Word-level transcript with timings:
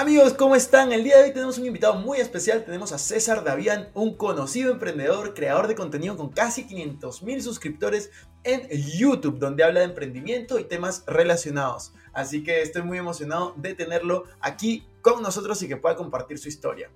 Amigos, 0.00 0.32
¿cómo 0.32 0.56
están? 0.56 0.92
El 0.92 1.04
día 1.04 1.18
de 1.18 1.24
hoy 1.24 1.32
tenemos 1.34 1.58
un 1.58 1.66
invitado 1.66 1.92
muy 1.92 2.20
especial. 2.20 2.64
Tenemos 2.64 2.90
a 2.92 2.96
César 2.96 3.44
Davián, 3.44 3.90
un 3.92 4.16
conocido 4.16 4.72
emprendedor, 4.72 5.34
creador 5.34 5.68
de 5.68 5.74
contenido 5.74 6.16
con 6.16 6.30
casi 6.30 6.66
500 6.66 7.22
mil 7.22 7.42
suscriptores 7.42 8.10
en 8.42 8.66
YouTube, 8.70 9.38
donde 9.38 9.62
habla 9.62 9.80
de 9.80 9.86
emprendimiento 9.86 10.58
y 10.58 10.64
temas 10.64 11.04
relacionados. 11.06 11.92
Así 12.14 12.42
que 12.42 12.62
estoy 12.62 12.80
muy 12.80 12.96
emocionado 12.96 13.52
de 13.58 13.74
tenerlo 13.74 14.24
aquí 14.40 14.86
con 15.02 15.22
nosotros 15.22 15.60
y 15.60 15.68
que 15.68 15.76
pueda 15.76 15.96
compartir 15.96 16.38
su 16.38 16.48
historia. 16.48 16.90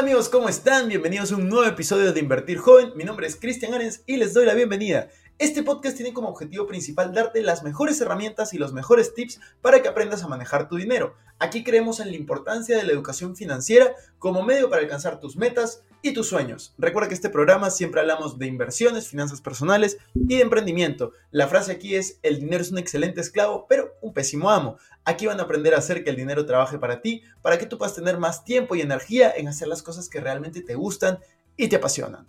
Hola 0.00 0.12
amigos, 0.12 0.30
¿cómo 0.30 0.48
están? 0.48 0.88
Bienvenidos 0.88 1.30
a 1.30 1.36
un 1.36 1.50
nuevo 1.50 1.66
episodio 1.66 2.14
de 2.14 2.20
Invertir 2.20 2.56
Joven. 2.56 2.92
Mi 2.96 3.04
nombre 3.04 3.26
es 3.26 3.36
Cristian 3.36 3.74
Arens 3.74 4.02
y 4.06 4.16
les 4.16 4.32
doy 4.32 4.46
la 4.46 4.54
bienvenida. 4.54 5.10
Este 5.36 5.62
podcast 5.62 5.94
tiene 5.94 6.14
como 6.14 6.30
objetivo 6.30 6.66
principal 6.66 7.12
darte 7.12 7.42
las 7.42 7.62
mejores 7.62 8.00
herramientas 8.00 8.54
y 8.54 8.58
los 8.58 8.72
mejores 8.72 9.12
tips 9.12 9.40
para 9.60 9.82
que 9.82 9.88
aprendas 9.88 10.22
a 10.22 10.26
manejar 10.26 10.70
tu 10.70 10.76
dinero. 10.76 11.16
Aquí 11.38 11.62
creemos 11.62 12.00
en 12.00 12.12
la 12.12 12.16
importancia 12.16 12.78
de 12.78 12.84
la 12.84 12.92
educación 12.92 13.36
financiera 13.36 13.94
como 14.18 14.42
medio 14.42 14.70
para 14.70 14.80
alcanzar 14.80 15.20
tus 15.20 15.36
metas 15.36 15.82
y 16.02 16.14
tus 16.14 16.28
sueños. 16.28 16.74
Recuerda 16.78 17.08
que 17.08 17.14
este 17.14 17.30
programa 17.30 17.70
siempre 17.70 18.00
hablamos 18.00 18.38
de 18.38 18.46
inversiones, 18.46 19.08
finanzas 19.08 19.40
personales 19.40 19.98
y 20.14 20.36
de 20.36 20.42
emprendimiento. 20.42 21.12
La 21.30 21.48
frase 21.48 21.72
aquí 21.72 21.94
es, 21.94 22.18
el 22.22 22.40
dinero 22.40 22.62
es 22.62 22.70
un 22.70 22.78
excelente 22.78 23.20
esclavo, 23.20 23.66
pero 23.68 23.94
un 24.00 24.12
pésimo 24.12 24.50
amo. 24.50 24.78
Aquí 25.04 25.26
van 25.26 25.40
a 25.40 25.44
aprender 25.44 25.74
a 25.74 25.78
hacer 25.78 26.04
que 26.04 26.10
el 26.10 26.16
dinero 26.16 26.46
trabaje 26.46 26.78
para 26.78 27.00
ti, 27.00 27.22
para 27.42 27.58
que 27.58 27.66
tú 27.66 27.78
puedas 27.78 27.94
tener 27.94 28.18
más 28.18 28.44
tiempo 28.44 28.74
y 28.74 28.80
energía 28.80 29.32
en 29.36 29.48
hacer 29.48 29.68
las 29.68 29.82
cosas 29.82 30.08
que 30.08 30.20
realmente 30.20 30.62
te 30.62 30.74
gustan 30.74 31.18
y 31.56 31.68
te 31.68 31.76
apasionan. 31.76 32.26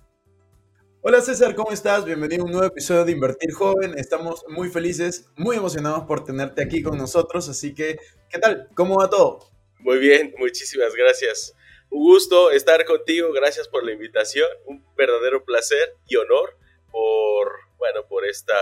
Hola 1.04 1.20
César, 1.22 1.56
¿cómo 1.56 1.72
estás? 1.72 2.06
Bienvenido 2.06 2.44
a 2.44 2.46
un 2.46 2.52
nuevo 2.52 2.68
episodio 2.68 3.06
de 3.06 3.14
Invertir 3.14 3.52
Joven. 3.54 3.98
Estamos 3.98 4.46
muy 4.50 4.70
felices, 4.70 5.30
muy 5.36 5.58
emocionados 5.58 6.04
por 6.04 6.24
tenerte 6.24 6.64
aquí 6.64 6.84
con 6.84 6.96
nosotros. 6.96 7.50
Así 7.50 7.74
que, 7.74 7.98
¿qué 8.30 8.38
tal? 8.38 8.70
¿Cómo 8.76 8.98
va 9.00 9.10
todo? 9.10 9.52
Muy 9.80 9.98
bien, 9.98 10.36
muchísimas 10.38 10.94
gracias. 10.94 11.56
Un 11.92 12.04
gusto 12.06 12.52
estar 12.52 12.86
contigo, 12.86 13.34
gracias 13.34 13.68
por 13.68 13.84
la 13.84 13.92
invitación. 13.92 14.48
Un 14.66 14.82
verdadero 14.96 15.44
placer 15.44 15.98
y 16.08 16.16
honor 16.16 16.58
por, 16.90 17.52
bueno, 17.78 18.08
por 18.08 18.26
esta, 18.26 18.56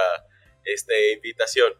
esta 0.65 0.93
invitación. 1.13 1.73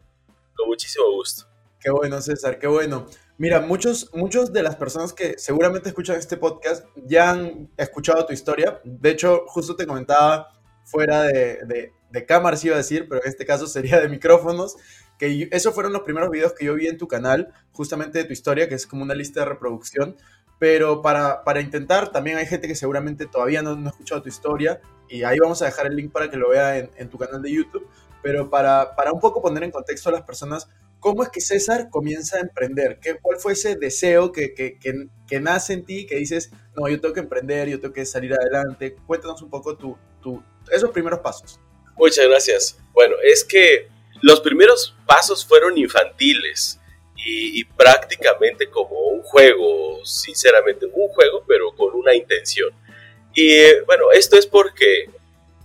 Con 0.56 0.67
muchísimo 0.67 1.11
gusto. 1.11 1.47
Qué 1.80 1.89
bueno, 1.89 2.22
César, 2.22 2.59
qué 2.59 2.67
bueno. 2.67 3.08
Mira, 3.39 3.61
muchos, 3.61 4.14
muchos 4.14 4.53
de 4.53 4.61
las 4.61 4.75
personas 4.75 5.11
que 5.11 5.39
seguramente 5.39 5.89
escuchan 5.89 6.17
este 6.17 6.38
podcast 6.38 6.86
ya 7.08 7.31
han 7.31 7.72
escuchado 7.78 8.28
tu 8.28 8.34
historia. 8.34 8.80
De 8.84 9.09
hecho, 9.09 9.45
justo 9.47 9.75
te 9.75 9.88
comentaba 9.88 10.61
fuera 10.86 11.23
de, 11.23 11.66
de, 11.66 11.94
de 12.11 12.25
cámaras, 12.28 12.63
iba 12.63 12.75
a 12.75 12.80
decir, 12.80 13.08
pero 13.09 13.23
en 13.23 13.28
este 13.28 13.47
caso 13.47 13.66
sería 13.66 14.00
de 14.00 14.08
micrófonos, 14.08 14.75
que 15.17 15.50
esos 15.52 15.73
fueron 15.73 15.94
los 15.94 16.03
primeros 16.03 16.30
videos 16.30 16.53
que 16.53 16.66
yo 16.66 16.75
vi 16.75 16.88
en 16.88 16.97
tu 16.97 17.08
canal, 17.08 17.53
justamente 17.72 18.19
de 18.19 18.25
tu 18.25 18.34
historia, 18.34 18.69
que 18.69 18.75
es 18.75 18.88
como 18.88 19.03
una 19.03 19.16
lista 19.16 19.41
de 19.41 19.47
reproducción. 19.47 20.16
Pero 20.59 21.02
para, 21.02 21.43
para 21.43 21.61
intentar, 21.61 22.11
también 22.11 22.38
hay 22.38 22.45
gente 22.45 22.67
que 22.67 22.75
seguramente 22.75 23.25
todavía 23.25 23.61
no, 23.61 23.75
no, 23.75 23.88
ha 23.88 23.91
escuchado 23.91 24.21
tu 24.21 24.29
historia, 24.29 24.81
y 25.07 25.23
ahí 25.23 25.39
vamos 25.39 25.61
a 25.61 25.66
dejar 25.66 25.88
el 25.88 25.95
link 25.95 26.11
para 26.11 26.29
que 26.29 26.38
lo 26.38 26.49
vea 26.49 26.77
en, 26.77 27.09
tu 27.09 27.17
canal 27.17 27.41
de 27.41 27.51
YouTube. 27.51 27.88
Pero 28.21 28.49
para, 28.49 28.95
para 28.95 29.13
un 29.13 29.19
poco 29.19 29.41
poner 29.41 29.63
en 29.63 29.71
contexto 29.71 30.09
a 30.09 30.11
las 30.11 30.23
personas, 30.23 30.69
¿Cómo 30.99 31.23
es 31.23 31.29
que 31.29 31.39
César 31.39 31.89
comienza 31.89 32.38
a 32.38 32.41
emprender? 32.41 32.99
¿Qué, 33.01 33.17
¿Cuál 33.21 33.39
fue 33.39 33.53
ese 33.53 33.77
deseo 33.77 34.33
que, 34.33 34.53
que, 34.53 34.77
que, 34.77 35.07
que, 35.27 35.39
nace 35.39 35.71
en 35.73 35.85
ti, 35.85 36.05
que 36.05 36.17
dices, 36.17 36.51
no, 36.75 36.89
yo 36.89 36.99
tengo 36.99 37.13
que 37.13 37.21
emprender, 37.21 37.69
yo 37.69 37.79
tengo 37.79 37.94
que 37.94 38.05
salir 38.05 38.33
adelante? 38.33 38.97
Cuéntanos 39.07 39.41
un 39.41 39.50
poco 39.50 39.78
tu, 39.78 39.97
tu, 40.22 40.44
esos 40.69 40.89
primeros 40.91 41.19
pasos. 41.19 41.59
Muchas 41.95 42.28
gracias. 42.28 42.79
Bueno, 42.94 43.16
es 43.23 43.45
que 43.45 43.88
los 44.22 44.41
primeros 44.41 44.95
pasos 45.05 45.45
fueron 45.45 45.78
infantiles 45.78 46.81
y, 47.25 47.63
prácticamente 47.63 48.69
como 48.69 48.97
un 49.00 49.22
juego, 49.22 50.03
sinceramente, 50.06 50.85
un 50.85 51.09
juego, 51.09 51.44
pero 51.47 51.72
con 51.75 51.94
una 51.96 52.16
intención. 52.16 52.72
Y 53.34 53.80
bueno, 53.85 54.12
esto 54.12 54.38
es 54.38 54.47
porque 54.47 55.09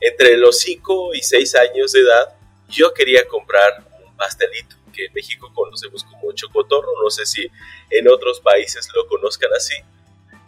entre 0.00 0.37
los 0.37 0.59
5 0.60 1.14
y 1.14 1.22
6 1.22 1.54
años 1.56 1.93
de 1.93 2.00
edad 2.00 2.34
yo 2.69 2.93
quería 2.93 3.26
comprar 3.26 3.84
un 4.04 4.16
pastelito 4.16 4.76
que 4.93 5.06
en 5.06 5.12
México 5.12 5.50
conocemos 5.54 6.04
como 6.04 6.32
chocotorro, 6.32 6.93
no 7.03 7.10
sé 7.10 7.26
si 7.26 7.50
en 7.91 8.09
otros 8.09 8.41
países 8.41 8.88
lo 8.94 9.06
conozcan 9.09 9.53
así. 9.54 9.75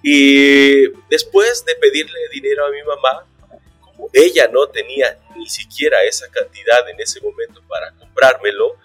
Y 0.02 0.88
después 1.08 1.64
de 1.64 1.74
pedirle 1.76 2.18
dinero 2.32 2.66
a 2.66 2.70
mi 2.70 2.82
mamá, 2.82 3.26
como 3.80 4.08
ella 4.12 4.48
no 4.52 4.68
tenía 4.68 5.18
ni 5.36 5.48
siquiera 5.48 6.02
esa 6.04 6.30
cantidad 6.30 6.88
en 6.88 7.00
ese 7.00 7.20
momento 7.20 7.60
para 7.68 7.92
comprármelo, 7.92 8.76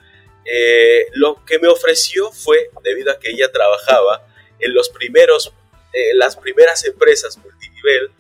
eh, 0.45 1.07
lo 1.13 1.43
que 1.45 1.59
me 1.59 1.67
ofreció 1.67 2.31
fue, 2.31 2.69
debido 2.83 3.11
a 3.11 3.19
que 3.19 3.31
ella 3.31 3.51
trabajaba 3.51 4.27
en 4.59 4.73
los 4.73 4.89
primeros, 4.89 5.53
eh, 5.93 6.13
las 6.15 6.35
primeras 6.35 6.85
empresas 6.85 7.37
multinivel, 7.37 8.11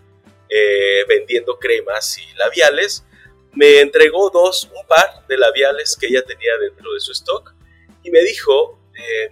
eh, 0.49 1.05
vendiendo 1.07 1.57
cremas 1.57 2.17
y 2.17 2.33
labiales, 2.35 3.03
me 3.53 3.79
entregó 3.79 4.29
dos, 4.29 4.69
un 4.75 4.85
par 4.87 5.25
de 5.27 5.37
labiales 5.37 5.97
que 5.99 6.07
ella 6.07 6.23
tenía 6.23 6.57
dentro 6.57 6.93
de 6.93 6.99
su 6.99 7.11
stock 7.11 7.53
y 8.03 8.11
me 8.11 8.21
dijo, 8.21 8.77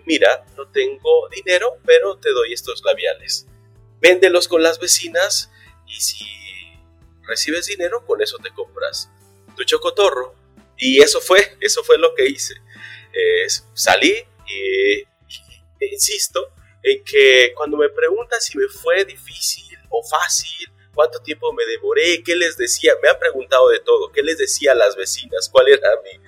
mira, 0.05 0.45
no 0.57 0.67
tengo 0.71 1.29
dinero, 1.29 1.77
pero 1.85 2.17
te 2.17 2.31
doy 2.31 2.53
estos 2.53 2.83
labiales. 2.83 3.45
Véndelos 4.01 4.47
con 4.47 4.63
las 4.63 4.79
vecinas 4.79 5.51
y 5.87 6.01
si 6.01 6.25
recibes 7.27 7.67
dinero, 7.67 8.03
con 8.05 8.21
eso 8.21 8.37
te 8.41 8.49
compras 8.51 9.09
tu 9.55 9.63
chocotorro. 9.63 10.33
Y 10.79 11.01
eso 11.01 11.19
fue, 11.19 11.57
eso 11.59 11.83
fue 11.83 11.97
lo 11.97 12.15
que 12.15 12.25
hice. 12.25 12.55
Eh, 13.13 13.47
salí 13.73 14.15
y, 14.47 14.99
e 15.79 15.85
insisto 15.91 16.53
en 16.81 17.03
que 17.03 17.51
cuando 17.55 17.77
me 17.77 17.89
preguntan 17.89 18.39
si 18.39 18.57
me 18.57 18.67
fue 18.67 19.03
difícil 19.03 19.77
o 19.89 20.01
fácil, 20.03 20.71
cuánto 20.95 21.21
tiempo 21.21 21.51
me 21.53 21.65
demoré, 21.65 22.23
qué 22.23 22.35
les 22.35 22.57
decía, 22.57 22.93
me 23.03 23.09
han 23.09 23.19
preguntado 23.19 23.69
de 23.69 23.79
todo, 23.79 24.11
qué 24.11 24.23
les 24.23 24.37
decía 24.37 24.71
a 24.71 24.75
las 24.75 24.95
vecinas, 24.95 25.49
cuál 25.49 25.67
era 25.67 25.89
mi, 26.03 26.19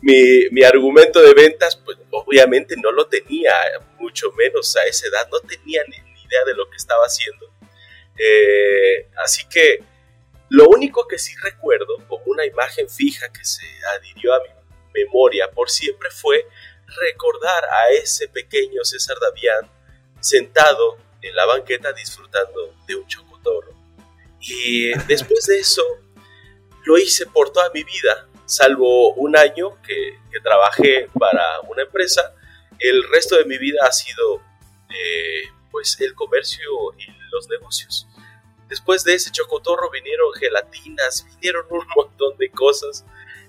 mi, 0.00 0.48
mi 0.50 0.62
argumento 0.62 1.20
de 1.20 1.34
ventas, 1.34 1.76
pues 1.76 1.98
obviamente 2.10 2.76
no 2.82 2.90
lo 2.90 3.06
tenía, 3.06 3.52
mucho 3.98 4.32
menos 4.32 4.74
a 4.76 4.84
esa 4.86 5.08
edad, 5.08 5.28
no 5.30 5.40
tenía 5.40 5.82
ni, 5.88 5.98
ni 5.98 6.22
idea 6.22 6.44
de 6.46 6.54
lo 6.54 6.68
que 6.70 6.76
estaba 6.76 7.04
haciendo. 7.04 7.52
Eh, 8.16 9.08
así 9.22 9.46
que 9.48 9.82
lo 10.54 10.68
único 10.68 11.06
que 11.08 11.18
sí 11.18 11.34
recuerdo 11.42 11.98
como 12.08 12.22
una 12.26 12.44
imagen 12.44 12.88
fija 12.88 13.32
que 13.32 13.44
se 13.44 13.66
adhirió 13.96 14.34
a 14.34 14.40
mi 14.40 14.50
memoria 15.02 15.50
por 15.50 15.68
siempre 15.68 16.10
fue 16.10 16.46
recordar 16.86 17.64
a 17.64 17.90
ese 17.90 18.28
pequeño 18.28 18.84
César 18.84 19.16
Davián 19.20 19.70
sentado 20.20 20.98
en 21.22 21.34
la 21.34 21.46
banqueta 21.46 21.92
disfrutando 21.92 22.74
de 22.86 22.94
un 22.94 23.06
chocotorro 23.06 23.74
y 24.46 24.96
después 25.08 25.46
de 25.46 25.58
eso, 25.58 25.82
lo 26.84 26.98
hice 26.98 27.26
por 27.26 27.50
toda 27.52 27.70
mi 27.70 27.82
vida, 27.82 28.28
salvo 28.46 29.14
un 29.14 29.36
año 29.36 29.80
que, 29.82 30.18
que 30.30 30.40
trabajé 30.40 31.08
para 31.18 31.60
una 31.62 31.82
empresa. 31.82 32.34
El 32.78 33.02
resto 33.10 33.36
de 33.36 33.44
mi 33.44 33.58
vida 33.58 33.80
ha 33.82 33.92
sido 33.92 34.42
eh, 34.90 35.48
pues 35.70 35.98
el 36.00 36.14
comercio 36.14 36.70
y 36.98 37.06
los 37.32 37.48
negocios. 37.48 38.06
Después 38.68 39.04
de 39.04 39.14
ese 39.14 39.30
chocotorro 39.30 39.90
vinieron 39.90 40.32
gelatinas, 40.34 41.26
vinieron 41.36 41.66
un 41.70 41.86
montón 41.94 42.36
de 42.38 42.50
cosas. 42.50 43.04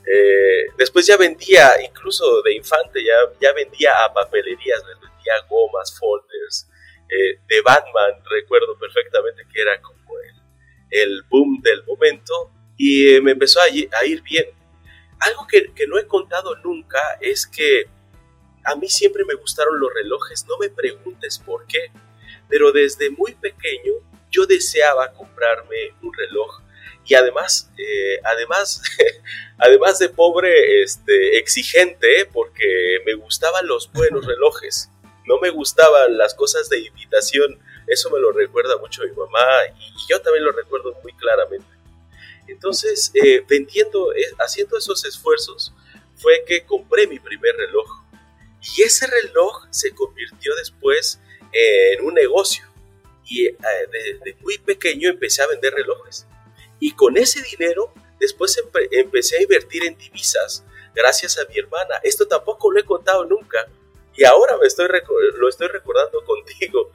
Eh, 0.06 0.68
después 0.78 1.08
ya 1.08 1.18
vendía, 1.18 1.72
incluso 1.84 2.42
de 2.44 2.56
infante, 2.56 3.04
ya, 3.04 3.14
ya 3.40 3.54
vendía 3.54 3.92
a 4.06 4.14
papelerías, 4.14 4.84
vendía 4.86 5.34
gomas, 5.50 5.98
folders. 5.98 6.70
Eh, 7.08 7.40
de 7.48 7.62
Batman, 7.62 8.14
recuerdo 8.30 8.78
perfectamente 8.80 9.44
que 9.54 9.62
era 9.62 9.80
como 9.80 9.96
el 10.90 11.24
boom 11.30 11.62
del 11.62 11.84
momento 11.84 12.52
y 12.78 13.20
me 13.22 13.32
empezó 13.32 13.60
a, 13.62 13.70
ir 13.70 14.22
bien. 14.24 14.46
Algo 15.20 15.48
que, 15.48 15.74
que, 15.74 15.88
no 15.88 15.98
he 15.98 16.08
contado 16.08 16.56
nunca 16.58 17.00
es 17.22 17.48
que 17.48 17.86
a 18.64 18.76
mí 18.76 18.88
siempre 18.90 19.24
me 19.26 19.36
gustaron 19.36 19.80
los 19.80 19.94
relojes, 19.94 20.46
no 20.48 20.58
me 20.58 20.70
preguntes 20.70 21.40
por 21.40 21.66
qué, 21.68 21.92
pero 22.50 22.72
desde 22.72 23.10
muy 23.10 23.34
pequeño 23.36 23.94
yo 24.36 24.46
deseaba 24.46 25.12
comprarme 25.14 25.94
un 26.02 26.14
reloj 26.14 26.62
y 27.06 27.14
además, 27.14 27.72
eh, 27.78 28.20
además, 28.24 28.82
además 29.58 30.00
de 30.00 30.10
pobre, 30.10 30.82
este, 30.82 31.38
exigente, 31.38 32.28
porque 32.34 33.00
me 33.06 33.14
gustaban 33.14 33.68
los 33.68 33.92
buenos 33.92 34.26
relojes, 34.28 34.90
no 35.26 35.40
me 35.40 35.50
gustaban 35.50 36.18
las 36.18 36.34
cosas 36.34 36.70
de 36.70 36.80
imitación 36.80 37.60
eso 37.88 38.10
me 38.10 38.20
lo 38.20 38.32
recuerda 38.32 38.78
mucho 38.78 39.04
mi 39.04 39.12
mamá 39.12 39.46
y 39.78 40.12
yo 40.12 40.20
también 40.22 40.46
lo 40.46 40.52
recuerdo 40.52 40.98
muy 41.04 41.14
claramente. 41.14 41.68
Entonces, 42.48 43.12
eh, 43.14 43.44
vendiendo, 43.48 44.14
eh, 44.14 44.26
haciendo 44.40 44.78
esos 44.78 45.04
esfuerzos, 45.06 45.74
fue 46.16 46.44
que 46.48 46.66
compré 46.66 47.08
mi 47.08 47.20
primer 47.20 47.56
reloj. 47.56 48.04
Y 48.78 48.84
ese 48.84 49.08
reloj 49.08 49.66
se 49.70 49.94
convirtió 49.94 50.56
después 50.56 51.20
en 51.52 52.04
un 52.04 52.14
negocio. 52.14 52.66
Y 53.26 53.44
desde 53.44 54.30
eh, 54.30 54.38
muy 54.42 54.58
pequeño 54.60 55.10
empecé 55.10 55.42
a 55.42 55.48
vender 55.48 55.74
relojes. 55.74 56.28
Y 56.80 56.92
con 56.92 57.18
ese 57.18 57.42
dinero 57.42 57.94
Después 58.20 58.60
empecé 58.92 59.38
a 59.38 59.42
invertir 59.42 59.86
en 59.86 59.98
divisas 59.98 60.64
gracias 60.94 61.38
a 61.38 61.46
mi 61.46 61.58
hermana. 61.58 62.00
Esto 62.04 62.28
tampoco 62.28 62.72
lo 62.72 62.80
he 62.80 62.86
contado 62.86 63.26
nunca 63.26 63.68
y 64.16 64.24
ahora 64.24 64.58
me 64.58 64.68
estoy 64.68 64.88
lo 65.38 65.50
estoy 65.50 65.68
recordando 65.68 66.24
contigo. 66.26 66.92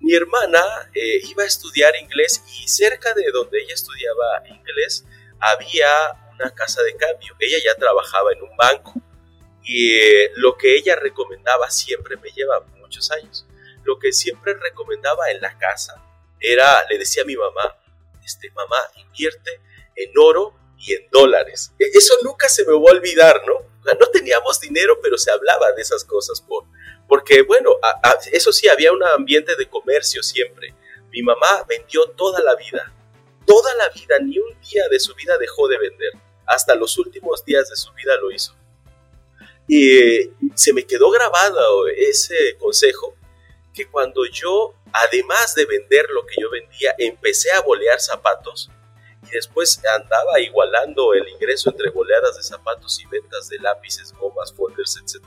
Mi 0.00 0.14
hermana 0.14 0.60
eh, 0.94 1.20
iba 1.28 1.44
a 1.44 1.46
estudiar 1.46 1.94
inglés 1.96 2.42
y 2.60 2.68
cerca 2.68 3.14
de 3.14 3.30
donde 3.32 3.62
ella 3.62 3.74
estudiaba 3.74 4.42
inglés 4.48 5.06
había 5.38 5.88
una 6.34 6.54
casa 6.54 6.82
de 6.82 6.94
cambio. 6.96 7.34
Ella 7.38 7.58
ya 7.64 7.74
trabajaba 7.76 8.32
en 8.32 8.42
un 8.42 8.56
banco 8.56 8.92
y 9.64 9.94
eh, 9.94 10.32
lo 10.36 10.56
que 10.56 10.76
ella 10.76 10.96
recomendaba 10.96 11.70
siempre 11.70 12.16
me 12.16 12.30
lleva 12.30 12.60
muchos 12.78 13.10
años. 13.12 13.46
Lo 13.84 13.98
que 13.98 14.12
siempre 14.12 14.54
recomendaba 14.54 15.30
en 15.30 15.40
la 15.40 15.56
casa 15.58 16.02
era, 16.40 16.84
le 16.88 16.98
decía 16.98 17.22
a 17.22 17.26
mi 17.26 17.36
mamá, 17.36 17.76
este, 18.24 18.50
mamá, 18.50 18.78
invierte 18.96 19.60
en 19.96 20.10
oro 20.18 20.54
y 20.78 20.94
en 20.94 21.08
dólares. 21.10 21.72
E, 21.78 21.84
eso 21.94 22.14
nunca 22.22 22.48
se 22.48 22.64
me 22.64 22.72
va 22.72 22.78
a 22.90 22.94
olvidar, 22.94 23.42
¿no? 23.46 23.70
No 23.84 24.06
teníamos 24.12 24.60
dinero, 24.60 25.00
pero 25.02 25.18
se 25.18 25.30
hablaba 25.30 25.72
de 25.72 25.82
esas 25.82 26.04
cosas 26.04 26.40
por, 26.40 26.64
porque, 27.08 27.42
bueno, 27.42 27.70
eso 28.30 28.52
sí, 28.52 28.68
había 28.68 28.92
un 28.92 29.02
ambiente 29.02 29.56
de 29.56 29.68
comercio 29.68 30.22
siempre. 30.22 30.74
Mi 31.10 31.22
mamá 31.22 31.64
vendió 31.68 32.04
toda 32.16 32.40
la 32.40 32.54
vida, 32.54 32.92
toda 33.46 33.74
la 33.74 33.88
vida, 33.90 34.18
ni 34.20 34.38
un 34.38 34.58
día 34.60 34.88
de 34.88 34.98
su 35.00 35.14
vida 35.14 35.36
dejó 35.38 35.68
de 35.68 35.78
vender. 35.78 36.12
Hasta 36.46 36.74
los 36.74 36.96
últimos 36.98 37.44
días 37.44 37.68
de 37.68 37.76
su 37.76 37.92
vida 37.92 38.16
lo 38.16 38.30
hizo. 38.30 38.56
Y 39.68 40.30
se 40.54 40.72
me 40.72 40.86
quedó 40.86 41.10
grabado 41.10 41.86
ese 41.88 42.56
consejo 42.58 43.16
que 43.72 43.86
cuando 43.86 44.24
yo, 44.26 44.74
además 44.92 45.54
de 45.54 45.66
vender 45.66 46.06
lo 46.10 46.26
que 46.26 46.40
yo 46.40 46.50
vendía, 46.50 46.94
empecé 46.98 47.50
a 47.52 47.60
bolear 47.60 48.00
zapatos, 48.00 48.70
y 49.24 49.30
después 49.30 49.80
andaba 49.96 50.40
igualando 50.40 51.14
el 51.14 51.28
ingreso 51.28 51.70
entre 51.70 51.90
boleadas 51.90 52.36
de 52.36 52.42
zapatos 52.42 53.00
y 53.00 53.06
ventas 53.06 53.48
de 53.48 53.58
lápices, 53.58 54.12
gomas, 54.12 54.52
folders, 54.52 55.00
etc., 55.02 55.24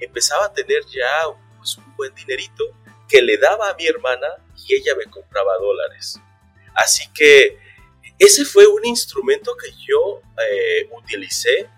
empezaba 0.00 0.46
a 0.46 0.52
tener 0.52 0.84
ya 0.86 1.26
pues, 1.58 1.76
un 1.76 1.96
buen 1.96 2.14
dinerito 2.14 2.64
que 3.08 3.22
le 3.22 3.36
daba 3.36 3.70
a 3.70 3.74
mi 3.74 3.86
hermana 3.86 4.26
y 4.66 4.74
ella 4.74 4.94
me 4.96 5.10
compraba 5.10 5.56
dólares. 5.58 6.18
Así 6.74 7.08
que 7.12 7.58
ese 8.18 8.44
fue 8.44 8.66
un 8.66 8.84
instrumento 8.84 9.56
que 9.56 9.70
yo 9.72 10.22
eh, 10.50 10.88
utilicé 10.92 11.68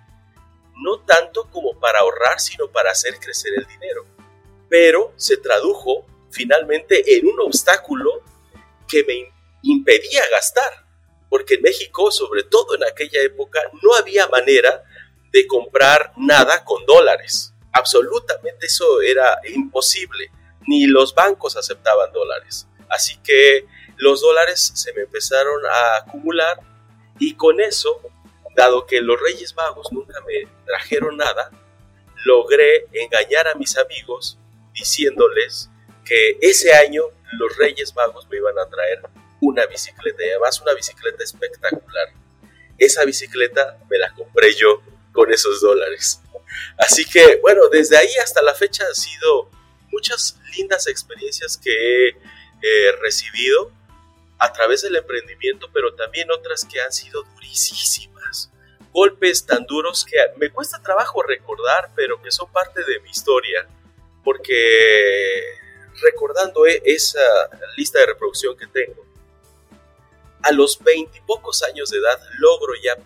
no 0.77 1.01
tanto 1.01 1.51
como 1.51 1.79
para 1.81 2.01
ahorrar, 2.01 2.39
sino 2.39 2.69
para 2.71 2.91
hacer 2.91 3.19
crecer 3.19 3.53
el 3.57 3.67
dinero. 3.67 4.07
Pero 4.69 5.13
se 5.17 5.37
tradujo 5.37 6.07
finalmente 6.31 7.17
en 7.17 7.27
un 7.27 7.41
obstáculo 7.41 8.23
que 8.89 9.05
me 9.05 9.33
impedía 9.63 10.23
gastar 10.31 10.87
porque 11.29 11.55
en 11.55 11.63
México, 11.63 12.11
sobre 12.11 12.45
todo 12.45 12.75
en 12.77 12.85
aquella 12.85 13.23
época, 13.23 13.61
no 13.83 13.95
había 13.95 14.29
manera 14.29 14.85
de 15.33 15.47
comprar 15.47 16.13
nada 16.17 16.65
con 16.65 16.85
dólares. 16.87 17.53
Absolutamente 17.73 18.67
eso 18.67 19.01
era 19.03 19.39
imposible. 19.53 20.31
Ni 20.67 20.87
los 20.87 21.15
bancos 21.15 21.57
aceptaban 21.57 22.13
dólares. 22.13 22.69
Así 22.89 23.19
que 23.19 23.67
los 23.97 24.21
dólares 24.21 24.73
se 24.75 24.93
me 24.93 25.03
empezaron 25.03 25.65
a 25.67 25.97
acumular 25.99 26.61
y 27.19 27.35
con 27.35 27.61
eso, 27.61 28.01
dado 28.55 28.87
que 28.87 29.01
los 29.01 29.21
Reyes 29.21 29.55
Magos 29.55 29.91
nunca 29.91 30.21
me 30.27 30.49
trajeron 30.65 31.17
nada, 31.17 31.51
logré 32.25 32.87
engañar 32.93 33.49
a 33.49 33.55
mis 33.55 33.77
amigos 33.77 34.39
diciéndoles 34.77 35.71
que 36.05 36.39
ese 36.41 36.73
año 36.73 37.03
los 37.39 37.57
Reyes 37.57 37.95
Magos 37.95 38.29
me 38.31 38.37
iban 38.37 38.59
a 38.59 38.69
traer 38.69 39.03
una 39.41 39.67
bicicleta 39.67 40.25
y 40.25 40.31
además 40.31 40.61
una 40.61 40.75
bicicleta 40.75 41.25
espectacular. 41.25 42.13
Esa 42.79 43.05
bicicleta 43.05 43.79
me 43.91 43.99
la 43.99 44.13
compré 44.15 44.55
yo 44.55 44.83
con 45.13 45.33
esos 45.33 45.61
dólares. 45.61 46.21
Así 46.79 47.05
que 47.05 47.37
bueno, 47.43 47.69
desde 47.69 47.97
ahí 47.97 48.15
hasta 48.23 48.43
la 48.43 48.55
fecha 48.55 48.85
han 48.87 48.95
sido 48.95 49.51
muchas 49.91 50.39
lindas 50.57 50.87
experiencias 50.87 51.57
que 51.57 52.09
he 52.09 52.93
recibido 53.01 53.73
a 54.39 54.53
través 54.53 54.83
del 54.83 54.97
emprendimiento, 54.97 55.71
pero 55.73 55.95
también 55.95 56.31
otras 56.31 56.65
que 56.65 56.81
han 56.81 56.93
sido 56.93 57.23
durísimas. 57.35 58.51
Golpes 58.93 59.47
tan 59.47 59.67
duros 59.67 60.05
que 60.05 60.17
me 60.37 60.51
cuesta 60.51 60.83
trabajo 60.83 61.23
recordar, 61.23 61.93
pero 61.95 62.21
que 62.23 62.31
son 62.31 62.51
parte 62.53 62.83
de 62.85 63.01
mi 63.01 63.11
historia, 63.11 63.69
porque 64.27 65.57
recordando 66.03 66.67
e-, 66.67 66.83
esa 66.85 67.21
lista 67.77 68.01
de 68.01 68.07
reproducción 68.07 68.57
que 68.57 68.67
tengo, 68.67 69.07
a 70.43 70.51
los 70.51 70.83
veintipocos 70.83 71.63
años 71.63 71.91
de 71.91 71.99
edad 71.99 72.19
logro 72.41 72.73
ya 72.83 72.97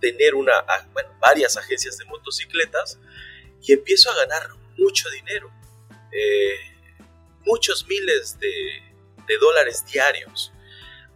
tener 0.00 0.34
una, 0.34 0.64
bueno, 0.94 1.14
varias 1.20 1.58
agencias 1.58 1.98
de 1.98 2.06
motocicletas 2.06 2.98
y 3.60 3.74
empiezo 3.74 4.10
a 4.10 4.16
ganar 4.16 4.48
mucho 4.78 5.10
dinero, 5.10 5.52
eh, 6.10 6.56
muchos 7.44 7.86
miles 7.86 8.38
de, 8.40 8.50
de 9.26 9.38
dólares 9.38 9.84
diarios. 9.84 10.50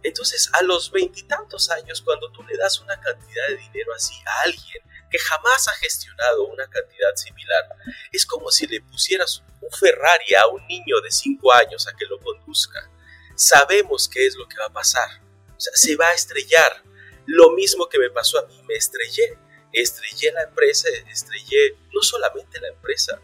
Entonces, 0.03 0.49
a 0.53 0.63
los 0.63 0.91
veintitantos 0.91 1.71
años, 1.71 2.03
cuando 2.03 2.31
tú 2.31 2.43
le 2.43 2.55
das 2.55 2.79
una 2.81 2.99
cantidad 3.01 3.47
de 3.47 3.57
dinero 3.57 3.93
así 3.95 4.13
a 4.25 4.41
alguien 4.45 4.83
que 5.09 5.19
jamás 5.19 5.67
ha 5.67 5.73
gestionado 5.73 6.45
una 6.47 6.67
cantidad 6.69 7.15
similar, 7.15 7.65
es 8.11 8.25
como 8.25 8.51
si 8.51 8.67
le 8.67 8.81
pusieras 8.81 9.43
un 9.61 9.71
Ferrari 9.71 10.35
a 10.35 10.47
un 10.47 10.65
niño 10.67 10.99
de 11.01 11.11
cinco 11.11 11.53
años 11.53 11.87
a 11.87 11.95
que 11.95 12.05
lo 12.05 12.19
conduzca. 12.19 12.89
Sabemos 13.35 14.09
qué 14.09 14.27
es 14.27 14.35
lo 14.35 14.47
que 14.47 14.57
va 14.57 14.65
a 14.65 14.73
pasar 14.73 15.29
o 15.59 15.61
sea, 15.61 15.73
se 15.75 15.97
va 15.97 16.07
a 16.07 16.13
estrellar. 16.13 16.81
Lo 17.25 17.51
mismo 17.51 17.89
que 17.89 17.99
me 17.99 18.09
pasó 18.09 18.39
a 18.39 18.47
mí, 18.47 18.63
me 18.65 18.75
estrellé. 18.75 19.37
Estrellé 19.73 20.31
la 20.31 20.43
empresa, 20.43 20.87
estrellé 21.11 21.75
no 21.93 22.01
solamente 22.01 22.59
la 22.61 22.69
empresa, 22.69 23.21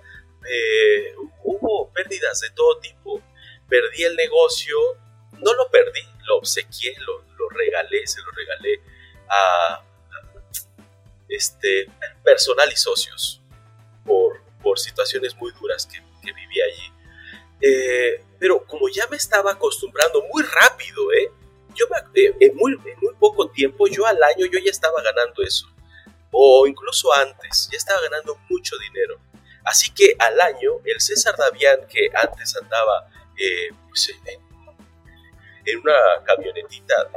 eh, 0.48 1.16
hubo 1.44 1.92
pérdidas 1.94 2.42
de 2.42 2.50
todo 2.52 2.78
tipo. 2.80 3.24
Perdí 3.70 4.04
el 4.04 4.16
negocio, 4.18 4.78
no 5.40 5.54
lo 5.54 5.72
perdí, 5.72 6.02
lo 6.28 6.38
obsequié, 6.38 6.94
lo, 7.00 7.24
regalé, 7.50 8.06
se 8.06 8.20
lo 8.20 8.32
regalé 8.32 8.82
a, 9.30 9.85
este, 11.30 11.90
personal 12.24 12.72
y 12.72 12.76
socios 12.76 13.42
por, 14.06 14.42
por 14.62 14.80
situaciones 14.80 15.36
muy 15.36 15.52
duras 15.54 15.86
que, 15.86 15.98
que 16.22 16.34
viví 16.34 16.62
allí. 16.62 16.94
Eh, 17.62 18.24
pero 18.40 18.66
como 18.66 18.90
ya 18.90 19.08
me 19.08 19.18
estaba 19.18 19.52
acostumbrando 19.52 20.24
muy 20.34 20.44
rápido, 20.44 21.12
¿eh? 21.14 21.32
yo 21.76 21.86
eh, 22.14 22.36
en, 22.40 22.56
muy, 22.56 22.76
muy 22.78 23.14
poco 23.20 23.50
tiempo, 23.50 23.88
yo 23.88 24.06
al 24.06 24.22
año 24.24 24.46
yo 24.46 24.60
ya 24.60 24.72
estaba 24.72 25.02
ganando 25.02 25.44
eso. 25.44 25.68
O 26.32 26.68
incluso 26.68 27.14
antes, 27.14 27.70
ya 27.72 27.78
estaba 27.78 28.02
ganando 28.02 28.38
mucho 28.50 28.76
dinero. 28.78 29.20
Así 29.64 29.92
que 29.94 30.16
al 30.20 30.40
año, 30.42 30.74
el 30.84 31.00
César 31.00 31.36
Davián, 31.38 31.88
que 31.88 32.10
antes 32.14 32.56
andaba 32.56 33.10
eh, 33.38 33.70
pues, 33.88 34.14
en, 34.26 35.80
una 35.80 36.24
camionetita 36.24 37.10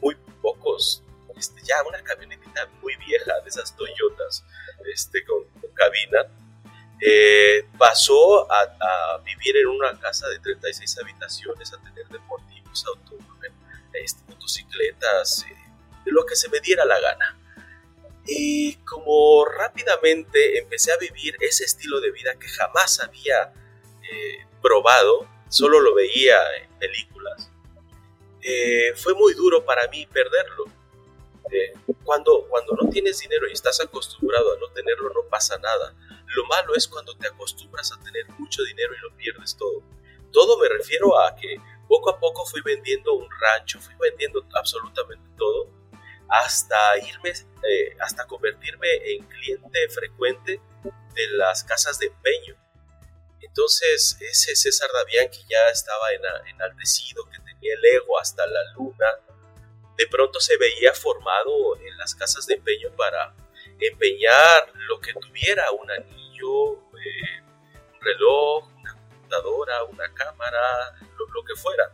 muy 0.00 0.16
pocos, 0.42 1.02
este, 1.36 1.62
ya 1.62 1.82
una 1.84 2.02
camionetita 2.02 2.45
muy 2.80 2.96
vieja, 2.96 3.40
de 3.42 3.48
esas 3.48 3.76
Toyotas, 3.76 4.44
este, 4.92 5.24
con, 5.24 5.44
cabina, 5.74 6.26
eh, 7.00 7.66
pasó 7.78 8.50
a, 8.50 8.62
a, 8.62 9.18
vivir 9.18 9.56
en 9.58 9.66
una 9.68 9.98
casa 10.00 10.28
de 10.28 10.38
36 10.38 10.98
habitaciones, 11.00 11.72
a 11.72 11.82
tener 11.82 12.06
deportivos, 12.08 12.84
automóviles, 12.86 13.52
este, 13.92 14.22
motocicletas, 14.28 15.44
eh, 15.50 15.56
de 16.04 16.12
lo 16.12 16.24
que 16.24 16.36
se 16.36 16.48
me 16.48 16.60
diera 16.60 16.84
la 16.84 16.98
gana. 17.00 17.38
Y 18.26 18.76
como 18.76 19.44
rápidamente 19.44 20.58
empecé 20.58 20.92
a 20.92 20.96
vivir 20.96 21.36
ese 21.40 21.64
estilo 21.64 22.00
de 22.00 22.10
vida 22.10 22.34
que 22.38 22.48
jamás 22.48 23.00
había 23.00 23.52
eh, 24.02 24.46
probado, 24.62 25.28
solo 25.48 25.80
lo 25.80 25.94
veía 25.94 26.36
en 26.56 26.78
películas, 26.78 27.50
eh, 28.42 28.92
fue 28.94 29.14
muy 29.14 29.34
duro 29.34 29.64
para 29.64 29.88
mí 29.88 30.06
perderlo. 30.06 30.64
Cuando, 32.04 32.46
cuando 32.48 32.74
no 32.74 32.88
tienes 32.90 33.18
dinero 33.18 33.48
y 33.48 33.52
estás 33.52 33.80
acostumbrado 33.80 34.54
a 34.54 34.58
no 34.58 34.68
tenerlo, 34.72 35.10
no 35.10 35.28
pasa 35.28 35.58
nada. 35.58 35.94
Lo 36.34 36.44
malo 36.46 36.74
es 36.74 36.88
cuando 36.88 37.16
te 37.16 37.28
acostumbras 37.28 37.92
a 37.92 38.02
tener 38.02 38.28
mucho 38.38 38.62
dinero 38.64 38.94
y 38.94 39.00
lo 39.00 39.16
pierdes 39.16 39.56
todo. 39.56 39.82
Todo 40.32 40.58
me 40.58 40.68
refiero 40.68 41.18
a 41.18 41.34
que 41.34 41.56
poco 41.88 42.10
a 42.10 42.18
poco 42.18 42.44
fui 42.46 42.60
vendiendo 42.62 43.14
un 43.14 43.28
rancho, 43.40 43.80
fui 43.80 43.94
vendiendo 44.00 44.44
absolutamente 44.54 45.28
todo, 45.36 45.70
hasta 46.28 46.98
irme, 46.98 47.30
eh, 47.30 47.96
hasta 48.00 48.26
convertirme 48.26 48.88
en 49.04 49.24
cliente 49.24 49.88
frecuente 49.88 50.60
de 51.14 51.28
las 51.36 51.64
casas 51.64 51.98
de 51.98 52.06
empeño. 52.06 52.56
Entonces 53.40 54.18
ese 54.20 54.56
César 54.56 54.90
Davián 54.92 55.30
que 55.30 55.38
ya 55.48 55.68
estaba 55.72 56.12
enaltecido, 56.46 57.24
que 57.30 57.38
tenía 57.38 57.74
el 57.74 57.84
ego 57.84 58.18
hasta 58.18 58.46
la 58.46 58.60
luna, 58.74 59.06
de 59.96 60.06
pronto 60.08 60.40
se 60.40 60.56
veía 60.56 60.92
formado 60.92 61.76
en 61.80 61.96
las 61.96 62.14
casas 62.14 62.46
de 62.46 62.54
empeño 62.54 62.90
para 62.96 63.34
empeñar 63.80 64.72
lo 64.74 65.00
que 65.00 65.12
tuviera, 65.14 65.70
un 65.72 65.90
anillo, 65.90 66.74
eh, 66.74 67.42
un 67.94 68.00
reloj, 68.00 68.68
una 69.90 70.14
cámara, 70.14 70.60
lo, 71.18 71.44
que 71.44 71.54
fuera, 71.56 71.92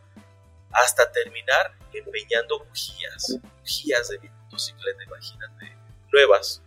hasta 0.70 1.10
terminar 1.10 1.74
empeñando 1.92 2.64
bujías, 2.64 3.38
bujías 3.60 4.08
de 4.08 4.30
motocicleta, 4.44 5.02
imagínate, 5.04 5.76
nuevas. 6.12 6.62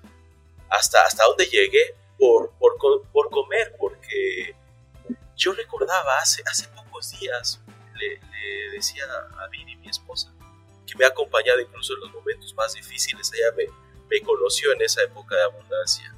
Hasta, 0.70 1.04
hasta 1.04 1.24
donde 1.26 1.46
llegué 1.46 1.96
por, 2.18 2.52
por, 2.58 2.78
por 3.12 3.30
comer, 3.30 3.76
porque 3.80 4.56
yo 5.36 5.54
recordaba 5.54 6.18
hace, 6.20 6.42
hace 6.46 6.68
pocos 6.70 7.12
días, 7.20 7.62
le, 7.94 8.20
decía 8.72 9.06
a 9.40 9.48
Viri, 9.48 9.76
mi 9.78 9.88
esposa, 9.88 10.34
que 10.86 10.98
me 10.98 11.06
ha 11.06 11.10
acompañado 11.10 11.60
incluso 11.60 11.94
en 11.94 12.02
los 12.02 12.14
momentos 12.14 12.54
más 12.56 12.74
difíciles. 12.74 13.32
Ella 13.34 13.56
me, 13.56 13.66
me 14.10 14.22
conoció 14.22 14.72
en 14.74 14.82
esa 14.82 15.04
época 15.04 15.36
de 15.36 15.44
abundancia 15.44 16.16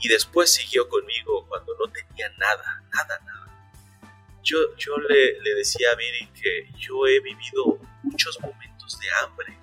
y 0.00 0.08
después 0.08 0.52
siguió 0.52 0.88
conmigo 0.88 1.46
cuando 1.46 1.76
no 1.76 1.92
tenía 1.92 2.28
nada, 2.38 2.82
nada, 2.92 3.20
nada. 3.20 4.10
Yo, 4.42 4.58
yo 4.76 4.96
le, 4.96 5.38
le 5.40 5.54
decía 5.54 5.90
a 5.92 5.94
Viri 5.94 6.28
que 6.28 6.70
yo 6.78 7.06
he 7.06 7.20
vivido 7.20 7.78
muchos 8.02 8.40
momentos 8.40 8.98
de 8.98 9.10
hambre, 9.10 9.58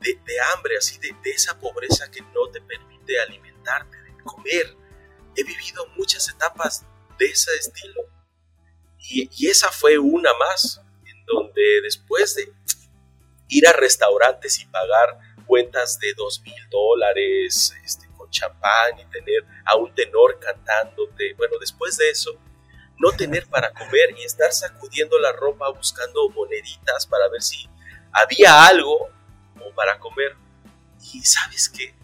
de, 0.00 0.18
de 0.24 0.40
hambre, 0.40 0.78
así 0.78 0.98
de, 0.98 1.14
de 1.22 1.30
esa 1.30 1.58
pobreza 1.60 2.10
que 2.10 2.22
no 2.22 2.48
te 2.50 2.60
permite 2.62 3.20
alimentarte, 3.20 3.98
de 4.02 4.16
comer. 4.22 4.74
He 5.36 5.44
vivido 5.44 5.86
muchas 5.96 6.26
etapas 6.30 6.86
de 7.18 7.26
ese 7.26 7.50
estilo. 7.56 8.00
Y, 8.98 9.28
y, 9.36 9.48
esa 9.48 9.70
fue 9.70 9.98
una 9.98 10.32
más, 10.34 10.80
en 11.04 11.24
donde 11.26 11.82
después 11.82 12.34
de 12.36 12.50
ir 13.54 13.68
a 13.68 13.72
restaurantes 13.72 14.60
y 14.60 14.66
pagar 14.66 15.18
cuentas 15.46 15.98
de 16.00 16.12
dos 16.14 16.40
mil 16.42 16.68
dólares 16.70 17.72
este, 17.84 18.08
con 18.16 18.28
champán 18.30 18.98
y 18.98 19.04
tener 19.06 19.44
a 19.64 19.76
un 19.76 19.94
tenor 19.94 20.40
cantándote, 20.40 21.34
bueno, 21.34 21.56
después 21.60 21.96
de 21.96 22.10
eso, 22.10 22.32
no 22.98 23.12
tener 23.12 23.46
para 23.46 23.72
comer 23.72 24.14
y 24.18 24.24
estar 24.24 24.52
sacudiendo 24.52 25.18
la 25.20 25.32
ropa 25.32 25.68
buscando 25.70 26.28
moneditas 26.30 27.06
para 27.06 27.28
ver 27.28 27.42
si 27.42 27.68
había 28.12 28.66
algo 28.66 29.08
o 29.60 29.74
para 29.74 29.98
comer. 29.98 30.36
Y 31.12 31.22
sabes 31.22 31.68
que 31.68 31.94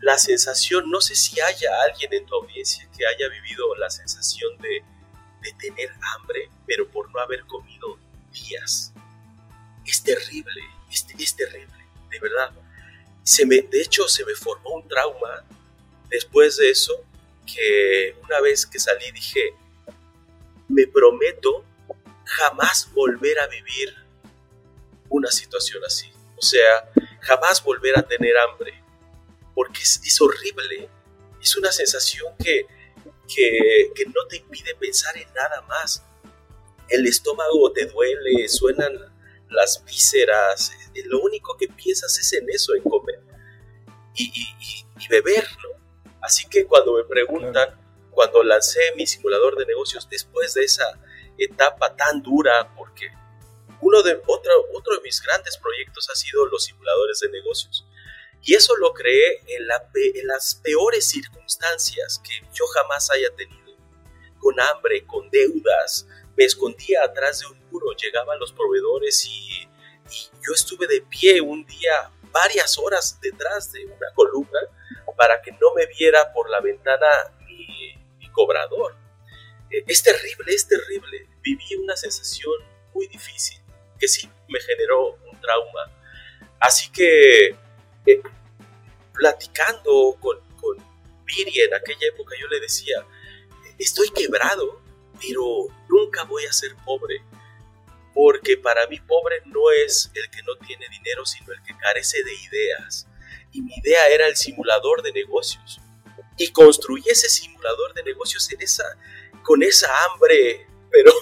la 0.00 0.18
sensación, 0.18 0.90
no 0.90 1.00
sé 1.00 1.16
si 1.16 1.40
haya 1.40 1.70
alguien 1.88 2.12
en 2.12 2.26
tu 2.26 2.34
audiencia 2.36 2.88
que 2.96 3.06
haya 3.06 3.28
vivido 3.28 3.74
la 3.76 3.90
sensación 3.90 4.56
de, 4.58 4.84
de 5.40 5.52
tener 5.58 5.90
hambre, 6.14 6.50
pero 6.66 6.88
por 6.88 7.10
no 7.10 7.20
haber 7.20 7.44
comido 7.46 7.98
días. 8.30 8.92
Es 9.86 10.02
terrible, 10.02 10.62
es, 10.94 11.06
es 11.18 11.36
terrible, 11.36 11.86
de 12.10 12.20
verdad. 12.20 12.52
Se 13.22 13.46
me, 13.46 13.62
de 13.62 13.80
hecho, 13.80 14.08
se 14.08 14.24
me 14.24 14.34
formó 14.34 14.70
un 14.70 14.88
trauma 14.88 15.44
después 16.08 16.56
de 16.56 16.70
eso, 16.70 17.04
que 17.46 18.16
una 18.22 18.40
vez 18.40 18.66
que 18.66 18.78
salí 18.78 19.10
dije, 19.12 19.54
me 20.68 20.86
prometo 20.86 21.64
jamás 22.24 22.90
volver 22.92 23.38
a 23.40 23.46
vivir 23.46 23.94
una 25.08 25.30
situación 25.30 25.82
así. 25.84 26.10
O 26.36 26.42
sea, 26.42 26.90
jamás 27.20 27.62
volver 27.62 27.98
a 27.98 28.02
tener 28.02 28.36
hambre 28.38 28.82
porque 29.54 29.82
es, 29.82 30.20
horrible. 30.20 30.88
Es 31.40 31.56
una 31.56 31.70
sensación 31.70 32.34
que, 32.42 32.66
que, 33.28 33.92
que, 33.94 34.04
no 34.06 34.26
te 34.28 34.38
impide 34.38 34.74
pensar 34.74 35.16
en 35.16 35.32
nada 35.32 35.62
más. 35.62 36.02
El 36.88 37.06
estómago 37.06 37.72
te 37.72 37.86
duele, 37.86 38.48
suenan 38.48 39.13
las 39.50 39.84
vísceras, 39.84 40.72
eh, 40.94 41.02
lo 41.06 41.20
único 41.20 41.56
que 41.56 41.68
piensas 41.68 42.18
es 42.18 42.32
en 42.32 42.48
eso, 42.50 42.74
en 42.74 42.82
comer 42.82 43.20
y, 44.14 44.24
y, 44.24 44.86
y 44.98 45.08
beber, 45.08 45.44
¿no? 45.62 46.10
Así 46.22 46.48
que 46.48 46.64
cuando 46.66 46.94
me 46.94 47.04
preguntan, 47.04 47.78
cuando 48.10 48.42
lancé 48.42 48.80
mi 48.96 49.06
simulador 49.06 49.56
de 49.56 49.66
negocios 49.66 50.08
después 50.08 50.54
de 50.54 50.64
esa 50.64 50.98
etapa 51.36 51.94
tan 51.96 52.22
dura, 52.22 52.72
porque 52.76 53.10
uno 53.80 54.02
de, 54.02 54.14
otro, 54.26 54.52
otro 54.72 54.96
de 54.96 55.02
mis 55.02 55.20
grandes 55.20 55.58
proyectos 55.58 56.08
ha 56.10 56.14
sido 56.14 56.46
los 56.46 56.64
simuladores 56.64 57.20
de 57.20 57.28
negocios. 57.28 57.86
Y 58.42 58.54
eso 58.54 58.76
lo 58.76 58.92
creé 58.92 59.42
en, 59.48 59.66
las 59.66 60.54
peores 60.56 61.06
circunstancias 61.06 62.20
que 62.22 62.46
yo 62.52 62.66
jamás 62.66 63.10
haya 63.10 63.34
tenido. 63.36 63.76
Con 64.38 64.58
hambre, 64.60 65.04
con 65.06 65.30
deudas, 65.30 66.06
me 66.36 66.44
escondía 66.44 67.02
atrás 67.04 67.40
de 67.40 67.46
un 67.46 67.70
muro, 67.70 67.94
llegaban 67.96 68.38
los 68.38 68.52
proveedores 68.52 69.24
y, 69.26 69.68
yo 70.46 70.52
estuve 70.52 70.86
de 70.86 71.00
pie 71.00 71.40
un 71.40 71.64
día 71.64 72.10
varias 72.30 72.76
horas 72.78 73.18
detrás 73.22 73.72
de 73.72 73.86
una 73.86 74.12
columna 74.14 74.60
para 75.16 75.40
que 75.40 75.50
no 75.52 75.72
me 75.74 75.86
viera 75.86 76.30
por 76.34 76.50
la 76.50 76.60
ventana 76.60 77.06
mi, 77.48 77.94
cobrador. 78.30 78.94
Eh, 79.70 79.82
es 79.86 80.02
terrible, 80.02 80.52
es 80.52 80.68
terrible. 80.68 81.26
Viví 81.40 81.76
una 81.76 81.96
sensación 81.96 82.52
muy 82.92 83.06
difícil 83.06 83.58
que 83.98 84.06
sí 84.06 84.28
me 84.48 84.60
generó 84.60 85.14
un 85.30 85.40
trauma. 85.40 85.90
Así 86.60 86.90
que 86.90 87.56
platicando 89.14 90.18
con, 90.20 90.38
con 90.60 90.76
Viri 91.24 91.60
en 91.60 91.74
aquella 91.74 92.08
época, 92.08 92.34
yo 92.38 92.48
le 92.48 92.60
decía, 92.60 93.06
estoy 93.78 94.10
quebrado, 94.10 94.83
pero 95.26 95.66
nunca 95.88 96.24
voy 96.24 96.44
a 96.46 96.52
ser 96.52 96.74
pobre. 96.84 97.22
Porque 98.12 98.56
para 98.56 98.86
mí 98.86 99.00
pobre 99.00 99.42
no 99.46 99.70
es 99.70 100.10
el 100.14 100.30
que 100.30 100.42
no 100.42 100.56
tiene 100.66 100.86
dinero, 100.88 101.26
sino 101.26 101.52
el 101.52 101.62
que 101.62 101.76
carece 101.76 102.22
de 102.22 102.34
ideas. 102.34 103.08
Y 103.52 103.62
mi 103.62 103.74
idea 103.74 104.08
era 104.08 104.26
el 104.26 104.36
simulador 104.36 105.02
de 105.02 105.12
negocios. 105.12 105.80
Y 106.36 106.48
construí 106.48 107.02
ese 107.06 107.28
simulador 107.28 107.94
de 107.94 108.02
negocios 108.04 108.48
en 108.52 108.58
con 109.42 109.62
esa 109.62 109.88
hambre, 110.04 110.66
pero 110.90 111.12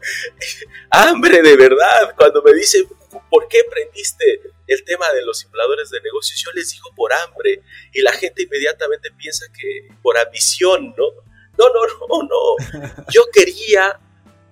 hambre 0.90 1.42
de 1.42 1.56
verdad. 1.56 2.14
Cuando 2.16 2.42
me 2.42 2.52
dicen, 2.54 2.88
¿por 3.30 3.46
qué 3.48 3.60
aprendiste 3.66 4.42
el 4.66 4.84
tema 4.84 5.10
de 5.12 5.24
los 5.24 5.38
simuladores 5.38 5.90
de 5.90 6.00
negocios? 6.00 6.42
Yo 6.44 6.50
les 6.52 6.70
digo 6.70 6.90
por 6.94 7.12
hambre 7.12 7.62
y 7.92 8.00
la 8.00 8.12
gente 8.12 8.42
inmediatamente 8.42 9.10
piensa 9.12 9.46
que 9.52 9.88
por 10.02 10.18
ambición, 10.18 10.94
¿no? 10.96 11.27
No, 11.58 11.64
no, 11.70 11.80
no, 12.08 12.22
no. 12.22 13.04
Yo 13.10 13.22
quería 13.32 13.98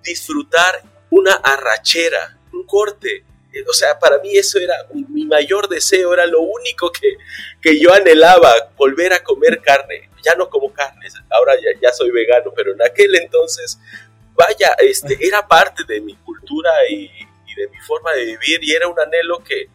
disfrutar 0.03 0.83
una 1.09 1.33
arrachera, 1.35 2.37
un 2.51 2.65
corte. 2.65 3.23
O 3.67 3.73
sea, 3.73 3.97
para 3.97 4.19
mí 4.19 4.37
eso 4.37 4.59
era 4.59 4.75
mi 4.93 5.25
mayor 5.25 5.67
deseo, 5.67 6.13
era 6.13 6.27
lo 6.27 6.41
único 6.41 6.91
que, 6.91 7.17
que 7.61 7.79
yo 7.79 7.93
anhelaba, 7.93 8.53
volver 8.75 9.13
a 9.13 9.23
comer 9.23 9.61
carne. 9.61 10.09
Ya 10.23 10.35
no 10.35 10.49
como 10.49 10.71
carne, 10.73 11.07
ahora 11.29 11.55
ya, 11.55 11.79
ya 11.81 11.93
soy 11.93 12.11
vegano, 12.11 12.53
pero 12.55 12.73
en 12.73 12.81
aquel 12.81 13.15
entonces, 13.15 13.79
vaya, 14.35 14.75
este, 14.79 15.17
era 15.27 15.47
parte 15.47 15.83
de 15.85 16.01
mi 16.01 16.15
cultura 16.17 16.69
y, 16.89 17.09
de 17.55 17.67
mi 17.69 17.79
forma 17.79 18.13
de 18.13 18.23
vivir 18.25 18.63
y 18.63 18.73
era 18.73 18.87
un 18.87 18.99
anhelo 18.99 19.43
que, 19.43 19.67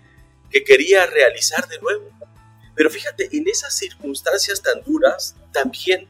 que 0.49 0.63
quería 0.63 1.05
realizar 1.07 1.67
de 1.67 1.81
nuevo. 1.81 2.09
Pero 2.77 2.89
fíjate, 2.91 3.29
en 3.33 3.49
esas 3.49 3.77
circunstancias 3.77 4.63
tan 4.63 4.85
duras, 4.85 5.35
también, 5.53 6.09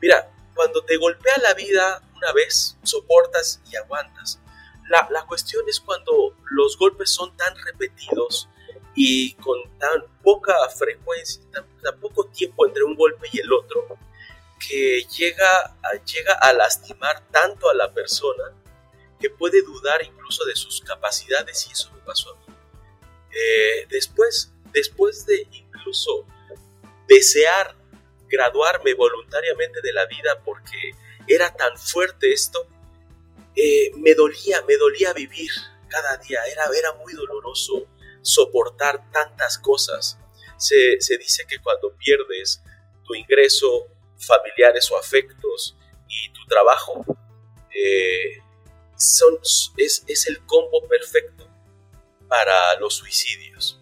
mira, 0.00 0.30
cuando 0.54 0.84
te 0.84 0.96
golpea 0.96 1.38
la 1.38 1.54
vida 1.54 2.02
una 2.16 2.32
vez, 2.32 2.76
soportas 2.82 3.60
y 3.70 3.76
aguantas. 3.76 4.40
La, 4.88 5.08
la 5.10 5.24
cuestión 5.26 5.64
es 5.68 5.80
cuando 5.80 6.36
los 6.50 6.76
golpes 6.76 7.10
son 7.10 7.36
tan 7.36 7.54
repetidos 7.64 8.48
y 8.94 9.34
con 9.34 9.56
tan 9.78 10.04
poca 10.22 10.54
frecuencia, 10.76 11.42
tan, 11.52 11.64
tan, 11.80 11.98
poco 12.00 12.26
tiempo 12.26 12.66
entre 12.66 12.82
un 12.82 12.96
golpe 12.96 13.28
y 13.32 13.38
el 13.38 13.52
otro, 13.52 13.86
que 14.58 15.06
llega 15.16 15.76
a, 15.82 16.04
llega 16.04 16.34
a 16.34 16.52
lastimar 16.52 17.26
tanto 17.30 17.68
a 17.70 17.74
la 17.74 17.92
persona 17.92 18.52
que 19.18 19.30
puede 19.30 19.62
dudar 19.62 20.02
incluso 20.02 20.44
de 20.44 20.56
sus 20.56 20.80
capacidades 20.80 21.66
y 21.68 21.72
eso 21.72 21.90
me 21.92 22.00
pasó 22.00 22.30
a 22.30 22.36
mí. 22.36 22.54
Eh, 23.30 23.86
después, 23.88 24.52
después 24.72 25.24
de 25.26 25.46
incluso 25.52 26.26
desear 27.06 27.76
graduarme 28.30 28.94
voluntariamente 28.94 29.80
de 29.82 29.92
la 29.92 30.06
vida 30.06 30.40
porque 30.44 30.92
era 31.26 31.54
tan 31.54 31.76
fuerte 31.76 32.32
esto, 32.32 32.66
eh, 33.54 33.90
me 33.96 34.14
dolía, 34.14 34.62
me 34.62 34.76
dolía 34.76 35.12
vivir 35.12 35.50
cada 35.88 36.16
día, 36.18 36.40
era, 36.50 36.64
era 36.76 36.92
muy 36.94 37.12
doloroso 37.12 37.88
soportar 38.22 39.10
tantas 39.10 39.58
cosas. 39.58 40.18
Se, 40.56 41.00
se 41.00 41.18
dice 41.18 41.44
que 41.48 41.58
cuando 41.58 41.96
pierdes 41.96 42.62
tu 43.04 43.14
ingreso, 43.14 43.88
familiares 44.18 44.90
o 44.90 44.98
afectos 44.98 45.76
y 46.08 46.32
tu 46.32 46.44
trabajo, 46.46 47.04
eh, 47.74 48.38
son, 48.96 49.38
es, 49.76 50.04
es 50.06 50.26
el 50.28 50.44
combo 50.46 50.86
perfecto 50.88 51.48
para 52.28 52.78
los 52.78 52.94
suicidios. 52.94 53.80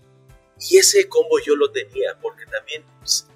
Y 0.61 0.79
ese 0.79 1.09
combo 1.09 1.39
yo 1.39 1.55
lo 1.55 1.71
tenía 1.71 2.19
porque 2.21 2.47
también 2.47 2.85
pues, 2.99 3.28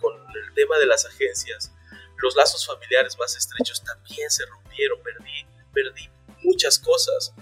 con 0.00 0.14
el 0.14 0.54
tema 0.54 0.78
de 0.78 0.86
las 0.86 1.04
agencias, 1.06 1.72
los 2.18 2.34
lazos 2.34 2.66
familiares 2.66 3.16
más 3.18 3.36
estrechos 3.36 3.82
también 3.82 4.30
se 4.30 4.44
rompieron, 4.46 5.02
perdí, 5.02 5.46
perdí 5.72 6.10
muchas 6.42 6.78
cosas. 6.78 7.32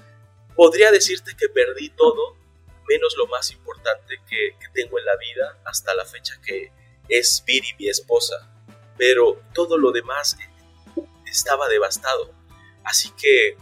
Podría 0.54 0.90
decirte 0.90 1.36
que 1.36 1.48
perdí 1.48 1.90
todo, 1.90 2.36
menos 2.88 3.14
lo 3.16 3.26
más 3.26 3.50
importante 3.50 4.20
que, 4.28 4.56
que 4.58 4.68
tengo 4.72 4.98
en 4.98 5.04
la 5.04 5.16
vida 5.16 5.58
hasta 5.64 5.94
la 5.94 6.04
fecha 6.04 6.40
que 6.44 6.72
es 7.08 7.42
Viri, 7.46 7.74
mi 7.78 7.88
esposa. 7.88 8.50
Pero 8.96 9.40
todo 9.52 9.78
lo 9.78 9.92
demás 9.92 10.36
estaba 11.26 11.68
devastado. 11.68 12.32
Así 12.84 13.10
que 13.10 13.56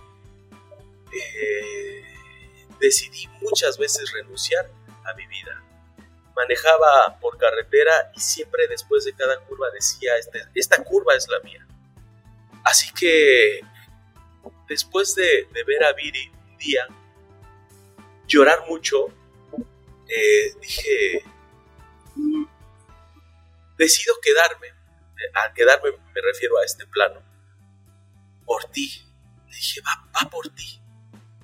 eh, 1.14 2.04
decidí 2.80 3.28
muchas 3.40 3.78
veces 3.78 4.12
renunciar 4.12 4.70
a 5.04 5.14
mi 5.14 5.26
vida. 5.26 5.61
Manejaba 6.42 7.18
por 7.20 7.38
carretera 7.38 8.12
y 8.14 8.20
siempre 8.20 8.66
después 8.68 9.04
de 9.04 9.14
cada 9.14 9.38
curva 9.40 9.70
decía, 9.70 10.16
este, 10.18 10.44
esta 10.54 10.82
curva 10.82 11.14
es 11.14 11.28
la 11.28 11.40
mía. 11.40 11.66
Así 12.64 12.92
que 12.92 13.60
después 14.68 15.14
de, 15.14 15.48
ver 15.66 15.84
a 15.84 15.92
Viri 15.92 16.30
un 16.50 16.58
día 16.58 16.86
llorar 18.26 18.66
mucho, 18.68 19.08
eh, 20.08 20.54
dije, 20.60 21.24
decido 23.78 24.14
quedarme. 24.22 24.68
Al 25.34 25.52
quedarme 25.54 25.90
me 25.92 26.20
refiero 26.20 26.58
a 26.58 26.64
este 26.64 26.86
plano. 26.86 27.22
Por 28.44 28.64
ti. 28.64 29.06
Le 29.48 29.56
dije, 29.56 29.80
va, 29.82 30.10
va 30.12 30.30
por 30.30 30.48
ti. 30.48 30.80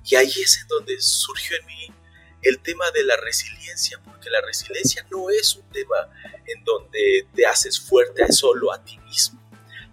Y 0.05 0.15
ahí 0.15 0.27
es 0.27 0.59
en 0.61 0.67
donde 0.67 0.99
surgió 0.99 1.57
en 1.57 1.65
mí 1.67 1.93
el 2.41 2.59
tema 2.59 2.89
de 2.91 3.03
la 3.03 3.17
resiliencia, 3.17 3.99
porque 4.05 4.29
la 4.29 4.41
resiliencia 4.41 5.05
no 5.11 5.29
es 5.29 5.55
un 5.55 5.67
tema 5.69 6.09
en 6.45 6.63
donde 6.63 7.27
te 7.33 7.45
haces 7.45 7.79
fuerte 7.79 8.31
solo 8.31 8.73
a 8.73 8.83
ti 8.83 8.97
mismo. 8.99 9.39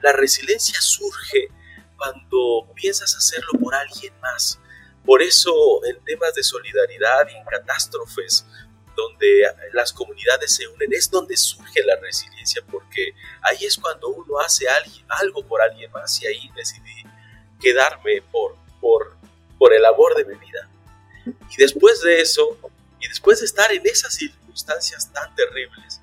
La 0.03 0.13
resiliencia 0.13 0.81
surge 0.81 1.49
cuando 1.97 2.71
piensas 2.75 3.17
hacerlo 3.17 3.59
por 3.61 3.75
alguien 3.75 4.13
más. 4.21 4.61
Por 5.05 5.23
eso 5.23 5.85
en 5.85 6.03
temas 6.05 6.35
de 6.35 6.43
solidaridad 6.43 7.29
y 7.33 7.37
en 7.37 7.45
catástrofes 7.45 8.45
donde 8.97 9.43
las 9.73 9.93
comunidades 9.93 10.55
se 10.55 10.67
unen 10.69 10.93
es 10.93 11.11
donde 11.11 11.37
surge 11.37 11.85
la 11.85 11.97
resiliencia, 11.97 12.63
porque 12.71 13.15
ahí 13.43 13.65
es 13.65 13.77
cuando 13.77 14.09
uno 14.09 14.41
hace 14.41 14.67
algo 15.09 15.47
por 15.47 15.61
alguien 15.61 15.91
más 15.93 16.21
y 16.23 16.27
ahí 16.27 16.51
decidí 16.57 17.05
quedarme 17.61 18.23
por, 18.33 18.57
por, 18.81 19.17
por 19.59 19.75
el 19.75 19.85
amor 19.85 20.15
de 20.17 20.25
mi 20.25 20.35
vida. 20.39 20.69
Y 21.27 21.57
después 21.57 22.01
de 22.03 22.21
eso, 22.21 22.59
y 23.01 23.09
después 23.09 23.41
de 23.41 23.47
estar 23.47 23.73
en 23.73 23.87
esas 23.87 24.15
circunstancias 24.15 25.13
tan 25.13 25.35
terribles, 25.35 26.01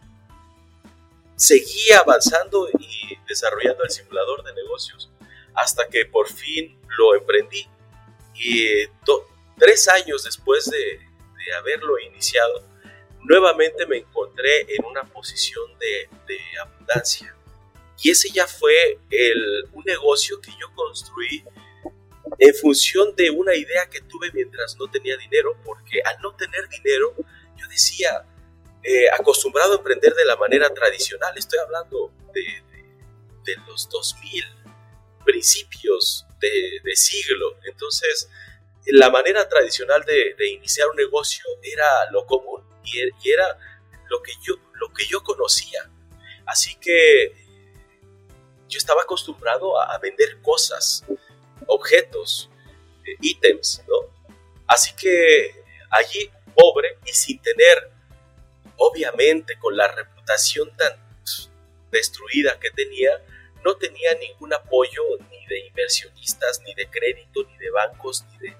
seguí 1.35 1.91
avanzando 1.91 2.69
y 2.79 3.17
desarrollando 3.27 3.83
el 3.83 3.89
simulador 3.89 4.43
de 4.43 4.53
negocios 4.53 5.09
hasta 5.55 5.87
que 5.87 6.05
por 6.05 6.27
fin 6.27 6.79
lo 6.97 7.15
emprendí. 7.15 7.67
Y 8.35 8.87
tres 9.57 9.87
años 9.87 10.23
después 10.23 10.65
de, 10.69 10.77
de, 10.77 11.53
haberlo 11.55 11.99
iniciado, 11.99 12.67
nuevamente 13.21 13.85
me 13.85 13.97
encontré 13.97 14.61
en 14.75 14.85
una 14.85 15.03
posición 15.03 15.77
de, 15.79 16.09
de 16.27 16.39
abundancia. 16.59 17.35
Y 18.01 18.09
ese 18.09 18.29
ya 18.29 18.47
fue 18.47 18.99
el, 19.09 19.65
un 19.71 19.83
negocio 19.85 20.41
que 20.41 20.51
yo 20.51 20.73
construí 20.75 21.43
en 22.37 22.55
función 22.55 23.15
de 23.15 23.29
una 23.29 23.55
idea 23.55 23.87
que 23.89 24.01
tuve 24.01 24.31
mientras 24.33 24.75
no 24.77 24.89
tenía 24.89 25.17
dinero, 25.17 25.57
porque 25.63 26.01
al 26.03 26.21
no 26.21 26.35
tener 26.35 26.67
dinero, 26.69 27.13
yo 27.57 27.67
decía, 27.67 28.25
eh, 28.83 29.09
acostumbrado 29.09 29.73
a 29.73 29.77
emprender 29.77 30.13
de 30.13 30.25
la 30.25 30.35
manera 30.35 30.73
tradicional, 30.73 31.37
estoy 31.37 31.59
hablando 31.59 32.11
de, 32.33 32.41
de, 33.45 33.55
los 33.67 33.89
2000, 33.89 34.43
principios 35.25 36.25
de, 36.39 36.79
de, 36.83 36.95
siglo, 36.95 37.57
entonces 37.65 38.29
la 38.87 39.09
manera 39.09 39.47
tradicional 39.47 40.03
de, 40.03 40.47
iniciar 40.51 40.89
un 40.89 40.95
negocio 40.97 41.45
era 41.61 42.11
lo 42.11 42.25
común 42.25 42.61
y, 42.83 42.99
era 43.31 43.57
lo 44.09 44.21
que, 44.21 44.33
yo, 44.41 44.55
lo 44.73 44.91
que 44.93 45.05
yo 45.05 45.23
conocía. 45.23 45.89
Así 46.45 46.75
que 46.75 47.33
yo 48.67 48.77
estaba 48.77 49.03
acostumbrado 49.03 49.79
a 49.79 49.97
vender 49.99 50.41
cosas, 50.41 51.03
objetos, 51.67 52.49
eh, 53.05 53.15
ítems, 53.21 53.83
¿no? 53.87 54.35
Así 54.67 54.93
que 54.95 55.63
allí, 55.89 56.29
pobre 56.55 56.97
y 57.05 57.11
sin 57.13 57.39
tener, 57.41 57.91
obviamente, 58.77 59.57
con 59.59 59.75
la 59.75 59.87
reputación 59.87 60.75
tan 60.77 60.93
destruida 61.91 62.59
que 62.59 62.71
tenía, 62.71 63.11
no 63.63 63.75
tenía 63.77 64.13
ningún 64.15 64.53
apoyo 64.53 65.01
ni 65.29 65.45
de 65.47 65.67
inversionistas, 65.67 66.61
ni 66.65 66.73
de 66.73 66.89
crédito, 66.89 67.43
ni 67.43 67.57
de 67.57 67.69
bancos, 67.69 68.25
ni 68.31 68.49
de, 68.49 68.57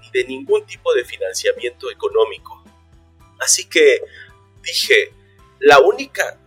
ni 0.00 0.10
de 0.10 0.24
ningún 0.24 0.64
tipo 0.66 0.92
de 0.94 1.04
financiamiento 1.04 1.90
económico. 1.90 2.62
Así 3.40 3.68
que 3.68 4.00
dije, 4.62 5.12
la 5.60 5.80
única 5.80 6.38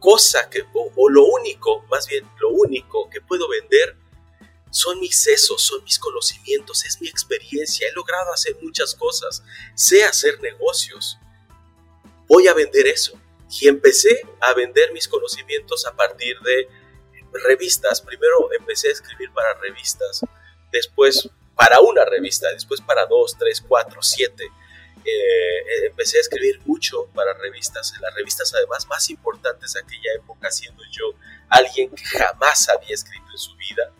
cosa 0.00 0.50
que, 0.50 0.64
o 0.74 1.08
lo 1.08 1.24
único, 1.24 1.82
más 1.90 2.06
bien 2.08 2.28
lo 2.40 2.50
único 2.50 3.08
que 3.08 3.20
puedo 3.20 3.48
vender 3.48 3.96
son 4.70 5.00
mis 5.00 5.20
sesos, 5.20 5.62
son 5.62 5.82
mis 5.84 5.98
conocimientos, 5.98 6.84
es 6.84 7.00
mi 7.00 7.08
experiencia. 7.08 7.88
He 7.88 7.92
logrado 7.92 8.32
hacer 8.32 8.56
muchas 8.60 8.94
cosas. 8.94 9.42
Sé 9.74 10.04
hacer 10.04 10.40
negocios. 10.40 11.18
Voy 12.28 12.46
a 12.48 12.54
vender 12.54 12.86
eso. 12.86 13.18
Y 13.60 13.68
empecé 13.68 14.20
a 14.40 14.54
vender 14.54 14.92
mis 14.92 15.08
conocimientos 15.08 15.86
a 15.86 15.94
partir 15.94 16.38
de 16.40 16.68
revistas. 17.32 18.00
Primero 18.00 18.52
empecé 18.58 18.88
a 18.88 18.92
escribir 18.92 19.30
para 19.32 19.54
revistas, 19.54 20.22
después 20.72 21.28
para 21.54 21.80
una 21.80 22.04
revista, 22.04 22.52
después 22.52 22.80
para 22.80 23.06
dos, 23.06 23.36
tres, 23.38 23.62
cuatro, 23.66 24.02
siete. 24.02 24.44
Eh, 25.04 25.86
empecé 25.86 26.18
a 26.18 26.20
escribir 26.22 26.60
mucho 26.66 27.06
para 27.14 27.32
revistas, 27.34 27.94
las 28.00 28.12
revistas 28.14 28.52
además 28.54 28.86
más 28.88 29.08
importantes 29.08 29.74
de 29.74 29.80
aquella 29.80 30.14
época, 30.16 30.50
siendo 30.50 30.82
yo 30.90 31.04
alguien 31.48 31.90
que 31.90 32.04
jamás 32.04 32.68
había 32.68 32.94
escrito 32.94 33.26
en 33.30 33.38
su 33.38 33.54
vida 33.56 33.92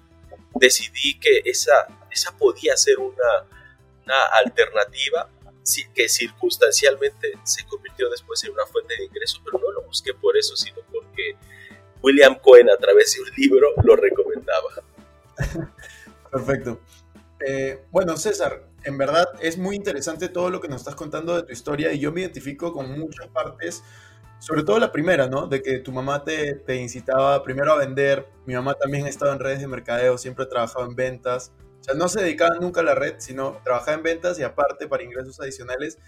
decidí 0.61 1.19
que 1.19 1.43
esa, 1.45 1.87
esa 2.11 2.37
podía 2.37 2.77
ser 2.77 2.99
una, 2.99 3.47
una 4.05 4.25
alternativa 4.35 5.31
que 5.95 6.09
circunstancialmente 6.09 7.33
se 7.43 7.65
convirtió 7.67 8.09
después 8.09 8.43
en 8.45 8.53
una 8.53 8.67
fuente 8.67 8.95
de 8.97 9.05
ingreso, 9.05 9.41
pero 9.45 9.59
no 9.59 9.73
lo 9.73 9.83
busqué 9.83 10.15
por 10.15 10.37
eso, 10.37 10.57
sino 10.57 10.79
porque 10.93 11.37
William 12.03 12.37
Cohen 12.37 12.71
a 12.71 12.77
través 12.77 13.15
de 13.15 13.23
un 13.23 13.31
libro 13.37 13.69
lo 13.83 13.97
recomendaba. 13.97 14.69
Perfecto. 16.31 16.81
Eh, 17.41 17.85
bueno, 17.91 18.17
César, 18.17 18.69
en 18.85 18.97
verdad 18.97 19.27
es 19.41 19.59
muy 19.59 19.77
interesante 19.77 20.29
todo 20.29 20.51
lo 20.51 20.61
que 20.61 20.69
nos 20.69 20.83
estás 20.83 20.95
contando 20.95 21.35
de 21.35 21.43
tu 21.43 21.53
historia 21.53 21.93
y 21.93 21.99
yo 21.99 22.13
me 22.13 22.21
identifico 22.21 22.73
con 22.73 22.99
muchas 22.99 23.27
partes 23.29 23.83
sobre 24.39 24.63
todo 24.63 24.79
la 24.79 24.93
primera, 24.93 25.29
¿no? 25.29 25.47
De 25.47 25.63
que 25.63 25.79
tu 25.79 25.93
mamá 25.93 26.25
te, 26.25 26.55
te 26.55 26.77
incitaba 26.77 27.43
primero 27.43 27.73
a 27.73 27.77
vender. 27.77 28.27
Mi 28.47 28.55
mamá 28.55 28.75
también 28.75 29.07
ha 29.07 29.09
estado 29.09 29.33
en 29.33 29.39
redes 29.39 29.61
de 29.61 29.67
mercadeo, 29.67 30.19
siempre 30.19 30.45
ha 30.45 30.49
trabajado 30.49 30.87
en 30.87 30.95
ventas. 30.95 31.53
O 31.81 31.85
sea, 31.85 31.95
no 31.95 32.09
se 32.09 32.23
dedicaba 32.23 32.57
nunca 32.61 32.81
a 32.81 32.85
la 32.85 32.95
red, 32.95 33.15
sino 33.19 33.61
trabajaba 33.65 33.97
en 33.97 34.03
ventas 34.03 34.39
y 34.39 34.43
aparte 34.43 34.89
para 34.89 35.03
ingresos 35.03 35.41
adicionales 35.41 35.99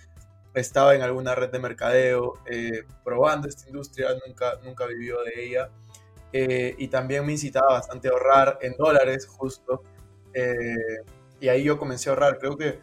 estaba 0.54 0.94
en 0.94 1.02
alguna 1.02 1.34
red 1.34 1.50
de 1.50 1.58
mercadeo, 1.58 2.34
eh, 2.46 2.84
probando 3.04 3.48
esta 3.48 3.68
industria, 3.68 4.08
nunca, 4.26 4.58
nunca 4.64 4.86
vivió 4.86 5.22
de 5.22 5.44
ella. 5.44 5.70
Eh, 6.32 6.74
y 6.78 6.88
también 6.88 7.24
me 7.24 7.32
incitaba 7.32 7.72
bastante 7.74 8.08
a 8.08 8.12
ahorrar 8.12 8.58
en 8.62 8.74
dólares, 8.76 9.26
justo. 9.26 9.82
Eh, 10.34 10.54
y 11.40 11.48
ahí 11.48 11.64
yo 11.64 11.78
comencé 11.78 12.10
a 12.10 12.12
ahorrar. 12.12 12.38
Creo 12.38 12.56
que 12.56 12.80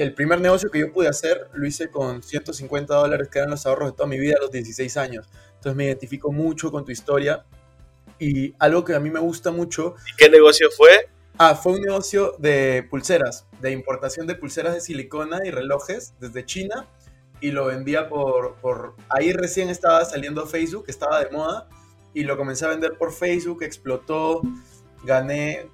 el 0.00 0.14
primer 0.14 0.40
negocio 0.40 0.70
que 0.70 0.78
yo 0.78 0.92
pude 0.92 1.08
hacer 1.08 1.48
lo 1.52 1.66
hice 1.66 1.90
con 1.90 2.22
150 2.22 2.94
dólares, 2.94 3.28
que 3.28 3.38
eran 3.38 3.50
los 3.50 3.66
ahorros 3.66 3.90
de 3.90 3.96
toda 3.96 4.08
mi 4.08 4.18
vida 4.18 4.34
a 4.38 4.42
los 4.42 4.50
16 4.50 4.96
años. 4.96 5.28
Entonces 5.54 5.76
me 5.76 5.84
identifico 5.84 6.32
mucho 6.32 6.70
con 6.70 6.84
tu 6.84 6.92
historia. 6.92 7.44
Y 8.18 8.54
algo 8.58 8.84
que 8.84 8.94
a 8.94 9.00
mí 9.00 9.10
me 9.10 9.20
gusta 9.20 9.50
mucho. 9.50 9.96
¿Y 10.12 10.16
qué 10.16 10.30
negocio 10.30 10.68
fue? 10.76 11.08
Ah, 11.38 11.54
fue 11.54 11.72
un 11.72 11.80
negocio 11.80 12.36
de 12.38 12.86
pulseras, 12.88 13.46
de 13.60 13.72
importación 13.72 14.26
de 14.26 14.34
pulseras 14.34 14.74
de 14.74 14.80
silicona 14.80 15.40
y 15.44 15.50
relojes 15.50 16.14
desde 16.20 16.44
China. 16.46 16.86
Y 17.40 17.50
lo 17.50 17.66
vendía 17.66 18.08
por, 18.08 18.54
por... 18.56 18.94
Ahí 19.08 19.32
recién 19.32 19.68
estaba 19.68 20.04
saliendo 20.04 20.46
Facebook, 20.46 20.84
estaba 20.88 21.22
de 21.22 21.30
moda. 21.30 21.68
Y 22.14 22.22
lo 22.22 22.36
comencé 22.36 22.64
a 22.64 22.68
vender 22.68 22.96
por 22.96 23.12
Facebook, 23.12 23.62
explotó. 23.62 24.42
Gané 25.04 25.68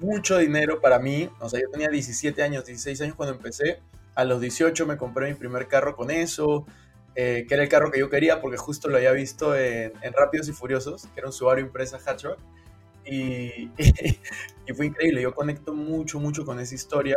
mucho 0.00 0.38
dinero 0.38 0.80
para 0.80 0.98
mí. 0.98 1.28
O 1.40 1.48
sea, 1.48 1.60
yo 1.60 1.70
tenía 1.70 1.88
17 1.88 2.42
años, 2.42 2.64
16 2.64 3.00
años 3.02 3.14
cuando 3.16 3.34
empecé. 3.34 3.80
A 4.14 4.24
los 4.24 4.40
18 4.40 4.86
me 4.86 4.96
compré 4.96 5.28
mi 5.28 5.34
primer 5.34 5.68
carro 5.68 5.96
con 5.96 6.10
eso, 6.10 6.66
eh, 7.14 7.46
que 7.48 7.54
era 7.54 7.62
el 7.62 7.68
carro 7.68 7.90
que 7.90 7.98
yo 7.98 8.10
quería 8.10 8.40
porque 8.40 8.56
justo 8.56 8.88
lo 8.88 8.96
había 8.96 9.12
visto 9.12 9.56
en, 9.56 9.92
Rápidos 10.12 10.48
y 10.48 10.52
Furiosos, 10.52 11.06
que 11.06 11.20
era 11.20 11.26
un 11.28 11.32
Subaru 11.32 11.60
Impresa 11.60 11.98
Hatchback. 11.98 12.38
Y, 13.04 13.70
y, 13.78 14.72
fue 14.74 14.86
increíble, 14.86 15.22
yo 15.22 15.34
conecto 15.34 15.74
mucho, 15.74 16.20
mucho 16.20 16.44
con 16.44 16.60
esa 16.60 16.74
historia. 16.74 17.16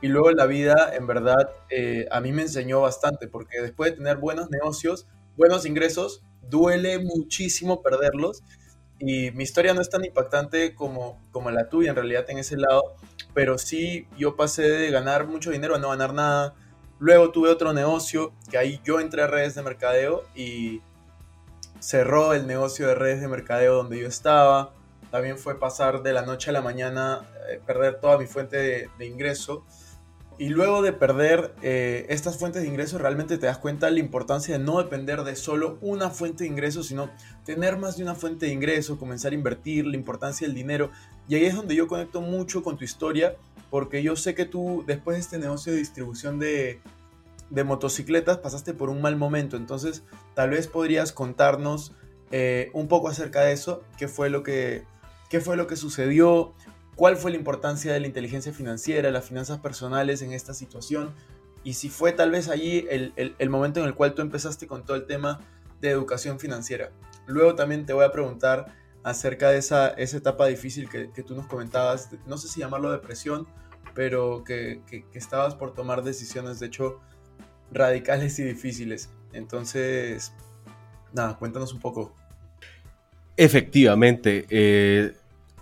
Y 0.00 0.08
luego 0.08 0.30
la 0.30 0.46
vida, 0.46 0.94
en 0.94 1.06
verdad, 1.06 1.50
eh, 1.70 2.06
a 2.10 2.20
mí 2.20 2.30
me 2.32 2.42
enseñó 2.42 2.80
bastante, 2.80 3.26
porque 3.26 3.60
después 3.60 3.90
de 3.90 3.96
tener 3.96 4.16
buenos 4.18 4.48
negocios, 4.48 5.08
buenos 5.36 5.66
ingresos, 5.66 6.22
duele 6.48 6.98
muchísimo 6.98 7.82
perderlos 7.82 8.42
y 8.98 9.30
mi 9.32 9.44
historia 9.44 9.74
no 9.74 9.80
es 9.80 9.90
tan 9.90 10.04
impactante 10.04 10.74
como, 10.74 11.20
como 11.30 11.50
la 11.50 11.68
tuya 11.68 11.90
en 11.90 11.96
realidad 11.96 12.28
en 12.28 12.38
ese 12.38 12.56
lado, 12.56 12.96
pero 13.32 13.58
sí 13.58 14.06
yo 14.16 14.36
pasé 14.36 14.62
de 14.62 14.90
ganar 14.90 15.26
mucho 15.26 15.50
dinero 15.50 15.76
a 15.76 15.78
no 15.78 15.90
ganar 15.90 16.14
nada. 16.14 16.54
Luego 16.98 17.30
tuve 17.30 17.48
otro 17.48 17.72
negocio 17.72 18.32
que 18.50 18.58
ahí 18.58 18.80
yo 18.84 18.98
entré 18.98 19.22
a 19.22 19.28
redes 19.28 19.54
de 19.54 19.62
mercadeo 19.62 20.24
y 20.34 20.82
cerró 21.78 22.34
el 22.34 22.46
negocio 22.46 22.88
de 22.88 22.94
redes 22.94 23.20
de 23.20 23.28
mercadeo 23.28 23.74
donde 23.76 24.00
yo 24.00 24.08
estaba. 24.08 24.72
También 25.10 25.38
fue 25.38 25.58
pasar 25.58 26.02
de 26.02 26.12
la 26.12 26.22
noche 26.22 26.50
a 26.50 26.52
la 26.52 26.60
mañana, 26.60 27.22
eh, 27.48 27.60
perder 27.64 28.00
toda 28.00 28.18
mi 28.18 28.26
fuente 28.26 28.90
de, 28.98 29.06
ingreso. 29.06 29.64
Y 30.38 30.50
luego 30.50 30.82
de 30.82 30.92
perder 30.92 31.52
eh, 31.62 32.06
estas 32.10 32.38
fuentes 32.38 32.62
de 32.62 32.68
ingresos, 32.68 33.00
realmente 33.00 33.38
te 33.38 33.46
das 33.46 33.58
cuenta 33.58 33.86
de 33.86 33.92
la 33.92 33.98
importancia 33.98 34.56
de 34.56 34.64
no 34.64 34.78
depender 34.78 35.24
de 35.24 35.34
solo 35.34 35.78
una 35.80 36.10
fuente 36.10 36.44
de 36.44 36.50
ingresos, 36.50 36.86
sino 36.86 37.10
tener 37.44 37.76
más 37.76 37.96
de 37.96 38.04
una 38.04 38.14
fuente 38.14 38.46
de 38.46 38.52
ingresos, 38.52 38.98
comenzar 38.98 39.32
a 39.32 39.34
invertir, 39.34 39.84
la 39.84 39.96
importancia 39.96 40.46
del 40.46 40.54
dinero. 40.54 40.92
Y 41.28 41.34
ahí 41.34 41.44
es 41.44 41.56
donde 41.56 41.74
yo 41.74 41.88
conecto 41.88 42.20
mucho 42.20 42.62
con 42.62 42.78
tu 42.78 42.84
historia, 42.84 43.34
porque 43.68 44.04
yo 44.04 44.14
sé 44.14 44.36
que 44.36 44.44
tú, 44.44 44.84
después 44.86 45.16
de 45.16 45.22
este 45.22 45.38
negocio 45.38 45.72
de 45.72 45.78
distribución 45.78 46.38
de, 46.38 46.80
motocicletas, 47.64 48.38
pasaste 48.38 48.74
por 48.74 48.90
un 48.90 49.02
mal 49.02 49.16
momento. 49.16 49.56
Entonces, 49.56 50.04
tal 50.34 50.50
vez 50.50 50.68
podrías 50.68 51.10
contarnos 51.10 51.94
eh, 52.30 52.70
un 52.74 52.86
poco 52.86 53.08
acerca 53.08 53.40
de 53.40 53.52
eso, 53.52 53.82
qué 53.96 54.06
fue 54.06 54.30
lo 54.30 54.44
que, 54.44 54.84
qué 55.30 55.40
fue 55.40 55.56
lo 55.56 55.66
que 55.66 55.74
sucedió, 55.74 56.54
cuál 56.98 57.16
fue 57.16 57.30
la 57.30 57.36
importancia 57.36 57.92
de 57.92 58.00
la 58.00 58.08
inteligencia 58.08 58.52
financiera, 58.52 59.12
las 59.12 59.24
finanzas 59.24 59.60
personales 59.60 60.20
en 60.20 60.32
esta 60.32 60.52
situación 60.52 61.14
y 61.62 61.74
si 61.74 61.90
fue 61.90 62.10
tal 62.10 62.32
vez 62.32 62.48
allí 62.48 62.88
el, 62.90 63.50
momento 63.50 63.78
en 63.78 63.86
el 63.86 63.94
cual 63.94 64.14
tú 64.14 64.22
empezaste 64.22 64.66
con 64.66 64.84
todo 64.84 64.96
el 64.96 65.06
tema 65.06 65.38
de 65.80 65.90
educación 65.90 66.40
financiera. 66.40 66.90
Luego 67.26 67.54
también 67.54 67.86
te 67.86 67.92
voy 67.92 68.04
a 68.04 68.10
preguntar 68.10 68.74
acerca 69.04 69.50
de 69.50 69.58
esa, 69.58 69.90
esa 69.90 70.16
etapa 70.16 70.48
difícil 70.48 70.88
que, 70.88 71.22
tú 71.22 71.36
nos 71.36 71.46
comentabas, 71.46 72.10
no 72.26 72.36
sé 72.36 72.48
si 72.48 72.58
llamarlo 72.58 72.90
depresión, 72.90 73.46
pero 73.94 74.42
que, 74.42 74.82
que, 74.88 75.04
estabas 75.14 75.54
por 75.54 75.74
tomar 75.74 76.02
decisiones, 76.02 76.58
de 76.58 76.66
hecho, 76.66 76.98
radicales 77.70 78.40
y 78.40 78.42
difíciles. 78.42 79.08
Entonces, 79.32 80.32
nada, 81.12 81.38
cuéntanos 81.38 81.72
un 81.72 81.78
poco. 81.78 82.12
Efectivamente, 83.36 84.46
eh, 84.50 85.14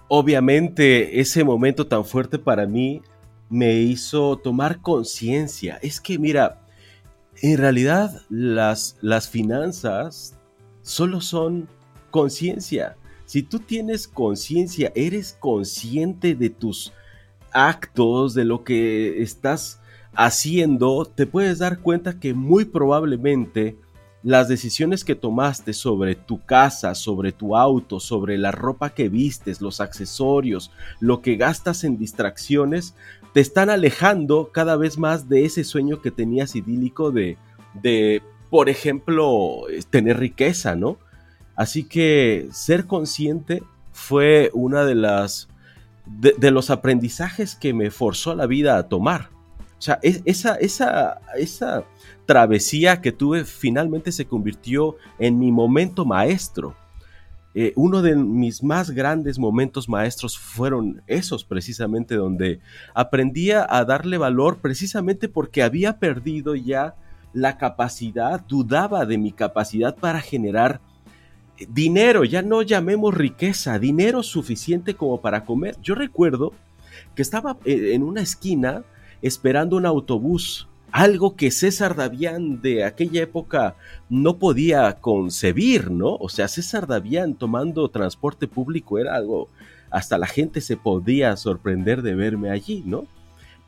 obviamente 0.08 1.20
ese 1.20 1.44
momento 1.44 1.86
tan 1.86 2.04
fuerte 2.04 2.38
para 2.38 2.66
mí 2.66 3.02
me 3.48 3.74
hizo 3.74 4.36
tomar 4.36 4.80
conciencia. 4.80 5.78
Es 5.82 6.00
que 6.00 6.18
mira, 6.18 6.62
en 7.42 7.58
realidad 7.58 8.22
las, 8.28 8.96
las 9.00 9.28
finanzas 9.28 10.36
solo 10.82 11.20
son 11.20 11.68
conciencia. 12.10 12.96
Si 13.24 13.42
tú 13.42 13.58
tienes 13.58 14.06
conciencia, 14.06 14.92
eres 14.94 15.36
consciente 15.38 16.34
de 16.34 16.50
tus 16.50 16.92
actos, 17.52 18.34
de 18.34 18.44
lo 18.44 18.62
que 18.62 19.22
estás 19.22 19.80
haciendo, 20.14 21.04
te 21.04 21.26
puedes 21.26 21.58
dar 21.58 21.80
cuenta 21.80 22.18
que 22.18 22.34
muy 22.34 22.64
probablemente 22.64 23.76
las 24.26 24.48
decisiones 24.48 25.04
que 25.04 25.14
tomaste 25.14 25.72
sobre 25.72 26.16
tu 26.16 26.44
casa, 26.44 26.96
sobre 26.96 27.30
tu 27.30 27.56
auto, 27.56 28.00
sobre 28.00 28.36
la 28.36 28.50
ropa 28.50 28.90
que 28.90 29.08
vistes, 29.08 29.60
los 29.60 29.80
accesorios, 29.80 30.72
lo 30.98 31.22
que 31.22 31.36
gastas 31.36 31.84
en 31.84 31.96
distracciones, 31.96 32.96
te 33.32 33.40
están 33.40 33.70
alejando 33.70 34.50
cada 34.52 34.74
vez 34.74 34.98
más 34.98 35.28
de 35.28 35.44
ese 35.44 35.62
sueño 35.62 36.02
que 36.02 36.10
tenías 36.10 36.56
idílico 36.56 37.12
de, 37.12 37.38
de 37.80 38.20
por 38.50 38.68
ejemplo, 38.68 39.60
tener 39.90 40.18
riqueza, 40.18 40.74
¿no? 40.74 40.98
Así 41.54 41.84
que 41.84 42.48
ser 42.50 42.86
consciente 42.86 43.62
fue 43.92 44.50
una 44.54 44.84
de 44.84 44.96
las 44.96 45.46
de 46.04 46.50
los 46.50 46.70
aprendizajes 46.70 47.54
que 47.54 47.72
me 47.72 47.92
forzó 47.92 48.34
la 48.34 48.46
vida 48.46 48.76
a 48.76 48.88
tomar. 48.88 49.35
O 49.78 49.82
sea, 49.82 49.98
esa, 50.02 50.54
esa, 50.54 51.20
esa 51.36 51.84
travesía 52.24 53.00
que 53.00 53.12
tuve 53.12 53.44
finalmente 53.44 54.10
se 54.10 54.26
convirtió 54.26 54.96
en 55.18 55.38
mi 55.38 55.52
momento 55.52 56.04
maestro. 56.04 56.74
Eh, 57.54 57.72
uno 57.74 58.02
de 58.02 58.16
mis 58.16 58.62
más 58.62 58.90
grandes 58.90 59.38
momentos 59.38 59.88
maestros 59.88 60.38
fueron 60.38 61.02
esos 61.06 61.42
precisamente 61.44 62.14
donde 62.14 62.60
aprendía 62.94 63.66
a 63.68 63.84
darle 63.86 64.18
valor 64.18 64.58
precisamente 64.58 65.28
porque 65.28 65.62
había 65.62 65.98
perdido 65.98 66.54
ya 66.54 66.96
la 67.32 67.56
capacidad, 67.56 68.44
dudaba 68.46 69.06
de 69.06 69.18
mi 69.18 69.32
capacidad 69.32 69.96
para 69.96 70.20
generar 70.20 70.80
dinero, 71.68 72.24
ya 72.24 72.42
no 72.42 72.62
llamemos 72.62 73.14
riqueza, 73.14 73.78
dinero 73.78 74.22
suficiente 74.22 74.94
como 74.94 75.20
para 75.20 75.44
comer. 75.44 75.76
Yo 75.82 75.94
recuerdo 75.94 76.52
que 77.14 77.22
estaba 77.22 77.56
eh, 77.64 77.92
en 77.94 78.02
una 78.02 78.20
esquina 78.20 78.84
esperando 79.26 79.76
un 79.76 79.86
autobús, 79.86 80.68
algo 80.92 81.36
que 81.36 81.50
César 81.50 81.94
Davián 81.94 82.62
de 82.62 82.84
aquella 82.84 83.22
época 83.22 83.76
no 84.08 84.38
podía 84.38 84.94
concebir, 84.94 85.90
¿no? 85.90 86.16
O 86.16 86.28
sea, 86.28 86.48
César 86.48 86.86
Davián 86.86 87.34
tomando 87.34 87.90
transporte 87.90 88.48
público 88.48 88.98
era 88.98 89.14
algo, 89.14 89.48
hasta 89.90 90.16
la 90.16 90.26
gente 90.26 90.60
se 90.60 90.76
podía 90.76 91.36
sorprender 91.36 92.02
de 92.02 92.14
verme 92.14 92.50
allí, 92.50 92.82
¿no? 92.86 93.04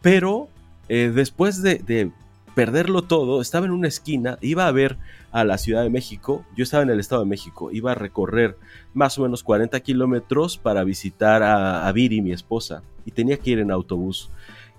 Pero 0.01 0.49
eh, 0.89 1.13
después 1.15 1.63
de, 1.63 2.11
perderlo 2.55 3.03
todo, 3.03 3.41
estaba 3.41 3.67
en 3.67 3.73
una 3.73 3.89
esquina, 3.89 4.39
iba 4.41 4.67
a 4.67 4.73
ver 4.73 4.97
a 5.31 5.45
la 5.45 5.59
Ciudad 5.59 5.83
de 5.83 5.91
México, 5.91 6.45
yo 6.57 6.65
estaba 6.65 6.83
en 6.83 6.91
el 6.91 6.99
Estado 6.99 7.23
de 7.23 7.29
México, 7.29 7.71
iba 7.71 7.93
a 7.93 7.95
recorrer 7.95 8.57
más 8.95 9.19
o 9.19 9.23
menos 9.23 9.45
40 9.45 9.79
kilómetros 9.81 10.57
para 10.57 10.83
visitar 10.83 11.43
a, 11.43 11.87
a 11.87 11.93
Viri, 11.93 12.21
mi 12.21 12.33
esposa, 12.33 12.83
y 13.05 13.11
tenía 13.11 13.37
que 13.37 13.51
ir 13.51 13.59
en 13.59 13.71
autobús. 13.71 14.31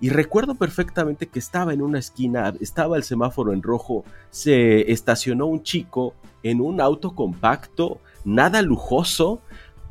Y 0.01 0.09
recuerdo 0.09 0.55
perfectamente 0.55 1.27
que 1.27 1.39
estaba 1.39 1.73
en 1.73 1.81
una 1.81 1.99
esquina, 1.99 2.53
estaba 2.61 2.95
el 2.95 3.03
semáforo 3.03 3.51
en 3.51 3.61
rojo, 3.61 4.05
se 4.29 4.91
estacionó 4.91 5.45
un 5.45 5.63
chico 5.63 6.13
en 6.41 6.61
un 6.61 6.79
auto 6.79 7.15
compacto, 7.15 7.99
nada 8.23 8.61
lujoso, 8.61 9.41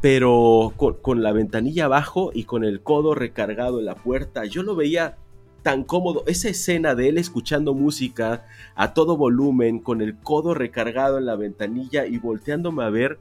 pero 0.00 0.72
con, 0.76 1.22
la 1.22 1.32
ventanilla 1.32 1.86
abajo 1.86 2.30
y 2.32 2.44
con 2.44 2.64
el 2.64 2.82
codo 2.82 3.14
recargado 3.14 3.80
en 3.80 3.86
la 3.86 3.96
puerta. 3.96 4.44
Yo 4.44 4.62
lo 4.62 4.76
veía 4.76 5.18
tan 5.62 5.84
cómodo, 5.84 6.24
esa 6.26 6.48
escena 6.48 6.94
de 6.94 7.08
él 7.08 7.18
escuchando 7.18 7.74
música 7.74 8.46
a 8.76 8.94
todo 8.94 9.16
volumen, 9.16 9.80
con 9.80 10.00
el 10.00 10.16
codo 10.16 10.54
recargado 10.54 11.18
en 11.18 11.26
la 11.26 11.36
ventanilla 11.36 12.06
y 12.06 12.18
volteándome 12.18 12.84
a 12.84 12.90
ver, 12.90 13.18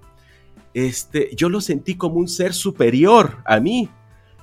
este, 0.74 1.36
yo 1.36 1.50
lo 1.50 1.60
sentí 1.60 1.96
como 1.96 2.16
un 2.20 2.28
ser 2.28 2.54
superior 2.54 3.38
a 3.46 3.60
mí. 3.60 3.90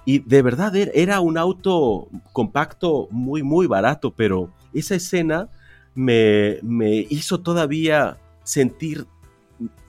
Y 0.04 0.18
de 0.20 0.42
verdad 0.42 0.74
er, 0.76 0.90
era 0.94 1.20
un 1.20 1.38
auto 1.38 2.08
compacto 2.32 3.08
muy, 3.10 3.42
muy 3.42 3.66
barato, 3.66 4.10
pero 4.10 4.52
esa 4.72 4.94
escena 4.94 5.48
me, 5.94 6.58
me 6.62 7.06
hizo 7.08 7.40
todavía 7.40 8.18
sentir 8.42 9.06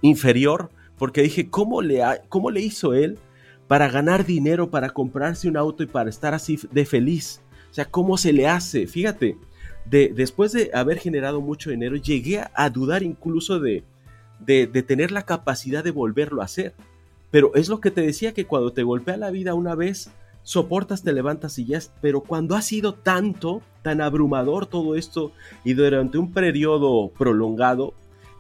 inferior 0.01 0.69
porque 0.97 1.21
dije, 1.21 1.49
¿cómo 1.49 1.82
le, 1.82 2.01
¿cómo 2.30 2.51
le 2.51 2.62
hizo 2.62 2.93
él 2.93 3.17
para 3.67 3.89
ganar 3.89 4.25
dinero, 4.25 4.69
para 4.69 4.91
comprarse 4.91 5.47
un 5.47 5.58
auto 5.58 5.84
y 5.84 5.88
para 5.88 6.10
estar 6.10 6.34
así 6.34 6.60
de 6.71 6.86
feliz? 6.86 7.41
O 7.71 7.73
sea, 7.73 7.86
¿cómo 7.86 8.17
se 8.17 8.32
le 8.32 8.47
hace? 8.47 8.88
Fíjate, 8.88 9.38
de, 9.86 10.13
después 10.15 10.54
de 10.54 10.71
haber 10.73 10.99
generado 10.99 11.41
mucho 11.41 11.69
dinero, 11.69 11.97
llegué 11.97 12.41
a 12.54 12.69
dudar 12.69 13.04
incluso 13.04 13.60
de, 13.60 13.84
de, 14.39 14.67
de 14.67 14.84
tener 14.84 15.12
la 15.12 15.23
capacidad 15.23 15.84
de 15.84 15.91
volverlo 15.91 16.41
a 16.41 16.45
hacer. 16.45 16.73
Pero 17.36 17.54
es 17.54 17.67
lo 17.67 17.82
que 17.82 17.91
te 17.91 18.00
decía 18.00 18.34
que 18.34 18.45
cuando 18.45 18.71
te 18.71 18.84
golpea 18.84 19.17
la 19.17 19.30
vida 19.30 19.56
una 19.56 19.76
vez, 19.76 20.10
soportas, 20.43 21.04
te 21.04 21.12
levantas 21.12 21.60
y 21.60 21.65
ya, 21.65 21.80
pero 22.00 22.21
cuando 22.21 22.56
ha 22.56 22.62
sido 22.62 22.93
tanto, 22.93 23.62
tan 23.82 24.00
abrumador 24.00 24.67
todo 24.67 24.95
esto 24.95 25.34
y 25.65 25.74
durante 25.74 26.17
un 26.17 26.32
periodo 26.32 27.10
prolongado, 27.10 27.93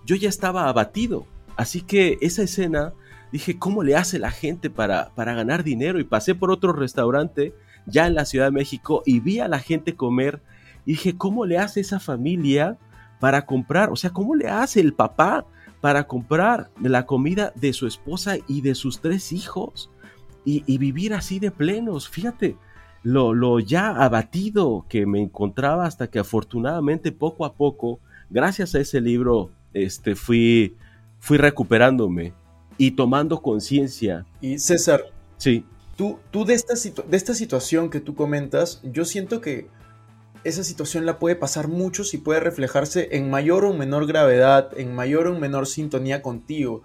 yo 0.05 0.15
ya 0.15 0.29
estaba 0.29 0.69
abatido. 0.69 1.27
Así 1.57 1.81
que 1.81 2.17
esa 2.21 2.43
escena, 2.43 2.93
dije, 3.33 3.59
¿cómo 3.59 3.83
le 3.83 3.97
hace 3.97 4.17
la 4.17 4.31
gente 4.31 4.69
para, 4.69 5.09
para 5.13 5.33
ganar 5.33 5.65
dinero? 5.65 5.99
Y 5.99 6.05
pasé 6.05 6.33
por 6.33 6.49
otro 6.49 6.71
restaurante 6.71 7.53
ya 7.87 8.07
en 8.07 8.15
la 8.15 8.23
Ciudad 8.23 8.45
de 8.45 8.51
México 8.51 9.03
y 9.05 9.19
vi 9.19 9.39
a 9.39 9.49
la 9.49 9.59
gente 9.59 9.97
comer 9.97 10.39
y 10.85 10.93
dije, 10.93 11.17
¿cómo 11.17 11.45
le 11.45 11.57
hace 11.57 11.81
esa 11.81 11.99
familia 11.99 12.77
para 13.19 13.45
comprar? 13.45 13.89
O 13.89 13.97
sea, 13.97 14.11
¿cómo 14.11 14.35
le 14.35 14.47
hace 14.47 14.79
el 14.79 14.93
papá 14.93 15.45
para 15.85 16.07
comprar 16.07 16.71
la 16.81 17.05
comida 17.05 17.53
de 17.53 17.71
su 17.71 17.85
esposa 17.85 18.37
y 18.47 18.61
de 18.61 18.73
sus 18.73 19.01
tres 19.01 19.31
hijos 19.31 19.91
y, 20.43 20.79
vivir 20.79 21.13
así 21.13 21.37
de 21.37 21.51
plenos. 21.51 22.09
Fíjate, 22.09 22.57
lo, 23.03 23.35
lo, 23.35 23.59
ya 23.59 23.91
abatido 23.91 24.87
que 24.89 25.05
me 25.05 25.21
encontraba 25.21 25.85
hasta 25.85 26.07
que 26.07 26.17
afortunadamente 26.17 27.11
poco 27.11 27.45
a 27.45 27.53
poco, 27.53 27.99
gracias 28.31 28.73
a 28.73 28.79
ese 28.79 28.99
libro, 28.99 29.51
este, 29.75 30.15
fui, 30.15 30.75
fui 31.19 31.37
recuperándome 31.37 32.33
y 32.79 32.89
tomando 32.89 33.43
conciencia. 33.43 34.25
Y 34.41 34.57
César, 34.57 35.03
sí. 35.37 35.65
Tú, 35.95 36.17
tú 36.31 36.45
de, 36.45 36.55
esta 36.55 36.73
de 36.73 37.15
esta 37.15 37.35
situación 37.35 37.91
que 37.91 37.99
tú 37.99 38.15
comentas, 38.15 38.81
yo 38.91 39.05
siento 39.05 39.39
que 39.39 39.67
esa 40.45 40.63
situación 40.63 41.07
la 41.07 41.17
puede 41.17 41.35
pasar 41.35 41.67
mucho 41.67 42.03
y 42.13 42.17
puede 42.17 42.39
reflejarse 42.39 43.09
en 43.11 43.31
mayor 43.31 43.65
o 43.65 43.73
menor 43.73 44.05
gravedad, 44.05 44.69
en 44.77 44.93
mayor 44.93 45.25
o 45.27 45.37
menor 45.37 45.65
sintonía 45.65 46.21
contigo. 46.21 46.83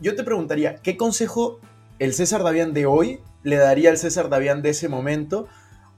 Yo 0.00 0.14
te 0.14 0.22
preguntaría, 0.22 0.76
¿qué 0.76 0.98
consejo 0.98 1.60
el 1.98 2.12
César 2.12 2.42
Davián 2.42 2.74
de 2.74 2.84
hoy 2.84 3.20
le 3.42 3.56
daría 3.56 3.88
al 3.88 3.96
César 3.96 4.28
Davián 4.28 4.60
de 4.60 4.70
ese 4.70 4.90
momento? 4.90 5.48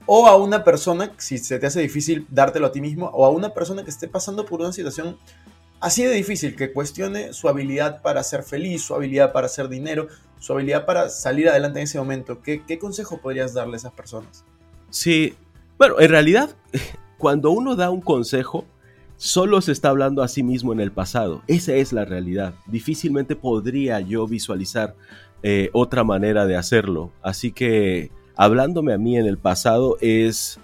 O 0.06 0.28
a 0.28 0.36
una 0.36 0.62
persona, 0.62 1.12
si 1.18 1.38
se 1.38 1.58
te 1.58 1.66
hace 1.66 1.80
difícil 1.80 2.24
dártelo 2.30 2.68
a 2.68 2.72
ti 2.72 2.80
mismo, 2.80 3.10
o 3.12 3.26
a 3.26 3.30
una 3.30 3.52
persona 3.52 3.82
que 3.82 3.90
esté 3.90 4.06
pasando 4.06 4.46
por 4.46 4.60
una 4.60 4.72
situación 4.72 5.18
así 5.80 6.04
de 6.04 6.14
difícil, 6.14 6.54
que 6.54 6.72
cuestione 6.72 7.32
su 7.32 7.48
habilidad 7.48 8.00
para 8.02 8.22
ser 8.22 8.44
feliz, 8.44 8.82
su 8.82 8.94
habilidad 8.94 9.32
para 9.32 9.46
hacer 9.46 9.68
dinero, 9.68 10.06
su 10.38 10.52
habilidad 10.52 10.86
para 10.86 11.08
salir 11.08 11.48
adelante 11.48 11.80
en 11.80 11.84
ese 11.84 11.98
momento. 11.98 12.42
¿Qué, 12.42 12.64
qué 12.64 12.78
consejo 12.78 13.18
podrías 13.20 13.54
darle 13.54 13.74
a 13.74 13.78
esas 13.78 13.92
personas? 13.92 14.44
Sí, 14.90 15.34
Bueno, 15.82 15.98
en 15.98 16.10
realidad, 16.10 16.54
cuando 17.18 17.50
uno 17.50 17.74
da 17.74 17.90
un 17.90 18.02
consejo, 18.02 18.64
solo 19.16 19.60
se 19.60 19.72
está 19.72 19.88
hablando 19.88 20.22
a 20.22 20.28
sí 20.28 20.44
mismo 20.44 20.72
en 20.72 20.78
el 20.78 20.92
pasado. 20.92 21.42
Esa 21.48 21.74
es 21.74 21.92
la 21.92 22.04
realidad. 22.04 22.54
Difícilmente 22.68 23.34
podría 23.34 23.98
yo 23.98 24.28
visualizar 24.28 24.94
eh, 25.42 25.70
otra 25.72 26.04
manera 26.04 26.46
de 26.46 26.54
hacerlo. 26.54 27.10
Así 27.20 27.50
que, 27.50 28.12
hablándome 28.36 28.92
a 28.92 28.96
mí 28.96 29.18
en 29.18 29.26
el 29.26 29.38
pasado, 29.38 29.96
es 30.00 30.60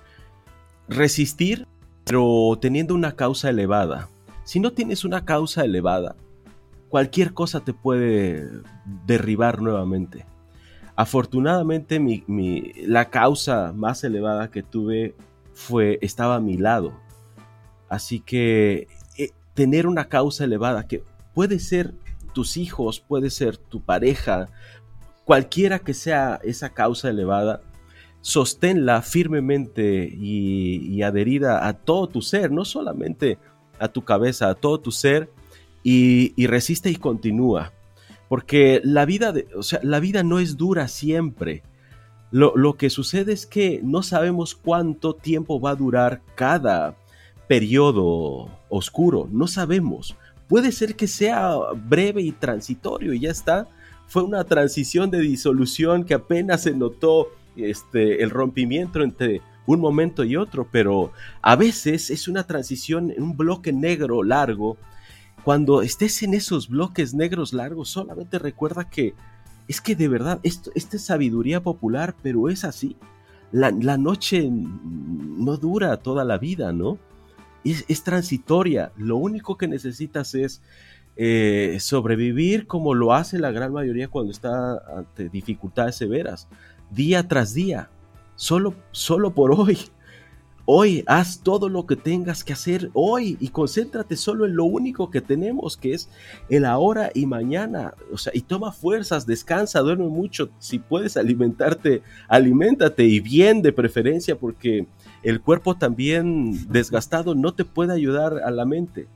resistir, 0.89 1.67
pero 2.05 2.57
teniendo 2.61 2.95
una 2.95 3.17
causa 3.17 3.51
elevada. 3.51 4.09
Si 4.45 4.61
no 4.61 4.73
tienes 4.73 5.05
una 5.05 5.25
causa 5.25 5.65
elevada, 5.65 6.15
cualquier 6.91 7.35
cosa 7.35 7.59
te 7.59 7.73
puede 7.73 8.49
derribar 9.05 9.63
nuevamente. 9.63 10.27
Afortunadamente 10.99 12.03
la 12.85 13.09
causa 13.09 13.73
más 13.73 14.03
elevada 14.03 14.51
que 14.51 14.65
tuve 14.65 15.15
fue, 15.55 16.01
estaba 16.03 16.35
a 16.35 16.41
mi 16.41 16.57
lado. 16.57 16.93
Así 17.89 18.19
que 18.19 18.89
eh, 19.17 19.31
tener 19.55 19.87
una 19.87 20.09
causa 20.09 20.43
elevada 20.43 20.89
que 20.89 21.05
puede 21.35 21.61
ser 21.61 21.95
tus 22.35 22.57
hijos, 22.57 22.99
puede 22.99 23.31
ser 23.31 23.59
tu 23.59 23.81
pareja, 23.81 24.49
cualquiera 25.25 25.79
que 25.79 25.95
sea 25.95 26.41
esa 26.43 26.71
causa 26.71 27.11
elevada, 27.11 27.61
sosténla 28.21 29.01
firmemente 29.03 30.13
y, 30.13 31.01
adherida 31.03 31.69
a 31.69 31.75
todo 31.75 32.09
tu 32.09 32.23
ser, 32.23 32.51
no 32.51 32.65
solamente 32.65 33.39
a 33.79 33.87
tu 33.87 34.03
cabeza, 34.03 34.51
a 34.51 34.57
todo 34.57 34.81
tu 34.81 34.91
ser, 34.91 35.31
y, 35.85 36.45
resiste 36.49 36.91
y 36.91 36.97
continúa. 36.97 37.73
Porque 38.29 38.81
la 38.85 39.05
vida, 39.05 39.33
o 39.57 39.63
sea, 39.63 39.81
la 39.83 40.01
vida 40.01 40.23
no 40.23 40.39
es 40.39 40.57
dura 40.57 40.89
siempre. 40.89 41.63
Lo, 42.31 42.55
lo, 42.57 42.77
que 42.77 42.91
sucede 42.91 43.33
es 43.33 43.47
que 43.47 43.81
no 43.83 44.03
sabemos 44.03 44.55
cuánto 44.55 45.15
tiempo 45.15 45.61
va 45.61 45.71
a 45.71 45.77
durar 45.77 46.21
cada 46.35 46.97
periodo 47.47 48.51
oscuro. 48.69 49.29
No 49.33 49.47
sabemos. 49.47 50.17
Puede 50.47 50.73
ser 50.73 50.95
que 50.95 51.09
sea 51.09 51.55
breve 51.75 52.23
y 52.23 52.33
transitorio 52.33 53.13
y 53.15 53.21
ya 53.21 53.31
está. 53.31 53.69
Fue 54.07 54.23
una 54.23 54.45
transición 54.45 55.11
de 55.11 55.21
disolución 55.21 56.05
que 56.05 56.15
apenas 56.15 56.63
se 56.63 56.75
notó 56.75 57.29
este, 57.57 58.23
el 58.23 58.31
rompimiento 58.31 59.03
entre 59.03 59.43
un 59.67 59.81
momento 59.81 60.25
y 60.25 60.37
otro, 60.37 60.67
pero 60.71 61.13
a 61.43 61.55
veces 61.55 62.09
es 62.09 62.27
una 62.27 62.45
transición 62.45 63.11
en 63.11 63.23
un 63.23 63.37
bloque 63.37 63.73
negro 63.73 64.23
largo. 64.23 64.79
Cuando 65.49 65.81
estés 65.81 66.23
en 66.23 66.35
esos 66.35 66.69
bloques 66.69 67.15
negros 67.15 67.55
largos, 67.55 67.89
solamente 67.89 68.39
recuerda 68.39 68.91
que 68.91 69.15
es 69.67 69.81
que 69.81 69.97
de 69.97 70.07
verdad, 70.07 70.41
esto, 70.43 70.71
esta 70.75 70.99
es 70.99 71.07
sabiduría 71.07 71.63
popular, 71.63 72.15
pero 72.23 72.51
es 72.51 72.65
así. 72.65 72.99
La, 73.51 73.71
noche 73.97 74.47
no 74.51 75.57
dura 75.57 75.97
toda 75.97 76.27
la 76.27 76.37
vida, 76.37 76.75
¿no? 76.75 76.99
Es, 77.65 78.03
transitoria. 78.03 78.93
Lo 78.99 79.17
único 79.17 79.57
que 79.57 79.69
necesitas 79.69 80.35
es 80.35 80.61
eh, 81.17 81.79
sobrevivir 81.81 82.67
como 82.67 82.93
lo 82.93 83.15
hace 83.15 83.39
la 83.39 83.51
gran 83.51 83.73
mayoría 83.73 84.09
cuando 84.09 84.33
está 84.33 84.77
ante 84.99 85.31
dificultades 85.31 85.97
severas 85.97 86.47
día 86.91 87.27
tras 87.27 87.55
día, 87.55 87.89
solo, 88.37 88.75
solo 88.91 89.35
por 89.35 89.53
hoy. 89.59 89.79
Hoy 90.71 91.03
haz 91.07 91.41
todo 91.41 91.71
lo 91.71 91.87
que 91.87 91.97
tengas 91.97 92.45
que 92.45 92.53
hacer 92.53 92.91
hoy 92.93 93.39
y 93.41 93.49
concéntrate 93.49 94.17
solo 94.17 94.45
en 94.45 94.55
lo 94.55 94.67
único 94.67 95.11
que 95.11 95.23
tenemos, 95.23 95.79
que 95.79 95.95
es 95.95 96.11
el 96.51 96.67
ahora 96.67 97.11
y 97.15 97.25
mañana. 97.25 97.95
O 98.13 98.19
sea, 98.19 98.35
y 98.37 98.43
toma 98.43 98.71
fuerzas, 98.71 99.25
descansa, 99.25 99.81
duerme 99.81 100.09
mucho. 100.09 100.51
Si 100.59 100.79
puedes 100.79 101.17
alimentarte, 101.17 102.03
aliméntate 102.29 103.05
y 103.05 103.19
bien 103.21 103.63
de 103.63 103.73
preferencia, 103.73 104.37
porque 104.37 104.87
el 105.23 105.41
cuerpo 105.41 105.75
también 105.75 106.71
desgastado 106.71 107.35
no 107.35 107.55
te 107.55 107.65
puede 107.65 107.95
ayudar 107.95 108.43
a 108.45 108.51
la 108.51 108.67
mente. 108.67 109.07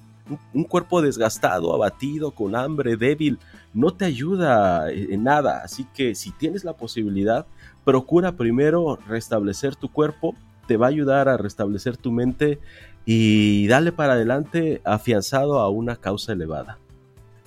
Un, 0.54 0.64
cuerpo 0.64 1.02
desgastado, 1.02 1.74
abatido, 1.74 2.30
con 2.30 2.56
hambre, 2.56 2.96
débil, 2.96 3.38
no 3.74 3.92
te 3.92 4.06
ayuda 4.06 4.90
en 4.90 5.24
nada. 5.24 5.60
Así 5.62 5.86
que 5.94 6.14
si 6.14 6.30
tienes 6.30 6.64
la 6.64 6.72
posibilidad, 6.72 7.44
procura 7.84 8.32
primero 8.32 8.98
restablecer 9.06 9.76
tu 9.76 9.92
cuerpo, 9.92 10.34
te 10.66 10.77
va 10.77 10.87
a 10.87 10.90
ayudar 10.90 11.29
a 11.29 11.37
restablecer 11.37 11.96
tu 11.96 12.12
mente 12.12 12.59
y 13.05 13.66
dale 13.66 13.92
para 13.92 14.14
adelante 14.14 14.81
afianzado 14.85 15.59
a 15.59 15.68
una 15.68 15.96
causa 15.96 16.33
elevada. 16.33 16.79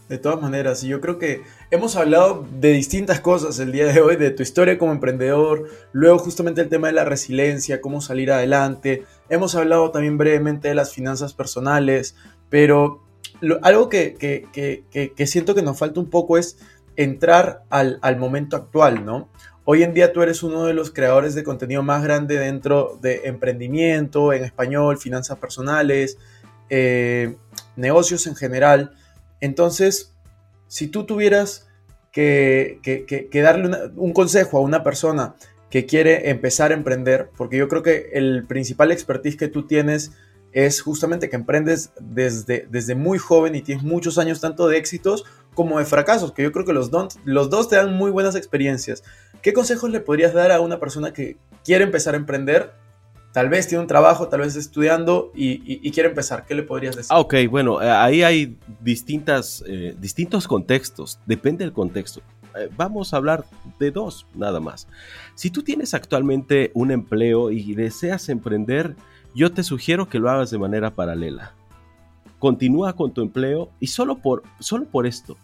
De 0.10 0.20
todas 0.20 0.40
maneras, 0.40 0.84
yo 0.84 1.02
creo 1.02 1.18
que 1.18 1.42
hemos 1.72 1.96
hablado 1.96 2.46
de 2.60 2.74
distintas 2.74 3.20
cosas 3.22 3.58
el 3.58 3.72
día 3.72 3.92
de 3.92 4.02
hoy, 4.02 4.18
de 4.18 4.30
tu 4.30 4.44
historia 4.44 4.78
como 4.78 4.92
emprendedor, 4.92 5.68
luego 5.94 6.20
justamente 6.20 6.62
el 6.62 6.70
tema 6.70 6.88
de 6.88 6.94
la 6.94 7.06
resiliencia, 7.06 7.82
cómo 7.82 8.02
salir 8.02 8.32
adelante, 8.32 9.04
hemos 9.30 9.56
hablado 9.56 9.90
también 9.90 10.20
brevemente 10.20 10.68
de 10.68 10.76
las 10.76 10.94
finanzas 10.94 11.34
personales, 11.34 12.16
pero 12.50 13.02
algo 13.64 13.90
que, 13.90 14.46
siento 15.26 15.56
que 15.56 15.64
nos 15.64 15.80
falta 15.80 16.00
un 16.00 16.10
poco 16.12 16.38
es 16.38 16.60
entrar 16.96 17.64
al, 17.72 17.98
al 18.04 18.18
momento 18.18 18.56
actual, 18.58 19.06
¿no? 19.06 19.28
Hoy 19.68 19.82
en 19.82 19.96
día 19.96 20.14
tú 20.14 20.22
eres 20.22 20.44
uno 20.44 20.66
de 20.66 20.76
los 20.76 20.92
creadores 20.92 21.34
de 21.34 21.44
contenido 21.44 21.82
más 21.82 22.04
grande 22.04 22.38
dentro 22.38 23.00
de 23.02 23.22
emprendimiento 23.26 24.32
en 24.32 24.44
español, 24.44 25.00
finanzas 25.00 25.40
personales, 25.40 26.20
eh, 26.70 27.36
negocios 27.76 28.28
en 28.28 28.36
general. 28.36 28.94
Entonces, 29.42 30.14
si 30.68 30.88
tú 30.88 31.06
tuvieras 31.06 31.68
que, 32.12 32.80
darle 33.34 33.90
un 33.96 34.14
consejo 34.14 34.60
a 34.60 34.62
una 34.62 34.84
persona 34.84 35.36
que 35.72 35.88
quiere 35.88 36.30
empezar 36.30 36.70
a 36.72 36.76
emprender, 36.76 37.32
porque 37.36 37.58
yo 37.58 37.68
creo 37.68 37.82
que 37.82 38.12
el 38.14 38.46
principal 38.46 38.92
expertise 38.92 39.36
que 39.36 39.48
tú 39.48 39.66
tienes 39.66 40.12
es 40.52 40.80
justamente 40.80 41.28
que 41.28 41.38
emprendes 41.38 41.90
desde, 42.00 42.68
desde 42.70 42.94
muy 42.94 43.18
joven 43.18 43.56
y 43.56 43.64
tienes 43.64 43.84
muchos 43.84 44.20
años 44.20 44.40
tanto 44.40 44.68
de 44.68 44.78
éxitos 44.78 45.26
como 45.56 45.80
de 45.80 45.86
fracasos, 45.86 46.32
que 46.32 46.44
yo 46.44 46.52
creo 46.52 46.66
que 46.66 46.74
los, 46.74 46.92
los 47.24 47.50
dos 47.50 47.70
te 47.70 47.78
dan 47.78 47.94
muy 47.94 48.12
buenas 48.12 48.36
experiencias. 48.36 49.04
¿Qué 49.42 49.54
consejos 49.54 49.90
le 49.90 50.00
podrías 50.00 50.34
dar 50.34 50.52
a 50.52 50.60
una 50.60 50.80
persona 50.80 51.14
que 51.14 51.38
quiere 51.64 51.84
empezar 51.84 52.14
a 52.14 52.18
emprender? 52.18 52.74
Tal 53.32 53.50
vez 53.50 53.68
tiene 53.68 53.82
un 53.82 53.88
trabajo, 53.88 54.30
tal 54.30 54.42
vez 54.42 54.56
estudiando 54.56 55.32
y, 55.36 55.92
quiere 55.92 56.10
empezar. 56.10 56.46
¿Qué 56.46 56.56
le 56.56 56.64
podrías 56.64 56.96
decir? 56.96 57.10
Ah, 57.12 57.20
ok, 57.20 57.36
bueno, 57.50 57.82
eh, 57.82 57.90
ahí 57.90 58.24
hay 58.24 58.58
distintas, 58.80 59.62
eh, 59.68 59.94
distintos 60.00 60.48
contextos. 60.48 61.20
Depende 61.26 61.66
del 61.66 61.74
contexto. 61.74 62.22
Eh, 62.56 62.70
vamos 62.78 63.14
a 63.14 63.18
hablar 63.18 63.44
de 63.78 63.92
dos, 63.92 64.26
nada 64.34 64.60
más. 64.62 64.88
Si 65.36 65.50
tú 65.50 65.64
tienes 65.64 65.94
actualmente 65.94 66.72
un 66.74 66.92
empleo 66.92 67.52
y 67.52 67.76
deseas 67.76 68.30
emprender, 68.30 68.96
yo 69.34 69.52
te 69.52 69.64
sugiero 69.64 70.08
que 70.08 70.20
lo 70.20 70.30
hagas 70.30 70.50
de 70.50 70.58
manera 70.58 70.92
paralela. 70.92 71.54
Continúa 72.40 72.94
con 72.94 73.14
tu 73.14 73.22
empleo 73.22 73.70
y 73.80 73.88
solo 73.88 74.20
por, 74.20 74.44
solo 74.60 74.86
por 74.86 75.06
esto. 75.06 75.38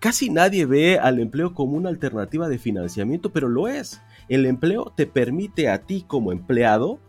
Casi 0.00 0.30
nadie 0.30 0.64
ve 0.64 0.98
al 0.98 1.18
empleo 1.18 1.54
como 1.54 1.76
una 1.76 1.88
alternativa 1.88 2.48
de 2.48 2.58
financiamiento, 2.58 3.30
pero 3.32 3.48
lo 3.48 3.68
es. 3.68 4.00
El 4.28 4.46
empleo 4.46 4.92
te 4.96 5.06
permite 5.06 5.68
a 5.68 5.82
ti 5.82 6.04
como 6.06 6.32
empleado 6.32 7.00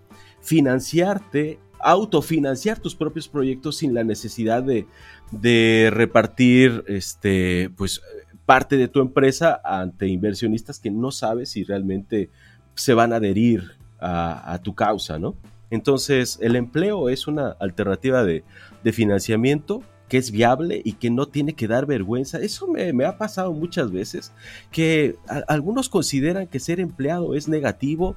financiarte, 0.41 1.59
autofinanciar 1.79 2.79
tus 2.79 2.95
propios 2.95 3.27
proyectos 3.27 3.77
sin 3.77 3.93
la 3.93 4.03
necesidad 4.03 4.63
de, 4.63 5.89
repartir 5.91 6.83
este, 6.87 7.69
pues, 7.75 8.01
parte 8.45 8.77
de 8.77 8.87
tu 8.87 9.01
empresa 9.01 9.61
ante 9.63 10.07
inversionistas 10.07 10.79
que 10.79 10.89
no 10.89 11.11
sabes 11.11 11.51
si 11.51 11.63
realmente 11.63 12.29
se 12.73 12.93
van 12.93 13.13
a 13.13 13.17
adherir 13.17 13.71
a, 13.99 14.53
a 14.53 14.61
tu 14.61 14.73
causa, 14.73 15.19
¿no? 15.19 15.35
Entonces, 15.71 16.39
el 16.41 16.55
empleo 16.55 17.09
es 17.09 17.27
una 17.27 17.49
alternativa 17.59 18.23
de, 18.23 18.43
financiamiento 18.91 19.83
que 20.09 20.17
es 20.17 20.31
viable 20.31 20.81
y 20.83 20.93
que 20.93 21.11
no 21.11 21.27
tiene 21.27 21.53
que 21.53 21.67
dar 21.67 21.85
vergüenza. 21.85 22.39
Eso 22.39 22.67
me, 22.67 23.05
ha 23.05 23.17
pasado 23.17 23.53
muchas 23.53 23.91
veces, 23.91 24.33
que 24.71 25.15
algunos 25.47 25.87
consideran 25.87 26.47
que 26.47 26.59
ser 26.59 26.79
empleado 26.79 27.35
es 27.35 27.47
negativo 27.47 28.15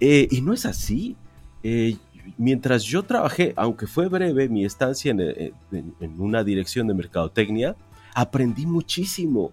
eh, 0.00 0.26
y 0.30 0.42
no 0.42 0.52
es 0.52 0.66
así. 0.66 1.16
Eh, 1.62 1.96
mientras 2.36 2.82
yo 2.82 3.04
trabajé, 3.04 3.54
aunque 3.56 3.86
fue 3.86 4.08
breve 4.08 4.48
mi 4.48 4.64
estancia 4.64 5.12
en, 5.12 5.20
en, 5.20 6.20
una 6.20 6.42
dirección 6.42 6.88
de 6.88 6.94
mercadotecnia, 6.94 7.76
aprendí 8.12 8.66
muchísimo. 8.66 9.52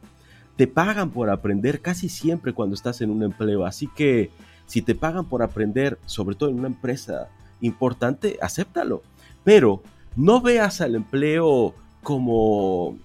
Te 0.56 0.66
pagan 0.66 1.12
por 1.12 1.30
aprender 1.30 1.82
casi 1.82 2.10
siempre 2.10 2.54
cuando 2.54 2.74
estás 2.74 3.02
en 3.02 3.12
un 3.12 3.22
empleo, 3.22 3.66
así 3.66 3.88
que 3.96 4.32
si 4.66 4.82
te 4.82 4.96
pagan 4.96 5.26
por 5.26 5.44
aprender, 5.44 6.00
sobre 6.08 6.36
todo 6.36 6.50
en 6.50 6.58
una 6.58 6.68
empresa 6.68 7.30
importante, 7.62 8.40
acéptalo. 8.42 9.04
Pero 9.44 9.84
no 10.18 10.42
veas 10.42 10.82
al 10.82 10.96
empleo 10.96 11.74
como, 12.04 12.98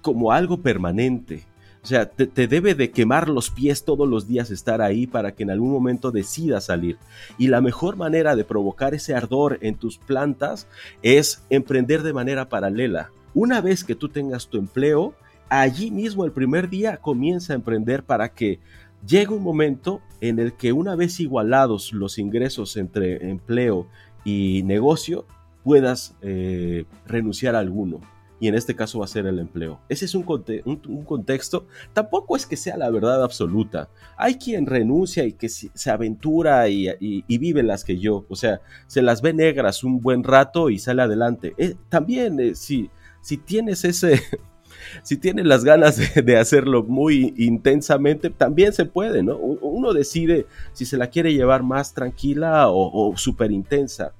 como 0.00 0.32
algo 0.32 0.62
permanente. 0.62 1.44
O 1.82 1.86
sea, 1.86 2.08
te, 2.08 2.26
te, 2.26 2.46
debe 2.46 2.74
de 2.74 2.90
quemar 2.90 3.28
los 3.28 3.50
pies 3.50 3.84
todos 3.84 4.08
los 4.08 4.28
días 4.28 4.50
estar 4.50 4.80
ahí 4.80 5.06
para 5.06 5.34
que 5.34 5.42
en 5.42 5.50
algún 5.50 5.72
momento 5.72 6.10
decidas 6.10 6.66
salir. 6.66 6.98
Y 7.38 7.48
la 7.48 7.60
mejor 7.60 7.96
manera 7.96 8.36
de 8.36 8.44
provocar 8.44 8.94
ese 8.94 9.14
ardor 9.14 9.58
en 9.62 9.74
tus 9.74 9.98
plantas 9.98 10.68
es 11.02 11.42
emprender 11.50 12.02
de 12.02 12.12
manera 12.12 12.48
paralela. 12.48 13.10
Una 13.34 13.60
vez 13.60 13.82
que 13.82 13.94
tú 13.94 14.08
tengas 14.08 14.48
tu 14.48 14.58
empleo, 14.58 15.14
allí 15.48 15.90
mismo 15.90 16.24
el 16.24 16.32
primer 16.32 16.68
día 16.68 16.98
comienza 16.98 17.52
a 17.52 17.56
emprender 17.56 18.04
para 18.04 18.28
que 18.28 18.60
llega 19.06 19.32
un 19.32 19.42
momento 19.42 20.00
en 20.20 20.38
el 20.38 20.52
que 20.52 20.72
una 20.72 20.94
vez 20.94 21.18
igualados 21.18 21.92
los 21.92 22.18
ingresos 22.18 22.76
entre 22.76 23.30
empleo 23.30 23.86
y 24.24 24.62
negocio, 24.64 25.24
puedas 25.64 26.14
eh, 26.22 26.84
renunciar 27.06 27.54
a 27.54 27.60
alguno. 27.60 28.00
Y 28.42 28.48
en 28.48 28.54
este 28.54 28.74
caso 28.74 29.00
va 29.00 29.04
a 29.04 29.08
ser 29.08 29.26
el 29.26 29.38
empleo. 29.38 29.80
Ese 29.90 30.06
es 30.06 30.14
un, 30.14 30.22
contexto. 30.22 31.66
Tampoco 31.92 32.36
es 32.36 32.46
que 32.46 32.56
sea 32.56 32.78
la 32.78 32.88
verdad 32.88 33.22
absoluta. 33.22 33.90
Hay 34.16 34.36
quien 34.36 34.64
renuncia 34.64 35.24
y 35.24 35.34
que 35.34 35.50
se 35.50 35.90
aventura 35.90 36.66
y, 36.70 37.22
vive 37.28 37.62
las 37.62 37.84
que 37.84 37.98
yo. 37.98 38.24
O 38.30 38.36
sea, 38.36 38.62
se 38.86 39.02
las 39.02 39.20
ve 39.20 39.34
negras 39.34 39.84
un 39.84 40.00
buen 40.00 40.24
rato 40.24 40.70
y 40.70 40.78
sale 40.78 41.02
adelante. 41.02 41.52
Eh, 41.58 41.74
también, 41.90 42.40
eh, 42.40 42.54
si, 42.54 42.88
si 43.20 43.36
tienes 43.36 43.84
ese, 43.84 44.22
si 45.02 45.18
tienes 45.18 45.44
las 45.44 45.62
ganas 45.62 46.00
de, 46.14 46.36
hacerlo 46.38 46.82
muy 46.82 47.34
intensamente, 47.36 48.30
también 48.30 48.72
se 48.72 48.86
puede, 48.86 49.22
¿no? 49.22 49.36
Uno 49.36 49.92
decide 49.92 50.46
si 50.72 50.86
se 50.86 50.96
la 50.96 51.08
quiere 51.08 51.34
llevar 51.34 51.62
más 51.62 51.92
tranquila 51.92 52.68
o, 52.70 53.14
súper 53.16 53.52
intensa 53.52 54.14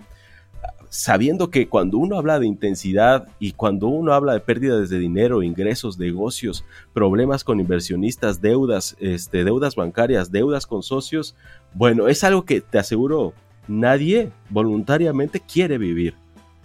sabiendo 0.90 1.50
que 1.50 1.68
cuando 1.68 1.98
uno 1.98 2.18
habla 2.18 2.40
de 2.40 2.46
intensidad 2.46 3.28
y 3.38 3.52
cuando 3.52 3.86
uno 3.86 4.12
habla 4.12 4.32
de 4.32 4.40
pérdidas 4.40 4.90
de 4.90 4.98
dinero, 4.98 5.42
ingresos, 5.42 5.98
negocios, 5.98 6.64
problemas 6.92 7.44
con 7.44 7.60
inversionistas, 7.60 8.40
deudas, 8.40 8.96
este, 8.98 9.44
deudas 9.44 9.76
bancarias, 9.76 10.32
deudas 10.32 10.66
con 10.66 10.82
socios, 10.82 11.36
bueno, 11.74 12.08
es 12.08 12.24
algo 12.24 12.44
que 12.44 12.60
te 12.60 12.78
aseguro 12.78 13.32
nadie 13.68 14.32
voluntariamente 14.50 15.40
quiere 15.40 15.78
vivir. 15.78 16.14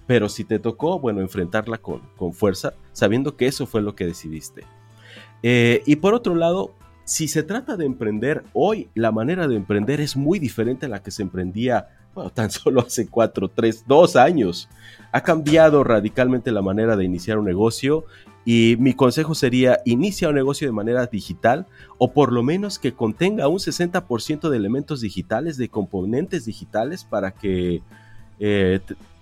Pero 0.07 0.27
si 0.27 0.43
te 0.43 0.59
tocó, 0.59 0.99
bueno, 0.99 1.21
enfrentarla 1.21 1.77
con, 1.77 2.01
con 2.15 2.33
fuerza, 2.33 2.73
sabiendo 2.93 3.37
que 3.37 3.47
eso 3.47 3.65
fue 3.65 3.81
lo 3.81 3.95
que 3.95 4.05
decidiste. 4.05 4.63
Eh, 5.43 5.83
y 5.85 5.97
por 5.97 6.15
otro 6.15 6.35
lado, 6.35 6.73
si 7.05 7.27
se 7.27 7.43
trata 7.43 7.77
de 7.77 7.85
emprender, 7.85 8.43
hoy 8.53 8.89
la 8.95 9.11
manera 9.11 9.47
de 9.47 9.55
emprender 9.55 10.01
es 10.01 10.15
muy 10.15 10.39
diferente 10.39 10.87
a 10.87 10.89
la 10.89 11.03
que 11.03 11.11
se 11.11 11.21
emprendía 11.21 11.94
bueno, 12.15 12.31
tan 12.31 12.49
solo 12.51 12.81
hace 12.81 13.07
cuatro, 13.07 13.49
tres, 13.49 13.83
dos 13.85 14.15
años. 14.15 14.67
Ha 15.11 15.21
cambiado 15.21 15.83
radicalmente 15.83 16.51
la 16.51 16.61
manera 16.61 16.95
de 16.95 17.05
iniciar 17.05 17.37
un 17.37 17.45
negocio 17.45 18.05
y 18.43 18.75
mi 18.79 18.93
consejo 18.93 19.33
sería 19.35 19.79
inicia 19.85 20.29
un 20.29 20.35
negocio 20.35 20.67
de 20.67 20.71
manera 20.71 21.05
digital 21.07 21.67
o 21.97 22.11
por 22.11 22.31
lo 22.31 22.43
menos 22.43 22.79
que 22.79 22.93
contenga 22.93 23.47
un 23.47 23.57
60% 23.57 24.49
de 24.49 24.57
elementos 24.57 25.01
digitales, 25.01 25.57
de 25.57 25.69
componentes 25.69 26.45
digitales 26.45 27.03
para 27.03 27.31
que 27.31 27.81
eh, 28.39 28.79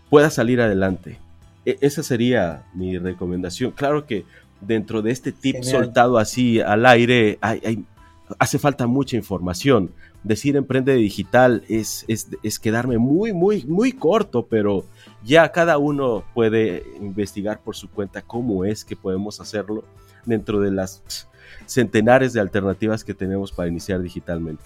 pueda 0.10 0.30
salir 0.30 0.62
adelante. 0.62 1.20
E, 1.66 1.78
esa 1.82 2.04
sería 2.04 2.64
mi 2.74 2.98
recomendación. 2.98 3.72
Claro 3.72 4.06
que 4.06 4.26
dentro 4.62 5.02
de 5.02 5.12
este 5.12 5.32
tip 5.32 5.64
soltado 5.64 6.18
así 6.18 6.60
al 6.60 6.86
aire 6.86 7.38
hace 8.40 8.60
falta 8.60 8.88
mucha 8.88 9.16
información. 9.16 9.92
Decir 10.24 10.56
emprende 10.56 10.94
digital 10.94 11.64
es, 11.68 12.06
es, 12.08 12.60
quedarme 12.60 12.98
muy, 12.98 13.34
muy, 13.34 13.66
muy 13.66 13.92
corto, 13.92 14.46
pero 14.46 14.86
ya 15.24 15.52
cada 15.52 15.78
uno 15.78 16.24
puede 16.34 16.84
investigar 17.00 17.60
por 17.60 17.76
su 17.76 17.90
cuenta 17.90 18.22
cómo 18.22 18.64
es 18.64 18.86
que 18.86 18.96
podemos 18.96 19.42
hacerlo 19.42 19.84
dentro 20.26 20.62
de 20.62 20.72
las 20.72 21.28
centenares 21.66 22.32
de 22.32 22.40
alternativas 22.40 23.04
que 23.04 23.14
tenemos 23.14 23.52
para 23.52 23.68
iniciar 23.68 24.02
digitalmente. 24.02 24.64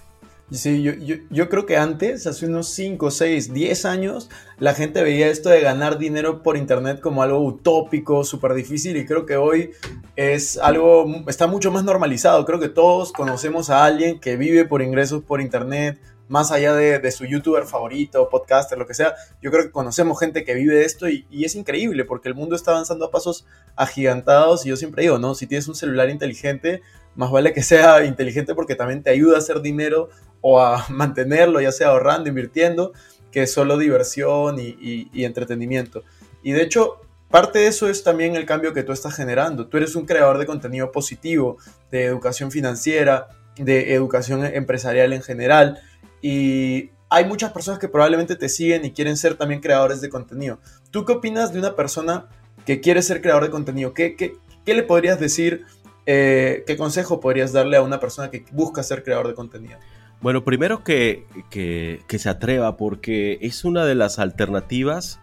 Sí, 0.49 0.81
yo, 0.81 0.93
yo, 1.29 1.49
creo 1.49 1.65
que 1.65 1.75
antes, 1.75 2.25
hace 2.25 2.45
unos 2.45 2.69
5, 2.69 3.11
6, 3.11 3.53
10 3.53 3.83
años, 3.83 4.29
la 4.59 4.73
gente 4.73 5.03
veía 5.03 5.27
esto 5.27 5.49
de 5.49 5.59
ganar 5.59 5.97
dinero 5.97 6.41
por 6.41 6.55
internet 6.55 7.01
como 7.01 7.21
algo 7.21 7.43
utópico, 7.43 8.23
súper 8.23 8.53
difícil 8.53 8.95
y 8.95 9.05
creo 9.05 9.25
que 9.25 9.35
hoy 9.35 9.71
es 10.15 10.57
algo, 10.57 11.05
está 11.27 11.47
mucho 11.47 11.69
más 11.69 11.83
normalizado. 11.83 12.45
Creo 12.45 12.61
que 12.61 12.69
todos 12.69 13.11
conocemos 13.11 13.69
a 13.69 13.83
alguien 13.83 14.21
que 14.21 14.37
vive 14.37 14.63
por 14.63 14.81
ingresos 14.81 15.21
por 15.21 15.41
internet, 15.41 15.99
más 16.29 16.53
allá 16.53 16.73
de, 16.73 17.11
su 17.11 17.25
youtuber 17.25 17.65
favorito, 17.65 18.29
podcaster, 18.29 18.77
lo 18.77 18.87
que 18.87 18.93
sea. 18.93 19.15
Yo 19.41 19.51
creo 19.51 19.65
que 19.65 19.71
conocemos 19.71 20.17
gente 20.17 20.45
que 20.45 20.53
vive 20.53 20.75
de 20.75 20.85
esto 20.85 21.09
y, 21.09 21.25
y 21.29 21.43
es 21.43 21.55
increíble 21.55 22.05
porque 22.05 22.29
el 22.29 22.35
mundo 22.35 22.55
está 22.55 22.71
avanzando 22.71 23.03
a 23.03 23.11
pasos 23.11 23.45
agigantados 23.75 24.65
y 24.65 24.69
yo 24.69 24.77
siempre 24.77 25.03
digo, 25.03 25.19
¿no? 25.19 25.35
Si 25.35 25.45
tienes 25.45 25.67
un 25.67 25.75
celular 25.75 26.09
inteligente, 26.09 26.81
más 27.17 27.31
vale 27.31 27.51
que 27.51 27.63
sea 27.63 28.03
inteligente 28.05 28.55
porque 28.55 28.75
también 28.75 29.03
te 29.03 29.09
ayuda 29.09 29.35
a 29.35 29.39
hacer 29.39 29.61
dinero 29.61 30.09
o 30.41 30.61
a 30.61 30.85
mantenerlo, 30.89 31.61
ya 31.61 31.71
sea 31.71 31.89
ahorrando, 31.89 32.29
invirtiendo, 32.29 32.93
que 33.31 33.47
solo 33.47 33.77
diversión 33.77 34.57
y, 34.59 35.09
entretenimiento. 35.23 36.03
Y 36.43 36.51
de 36.51 36.63
hecho, 36.63 37.01
parte 37.29 37.59
de 37.59 37.67
eso 37.67 37.89
es 37.89 38.03
también 38.03 38.35
el 38.35 38.45
cambio 38.45 38.73
que 38.73 38.83
tú 38.83 38.91
estás 38.91 39.15
generando. 39.15 39.67
Tú 39.67 39.77
eres 39.77 39.95
un 39.95 40.05
creador 40.05 40.37
de 40.37 40.45
contenido 40.45 40.91
positivo, 40.91 41.57
de 41.91 42.05
educación 42.05 42.51
financiera, 42.51 43.27
de 43.57 43.93
educación 43.93 44.45
empresarial 44.45 45.13
en 45.13 45.21
general. 45.21 45.79
Y 46.21 46.91
hay 47.09 47.25
muchas 47.25 47.51
personas 47.51 47.79
que 47.79 47.89
probablemente 47.89 48.35
te 48.35 48.49
siguen 48.49 48.85
y 48.85 48.91
quieren 48.91 49.17
ser 49.17 49.35
también 49.35 49.61
creadores 49.61 50.01
de 50.01 50.09
contenido. 50.09 50.59
¿Tú 50.91 51.05
qué 51.05 51.13
opinas 51.13 51.53
de 51.53 51.59
una 51.59 51.75
persona 51.75 52.27
que 52.65 52.81
quiere 52.81 53.01
ser 53.01 53.21
creador 53.21 53.43
de 53.43 53.49
contenido? 53.49 53.93
¿Qué, 53.93 54.37
le 54.65 54.83
podrías 54.83 55.19
decir? 55.19 55.65
Eh, 56.05 56.63
¿Qué 56.65 56.77
consejo 56.77 57.19
podrías 57.19 57.51
darle 57.51 57.77
a 57.77 57.81
una 57.81 57.99
persona 57.99 58.31
que 58.31 58.45
busca 58.51 58.83
ser 58.83 59.03
creador 59.03 59.27
de 59.27 59.35
contenido? 59.35 59.77
Bueno, 60.19 60.43
primero 60.43 60.83
que, 60.83 61.25
se 61.51 62.29
atreva 62.29 62.75
porque 62.75 63.37
es 63.41 63.63
una 63.63 63.85
de 63.85 63.93
las 63.93 64.17
alternativas 64.17 65.19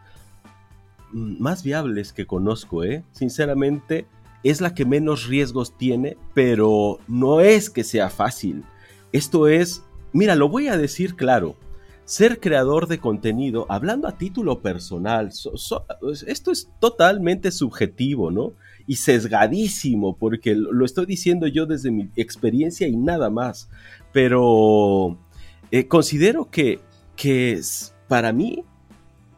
más 1.13 1.65
viables 1.65 2.13
que 2.13 2.27
conozco, 2.27 2.85
¿eh? 2.85 3.03
Sinceramente, 3.13 4.07
es 4.45 4.61
la 4.61 4.75
que 4.75 4.85
menos 4.85 5.27
riesgos 5.27 5.77
tiene, 5.77 6.17
pero 6.33 6.99
no 7.09 7.41
es 7.41 7.71
que 7.71 7.83
sea 7.83 8.09
fácil. 8.09 8.65
Esto 9.11 9.49
es, 9.49 9.83
mira, 10.13 10.37
lo 10.37 10.49
voy 10.49 10.69
a 10.69 10.77
decir 10.77 11.17
claro, 11.17 11.57
ser 12.05 12.39
creador 12.39 12.87
de 12.87 12.99
contenido, 12.99 13.67
hablando 13.71 14.07
a 14.07 14.17
título 14.17 14.61
personal, 14.61 15.31
esto 16.27 16.53
es 16.53 16.69
totalmente 16.79 17.51
subjetivo, 17.51 18.31
¿no? 18.31 18.53
Y 18.87 18.97
sesgadísimo, 18.97 20.17
porque 20.17 20.55
lo 20.55 20.85
estoy 20.85 21.07
diciendo 21.07 21.47
yo 21.49 21.67
desde 21.67 21.91
mi 21.91 22.11
experiencia 22.17 22.87
y 22.87 22.97
nada 22.97 23.31
más 23.31 23.71
pero 24.15 25.19
eh, 25.73 25.89
considero 25.89 26.49
que, 26.49 26.79
que 27.17 27.61
para 28.07 28.33
mí 28.33 28.65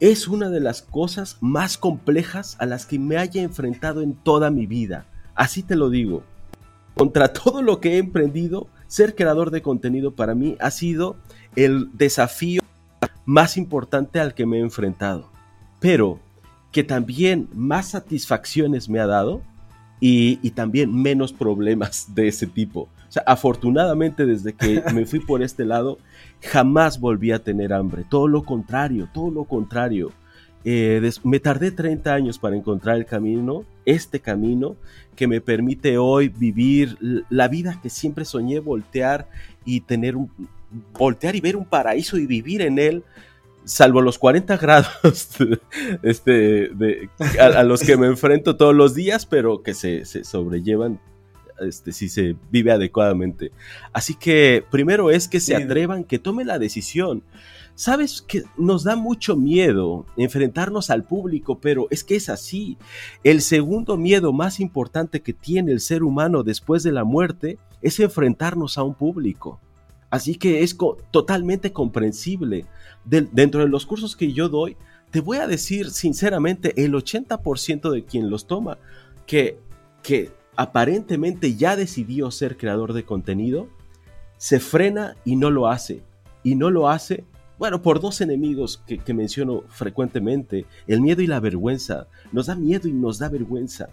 es 0.00 0.28
una 0.28 0.50
de 0.50 0.60
las 0.60 0.82
cosas 0.82 1.38
más 1.40 1.78
complejas 1.78 2.58
a 2.60 2.66
las 2.66 2.84
que 2.84 2.98
me 2.98 3.16
haya 3.16 3.42
enfrentado 3.42 4.02
en 4.02 4.12
toda 4.14 4.50
mi 4.50 4.66
vida. 4.66 5.06
Así 5.34 5.62
te 5.62 5.76
lo 5.76 5.88
digo. 5.88 6.24
Contra 6.94 7.28
todo 7.32 7.62
lo 7.62 7.80
que 7.80 7.94
he 7.94 7.96
emprendido, 7.96 8.68
ser 8.86 9.14
creador 9.14 9.50
de 9.50 9.62
contenido 9.62 10.14
para 10.14 10.34
mí 10.34 10.58
ha 10.60 10.70
sido 10.70 11.16
el 11.56 11.88
desafío 11.94 12.60
más 13.24 13.56
importante 13.56 14.20
al 14.20 14.34
que 14.34 14.44
me 14.44 14.58
he 14.58 14.60
enfrentado. 14.60 15.30
Pero 15.80 16.20
que 16.70 16.84
también 16.84 17.48
más 17.54 17.92
satisfacciones 17.92 18.90
me 18.90 19.00
ha 19.00 19.06
dado 19.06 19.40
y 20.00 20.50
también 20.50 20.94
menos 20.94 21.32
problemas 21.32 22.14
de 22.14 22.28
ese 22.28 22.46
tipo 22.46 22.90
afortunadamente 23.26 24.26
desde 24.26 24.52
que 24.52 24.82
me 24.94 25.06
fui 25.06 25.20
por 25.20 25.42
este 25.42 25.64
lado, 25.64 25.98
jamás 26.42 27.00
volví 27.00 27.32
a 27.32 27.42
tener 27.42 27.72
hambre. 27.72 28.04
Todo 28.08 28.28
lo 28.28 28.44
contrario, 28.44 29.08
todo 29.12 29.30
lo 29.30 29.44
contrario. 29.44 30.12
Eh, 30.64 31.10
me 31.22 31.38
tardé 31.38 31.70
30 31.70 32.12
años 32.12 32.38
para 32.40 32.56
encontrar 32.56 32.96
el 32.96 33.06
camino, 33.06 33.64
este 33.84 34.18
camino 34.18 34.74
que 35.14 35.28
me 35.28 35.40
permite 35.40 35.96
hoy 35.96 36.28
vivir 36.28 36.98
la 37.30 37.46
vida 37.46 37.78
que 37.80 37.88
siempre 37.88 38.24
soñé, 38.24 38.58
voltear 38.58 39.28
y 39.64 39.82
tener 39.82 40.16
un, 40.16 40.28
voltear 40.92 41.36
y 41.36 41.40
ver 41.40 41.56
un 41.56 41.64
paraíso 41.64 42.18
y 42.18 42.26
vivir 42.26 42.62
en 42.62 42.80
él, 42.80 43.04
salvo 43.64 44.00
los 44.00 44.18
40 44.18 44.56
grados 44.56 45.28
este, 46.02 46.70
a, 47.40 47.62
los 47.62 47.82
que 47.82 47.96
me 47.96 48.06
enfrento 48.06 48.56
todos 48.56 48.74
los 48.74 48.94
días, 48.94 49.26
pero 49.26 49.62
que 49.62 49.74
se, 49.74 50.04
se 50.04 50.24
sobrellevan 50.24 51.00
este, 51.60 51.92
si 51.92 52.08
se 52.08 52.36
vive 52.50 52.72
adecuadamente. 52.72 53.52
Así 53.92 54.14
que 54.14 54.64
primero 54.70 55.10
es 55.10 55.28
que 55.28 55.40
se 55.40 55.56
atrevan, 55.56 56.04
que 56.04 56.18
tomen 56.18 56.46
la 56.46 56.58
decisión. 56.58 57.22
Sabes 57.74 58.22
que 58.22 58.42
nos 58.56 58.84
da 58.84 58.96
mucho 58.96 59.36
miedo 59.36 60.06
enfrentarnos 60.16 60.88
al 60.88 61.04
público, 61.04 61.58
pero 61.60 61.88
es 61.90 62.04
que 62.04 62.16
es 62.16 62.30
así. 62.30 62.78
El 63.22 63.42
segundo 63.42 63.98
miedo 63.98 64.32
más 64.32 64.60
importante 64.60 65.20
que 65.20 65.34
tiene 65.34 65.72
el 65.72 65.80
ser 65.80 66.02
humano 66.02 66.42
después 66.42 66.82
de 66.82 66.92
la 66.92 67.04
muerte 67.04 67.58
es 67.82 68.00
enfrentarnos 68.00 68.78
a 68.78 68.82
un 68.82 68.94
público. 68.94 69.60
Así 70.08 70.36
que 70.36 70.62
es 70.62 70.76
totalmente 71.10 71.72
comprensible. 71.72 72.64
dentro 73.04 73.60
de 73.60 73.68
los 73.68 73.84
cursos 73.84 74.16
que 74.16 74.32
yo 74.32 74.48
doy, 74.48 74.76
te 75.10 75.20
voy 75.20 75.38
a 75.38 75.46
decir 75.46 75.90
sinceramente, 75.90 76.82
el 76.82 76.94
80% 76.94 77.90
de 77.90 78.04
quien 78.04 78.30
los 78.30 78.46
toma, 78.46 78.78
que, 79.26 79.58
que 80.02 80.30
aparentemente 80.56 81.54
ya 81.54 81.76
decidió 81.76 82.30
ser 82.30 82.56
creador 82.56 82.92
de 82.92 83.04
contenido, 83.04 83.68
se 84.38 84.60
frena 84.60 85.16
y 85.24 85.36
no 85.36 85.50
lo 85.50 85.68
hace. 85.68 86.02
Y 86.42 86.54
no 86.54 86.70
lo 86.70 86.88
hace, 86.88 87.24
bueno, 87.58 87.80
por 87.80 88.00
dos 88.00 88.20
enemigos 88.20 88.82
que, 88.86 89.14
menciono 89.14 89.62
frecuentemente, 89.68 90.66
el 90.86 91.00
miedo 91.00 91.22
y 91.22 91.26
la 91.26 91.40
vergüenza. 91.40 92.06
Nos 92.32 92.46
da 92.46 92.54
miedo 92.54 92.86
y 92.88 92.92
nos 92.92 93.18
da 93.18 93.28
vergüenza. 93.28 93.88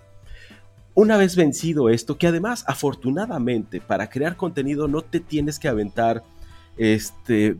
una 0.95 1.17
vez 1.17 1.35
vencido 1.35 1.89
esto, 1.89 2.17
que 2.19 2.27
además 2.27 2.63
afortunadamente 2.67 3.81
para 3.81 4.09
crear 4.11 4.35
contenido 4.37 4.87
no 4.87 5.01
te 5.01 5.19
tienes 5.19 5.57
que 5.57 5.67
aventar 5.67 6.23
este, 6.77 7.57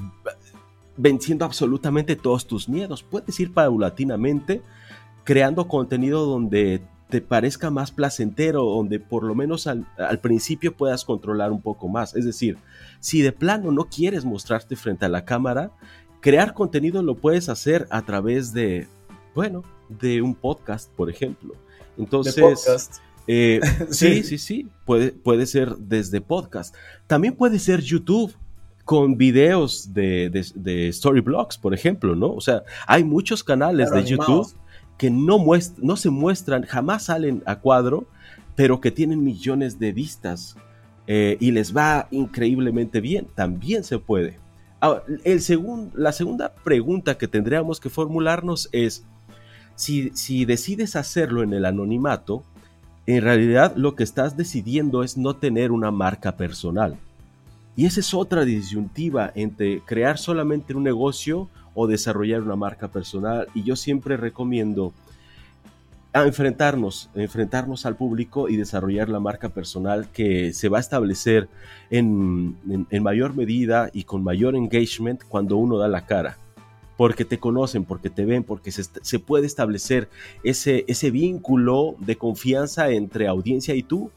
venciendo 0.97 1.43
absolutamente 1.43 2.15
todos 2.15 2.45
tus 2.45 2.69
miedos. 2.69 3.01
Puedes 3.01 3.39
ir 3.39 3.51
paulatinamente 3.51 4.61
creando 5.23 5.67
contenido 5.67 6.25
donde 6.25 6.83
te 7.13 7.21
parezca 7.21 7.69
más 7.69 7.91
placentero, 7.91 8.63
donde 8.63 8.99
por 8.99 9.23
lo 9.23 9.35
menos 9.35 9.67
al, 9.67 9.85
principio 10.19 10.75
puedas 10.75 11.05
controlar 11.05 11.51
un 11.51 11.61
poco 11.61 11.87
más. 11.87 12.15
Es 12.15 12.25
decir, 12.25 12.57
si 12.99 13.21
de 13.21 13.31
plano 13.31 13.71
no 13.71 13.87
quieres 13.87 14.25
mostrarte 14.25 14.75
frente 14.75 15.05
a 15.05 15.09
la 15.09 15.23
cámara, 15.23 15.69
crear 16.21 16.55
contenido 16.55 17.03
lo 17.03 17.13
puedes 17.13 17.49
hacer 17.49 17.85
a 17.91 18.01
través 18.01 18.51
de, 18.51 18.87
bueno, 19.35 19.63
de 19.89 20.23
un 20.23 20.33
podcast, 20.33 20.89
por 20.93 21.07
ejemplo. 21.07 21.53
Entonces, 21.99 22.89
eh, 23.27 23.61
sí. 23.91 24.23
sí, 24.23 24.39
sí, 24.39 24.67
puede, 24.83 25.11
puede 25.11 25.45
ser 25.45 25.75
desde 25.77 26.19
podcast. 26.19 26.73
También 27.05 27.35
puede 27.35 27.59
ser 27.59 27.79
YouTube 27.79 28.33
con 28.85 29.17
videos 29.17 29.93
de, 29.93 30.31
de, 30.55 30.91
storyblogs, 30.91 31.59
por 31.59 31.75
ejemplo, 31.75 32.15
¿no? 32.15 32.33
O 32.33 32.41
sea, 32.41 32.63
hay 32.87 33.03
muchos 33.03 33.43
canales 33.43 33.91
de 33.91 34.03
YouTube 34.03 34.51
que 34.97 35.09
no, 35.09 35.43
no 35.81 35.95
se 35.95 36.09
muestran, 36.09 36.63
jamás 36.63 37.05
salen 37.05 37.43
a 37.45 37.59
cuadro, 37.59 38.07
pero 38.55 38.79
que 38.79 38.91
tienen 38.91 39.23
millones 39.23 39.79
de 39.79 39.91
vistas 39.91 40.55
eh, 41.07 41.37
y 41.39 41.51
les 41.51 41.75
va 41.75 42.07
increíblemente 42.11 43.01
bien. 43.01 43.27
También 43.35 43.83
se 43.83 43.99
puede. 43.99 44.39
El 45.23 45.41
la 45.95 46.11
segunda 46.11 46.53
pregunta 46.63 47.17
que 47.17 47.27
tendríamos 47.27 47.79
que 47.79 47.89
formularnos 47.89 48.69
es, 48.73 49.05
si, 49.75 50.11
si 50.13 50.45
decides 50.45 50.95
hacerlo 50.95 51.41
en 51.41 51.53
el 51.53 51.65
anonimato, 51.65 52.43
en 53.05 53.21
realidad 53.21 53.75
lo 53.75 53.95
que 53.95 54.03
estás 54.03 54.37
decidiendo 54.37 55.03
es 55.03 55.17
no 55.17 55.35
tener 55.35 55.71
una 55.71 55.91
marca 55.91 56.35
personal. 56.35 56.97
Y 57.75 57.85
esa 57.85 58.01
es 58.01 58.13
otra 58.13 58.45
disyuntiva 58.45 59.31
entre 59.35 59.81
crear 59.81 60.17
solamente 60.17 60.75
un 60.75 60.83
negocio 60.83 61.49
o 61.73 61.87
desarrollar 61.87 62.41
una 62.41 62.55
marca 62.55 62.89
personal. 62.89 63.47
Y 63.53 63.63
yo 63.63 63.75
siempre 63.75 64.17
recomiendo 64.17 64.93
a 66.13 66.23
enfrentarnos, 66.23 67.09
enfrentarnos 67.15 67.85
al 67.87 67.95
público 67.95 68.47
y 68.47 68.55
desarrollar 68.55 69.09
la 69.09 69.19
marca 69.19 69.49
personal 69.49 70.09
que 70.11 70.53
se 70.53 70.69
va 70.69 70.77
a 70.77 70.81
establecer 70.81 71.49
en, 71.89 72.55
mayor 73.01 73.35
medida 73.35 73.89
y 73.93 74.03
con 74.03 74.23
mayor 74.23 74.55
engagement 74.55 75.23
cuando 75.27 75.57
uno 75.57 75.77
da 75.77 75.87
la 75.87 76.05
cara. 76.05 76.37
Porque 76.97 77.25
te 77.25 77.39
conocen, 77.39 77.85
porque 77.85 78.11
te 78.11 78.23
ven, 78.23 78.43
porque 78.43 78.71
se, 78.71 79.19
puede 79.19 79.47
establecer 79.47 80.07
ese, 80.43 80.85
ese 80.87 81.09
vínculo 81.09 81.95
de 81.97 82.15
confianza 82.15 82.89
entre 82.91 83.27
audiencia 83.27 83.73
y 83.73 83.81
tú 83.81 84.11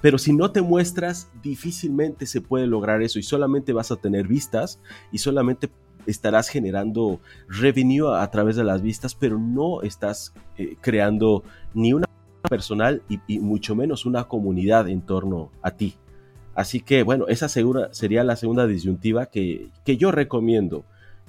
pero 0.00 0.18
si 0.18 0.32
no 0.32 0.52
te 0.52 0.62
muestras, 0.62 1.28
difícilmente 1.42 2.26
se 2.26 2.40
puede 2.40 2.66
lograr 2.66 3.02
eso 3.02 3.18
y 3.18 3.22
solamente 3.24 3.72
vas 3.72 3.90
a 3.90 3.96
tener 3.96 4.28
vistas 4.28 4.78
y 5.10 5.18
solamente 5.18 5.68
estarás 6.08 6.48
generando 6.48 7.20
revenue 7.48 8.16
a, 8.16 8.30
través 8.30 8.56
de 8.56 8.64
las 8.64 8.82
vistas, 8.82 9.14
pero 9.14 9.38
no 9.38 9.82
estás 9.82 10.32
eh, 10.56 10.76
creando 10.80 11.44
ni 11.74 11.92
una 11.92 12.06
personal 12.48 13.02
y, 13.08 13.38
mucho 13.38 13.74
menos 13.74 14.06
una 14.06 14.24
comunidad 14.24 14.88
en 14.88 15.02
torno 15.02 15.50
a 15.62 15.72
ti. 15.72 15.96
Así 16.54 16.80
que 16.80 17.02
bueno, 17.02 17.26
esa 17.28 17.48
segura, 17.48 17.88
sería 17.92 18.24
la 18.24 18.36
segunda 18.36 18.66
disyuntiva 18.66 19.26
que, 19.26 19.68
que 19.84 19.96
yo 19.96 20.10
recomiendo. 20.10 20.84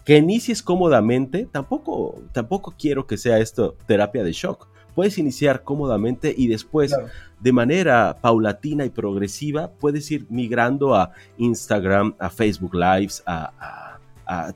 Que 0.05 0.17
inicies 0.17 0.63
cómodamente, 0.63 1.47
tampoco, 1.51 2.21
tampoco 2.31 2.73
quiero 2.79 3.05
que 3.05 3.17
sea 3.17 3.37
esto 3.37 3.75
terapia 3.85 4.23
de 4.23 4.31
shock 4.31 4.67
puedes 4.99 5.17
iniciar 5.17 5.63
cómodamente 5.63 6.35
y 6.37 6.47
después 6.47 6.93
de 7.39 7.51
manera 7.53 8.17
paulatina 8.19 8.83
y 8.83 8.89
progresiva 8.89 9.71
puedes 9.79 10.11
ir 10.11 10.25
migrando 10.29 10.93
a 10.93 11.11
Instagram, 11.37 12.15
a 12.19 12.29
Facebook 12.29 12.75
Lives, 12.75 13.23
a, 13.25 13.88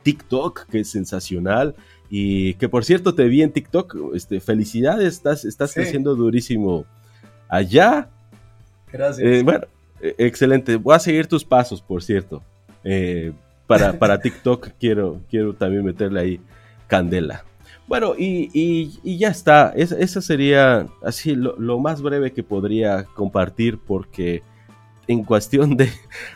TikTok, 0.01 0.67
que 0.67 0.81
es 0.81 0.89
sensacional. 0.89 1.75
Y 2.09 2.53
que 2.55 2.69
por 2.69 2.85
cierto 2.85 3.15
te 3.15 3.25
vi 3.25 3.41
en 3.41 3.51
TikTok, 3.51 3.95
este, 4.13 4.39
felicidades, 4.39 5.15
estás, 5.15 5.45
estás 5.45 5.73
creciendo 5.73 6.15
durísimo 6.15 6.85
allá. 7.49 8.09
Gracias. 8.91 9.27
Eh, 9.27 9.41
bueno, 9.43 9.65
e, 9.99 10.15
excelente. 10.19 10.75
Voy 10.75 10.95
a 10.95 10.99
seguir 10.99 11.27
tus 11.27 11.43
pasos, 11.43 11.81
por 11.81 12.03
cierto. 12.03 12.43
Eh, 12.83 13.33
para, 13.65 13.93
para 13.99 14.19
TikTok 14.19 14.69
quiero, 14.79 15.21
quiero 15.29 15.53
también 15.53 15.83
meterle 15.83 16.19
ahí 16.19 16.41
candela. 16.87 17.43
Bueno, 17.87 18.13
y, 18.17 19.17
ya 19.17 19.29
está. 19.29 19.73
esa 19.75 20.21
sería 20.21 20.87
así 21.03 21.35
lo, 21.35 21.79
más 21.79 22.01
breve 22.01 22.31
que 22.31 22.43
podría 22.43 23.03
compartir 23.03 23.77
porque 23.77 24.41
en 25.07 25.23
cuestión 25.23 25.77
de, 25.77 25.91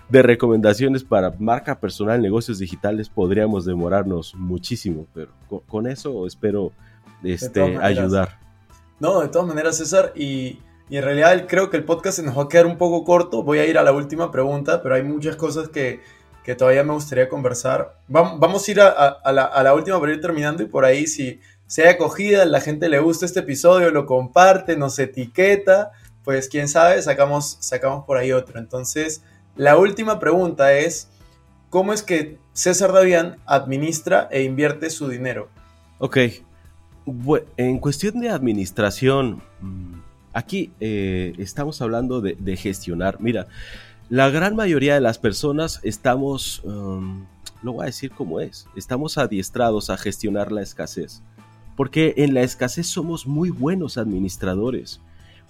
recomendaciones 0.09 1.03
para 1.03 1.31
marca 1.39 1.79
personal, 1.79 2.21
negocios 2.21 2.59
digitales, 2.59 3.09
podríamos 3.09 3.65
demorarnos 3.65 4.35
muchísimo, 4.35 5.07
pero 5.13 5.31
con, 5.67 5.87
eso 5.87 6.25
espero 6.27 6.71
este, 7.23 7.77
ayudar. 7.77 8.39
No, 8.99 9.21
de 9.21 9.29
todas 9.29 9.47
maneras, 9.47 9.77
César, 9.77 10.11
y, 10.15 10.59
y 10.89 10.97
en 10.97 11.03
realidad 11.03 11.45
creo 11.47 11.69
que 11.69 11.77
el 11.77 11.83
podcast 11.83 12.17
se 12.17 12.23
nos 12.23 12.37
va 12.37 12.43
a 12.43 12.47
quedar 12.47 12.65
un 12.65 12.77
poco 12.77 13.03
corto. 13.03 13.43
Voy 13.43 13.59
a 13.59 13.65
ir 13.65 13.77
a 13.77 13.83
la 13.83 13.91
última 13.91 14.31
pregunta, 14.31 14.81
pero 14.81 14.95
hay 14.95 15.03
muchas 15.03 15.35
cosas 15.35 15.69
que, 15.69 16.01
que 16.47 16.55
todavía 16.55 16.85
me 16.85 16.93
gustaría 16.93 17.27
conversar. 17.27 17.99
Vamos 18.07 18.65
a 18.65 18.71
ir 18.71 18.79
a, 18.79 19.19
la, 19.33 19.73
última 19.73 19.99
para 19.99 20.13
ir 20.13 20.21
terminando 20.21 20.63
y 20.63 20.67
por 20.67 20.85
ahí 20.85 21.05
si 21.05 21.41
se 21.65 21.85
ha 21.85 21.91
acogida, 21.91 22.45
la 22.45 22.61
gente 22.61 22.87
le 22.87 22.99
gusta 22.99 23.25
este 23.25 23.41
episodio, 23.41 23.91
lo 23.91 24.05
comparte, 24.05 24.77
nos 24.77 24.97
etiqueta, 24.97 25.91
pues 26.27 26.49
quién 26.49 26.67
sabe, 26.67 27.01
sacamos, 27.01 27.55
sacamos 27.61 28.03
por 28.03 28.17
ahí 28.17 28.33
otro. 28.33 28.59
Entonces, 28.59 29.23
la 29.55 29.77
última 29.77 30.19
pregunta 30.19 30.73
es, 30.73 31.07
¿cómo 31.69 31.93
es 31.93 32.03
que 32.03 32.37
César 32.51 32.91
Davián 32.91 33.37
administra 33.45 34.27
e 34.29 34.43
invierte 34.43 34.89
su 34.89 35.07
dinero? 35.07 35.47
Ok, 35.99 36.17
en 37.55 37.79
cuestión 37.79 38.19
de 38.19 38.29
administración, 38.29 39.41
mm, 39.61 39.93
aquí 40.33 40.73
eh, 40.81 41.31
estamos 41.37 41.81
hablando 41.81 42.19
de, 42.19 42.57
gestionar. 42.57 43.21
Mira, 43.21 43.47
la 44.09 44.29
gran 44.29 44.53
mayoría 44.53 44.95
de 44.95 44.99
las 44.99 45.19
personas 45.19 45.79
estamos, 45.83 46.61
um, 46.65 47.25
lo 47.63 47.71
voy 47.71 47.83
a 47.83 47.85
decir 47.85 48.11
como 48.11 48.41
es, 48.41 48.67
estamos 48.75 49.17
adiestrados 49.17 49.89
a 49.89 49.95
gestionar 49.95 50.51
la 50.51 50.61
escasez. 50.61 51.21
Porque 51.77 52.15
en 52.17 52.33
la 52.33 52.41
escasez 52.41 52.87
somos 52.87 53.27
muy 53.27 53.49
buenos 53.49 53.97
administradores. 53.97 54.99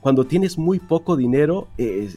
Cuando 0.08 0.24
tienes 0.24 0.58
muy 0.58 0.80
poco 0.80 1.18
dinero, 1.18 1.68
eh, 1.78 2.10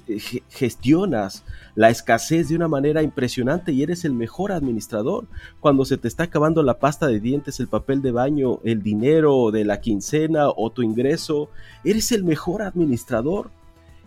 gestionas 0.48 1.42
la 1.74 1.90
escasez 1.90 2.48
de 2.48 2.54
una 2.54 2.68
manera 2.68 3.02
impresionante 3.02 3.72
y 3.72 3.82
eres 3.82 4.04
el 4.04 4.12
mejor 4.12 4.52
administrador. 4.52 5.26
Cuando 5.58 5.84
se 5.84 5.96
te 5.96 6.06
está 6.06 6.22
acabando 6.22 6.62
la 6.62 6.78
pasta 6.78 7.08
de 7.08 7.18
dientes, 7.18 7.58
el 7.58 7.66
papel 7.66 8.00
de 8.00 8.12
baño, 8.12 8.60
el 8.62 8.84
dinero 8.84 9.50
de 9.50 9.64
la 9.64 9.80
quincena 9.80 10.50
o 10.50 10.70
tu 10.70 10.82
ingreso, 10.82 11.50
eres 11.82 12.12
el 12.12 12.22
mejor 12.22 12.62
administrador 12.62 13.50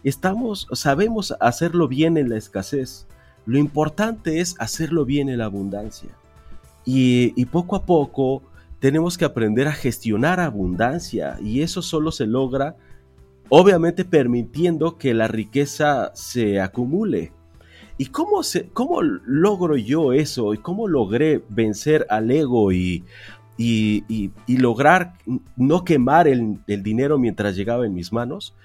Estamos, 0.06 0.70
sabemos 0.72 1.36
hacerlo 1.42 1.90
bien 1.90 2.16
en 2.16 2.30
la 2.30 2.38
escasez. 2.38 3.06
Lo 3.46 3.58
importante 3.58 4.40
es 4.40 4.56
hacerlo 4.60 5.04
bien 5.04 5.28
en 5.28 5.40
la 5.40 5.46
abundancia. 5.46 6.12
Y, 6.86 7.44
poco 7.48 7.76
a 7.76 7.86
poco 7.86 8.44
tenemos 8.80 9.18
que 9.18 9.26
aprender 9.26 9.68
a 9.68 9.74
gestionar 9.74 10.40
abundancia 10.40 11.38
y 11.42 11.64
eso 11.64 11.82
solo 11.82 12.14
se 12.14 12.28
logra 12.28 12.78
obviamente 13.50 14.06
permitiendo 14.06 14.98
que 14.98 15.14
la 15.14 15.28
riqueza 15.28 16.12
se 16.16 16.60
acumule. 16.60 17.32
¿Y 17.98 18.08
cómo, 18.08 18.44
se, 18.44 18.70
cómo 18.70 19.02
logro 19.02 19.78
yo 19.78 20.14
eso? 20.14 20.54
¿Y 20.54 20.58
cómo 20.58 20.88
logré 20.88 21.44
vencer 21.50 22.08
al 22.10 22.32
ego 22.32 22.72
y, 22.72 23.04
y, 23.58 24.32
lograr 24.48 25.14
no 25.56 25.84
quemar 25.84 26.28
el, 26.28 26.60
dinero 26.66 27.20
mientras 27.20 27.56
llegaba 27.56 27.86
en 27.86 27.94
mis 27.94 28.12
manos? 28.12 28.56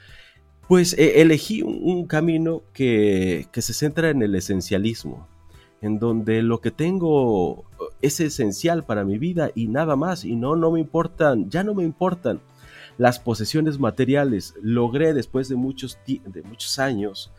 Pues 0.66 0.94
eh, 0.98 1.20
elegí 1.20 1.62
un, 1.62 2.06
camino 2.06 2.62
que, 2.72 3.46
se 3.52 3.72
centra 3.74 4.10
en 4.10 4.22
el 4.22 4.34
esencialismo, 4.34 5.26
en 5.82 5.98
donde 5.98 6.42
lo 6.42 6.60
que 6.60 6.70
tengo 6.70 7.64
es 8.00 8.20
esencial 8.20 8.84
para 8.84 9.04
mi 9.04 9.18
vida 9.18 9.50
y 9.54 9.68
nada 9.68 9.96
más, 9.96 10.24
y 10.24 10.36
no, 10.36 10.56
no 10.56 10.70
me 10.70 10.80
importan, 10.80 11.50
ya 11.50 11.62
no 11.64 11.74
me 11.74 11.84
importan 11.84 12.40
las 12.98 13.18
posesiones 13.18 13.78
materiales. 13.78 14.54
Logré 14.60 15.14
después 15.14 15.48
de 15.48 15.56
muchos, 15.56 15.98
de 16.06 16.42
muchos 16.42 16.78
años 16.78 17.32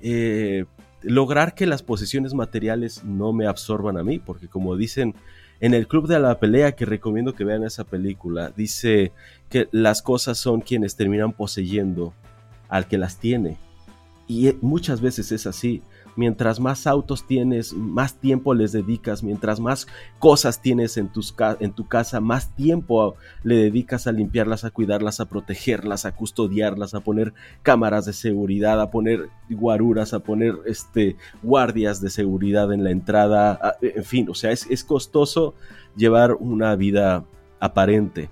eh, 0.00 0.66
lograr 1.02 1.54
que 1.54 1.66
las 1.66 1.82
posesiones 1.82 2.34
materiales 2.34 3.04
no 3.04 3.32
me 3.32 3.46
absorban 3.46 3.96
a 3.96 4.04
mí, 4.04 4.18
porque 4.18 4.48
como 4.48 4.76
dicen 4.76 5.14
en 5.60 5.72
el 5.72 5.86
Club 5.86 6.08
de 6.08 6.18
la 6.18 6.38
Pelea, 6.38 6.72
que 6.72 6.84
recomiendo 6.84 7.34
que 7.34 7.44
vean 7.44 7.64
esa 7.64 7.84
película, 7.84 8.52
dice 8.54 9.12
que 9.48 9.68
las 9.70 10.02
cosas 10.02 10.36
son 10.36 10.60
quienes 10.60 10.96
terminan 10.96 11.32
poseyendo 11.32 12.12
al 12.68 12.86
que 12.86 12.98
las 12.98 13.18
tiene. 13.18 13.56
Y 14.26 14.52
muchas 14.60 15.00
veces 15.00 15.32
es 15.32 15.46
así. 15.46 15.82
Mientras 16.16 16.60
más 16.60 16.86
autos 16.86 17.26
tienes, 17.26 17.72
más 17.72 18.20
tiempo 18.20 18.54
les 18.54 18.72
dedicas. 18.72 19.22
Mientras 19.22 19.58
más 19.58 19.86
cosas 20.18 20.62
tienes 20.62 20.96
en, 20.96 21.08
tu 21.08 21.88
casa, 21.88 22.20
más 22.20 22.54
tiempo 22.54 23.16
le 23.42 23.56
dedicas 23.56 24.06
a 24.06 24.12
limpiarlas, 24.12 24.64
a 24.64 24.70
cuidarlas, 24.70 25.20
a 25.20 25.28
protegerlas, 25.28 26.04
a 26.04 26.14
custodiarlas, 26.14 26.94
a 26.94 27.00
poner 27.00 27.34
cámaras 27.62 28.06
de 28.06 28.12
seguridad, 28.12 28.80
a 28.80 28.90
poner 28.90 29.28
guaruras, 29.50 30.14
a 30.14 30.20
poner 30.20 30.54
este, 30.66 31.16
guardias 31.42 32.00
de 32.00 32.10
seguridad 32.10 32.72
en 32.72 32.84
la 32.84 32.90
entrada. 32.90 33.76
En 33.80 34.04
fin, 34.04 34.28
o 34.28 34.34
sea, 34.34 34.52
es, 34.52 34.84
costoso 34.84 35.54
llevar 35.96 36.34
una 36.34 36.76
vida 36.76 37.24
aparente. 37.58 38.30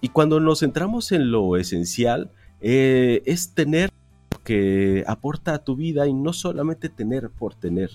Y 0.00 0.08
cuando 0.08 0.40
nos 0.40 0.60
centramos 0.60 1.12
en 1.12 1.30
lo 1.30 1.56
esencial, 1.56 2.30
eh, 2.60 3.22
es 3.26 3.54
tener 3.54 3.90
que 4.44 5.04
aporta 5.06 5.54
a 5.54 5.64
tu 5.64 5.76
vida 5.76 6.06
y 6.06 6.14
no 6.14 6.32
solamente 6.32 6.88
tener 6.88 7.30
por 7.30 7.54
tener. 7.54 7.90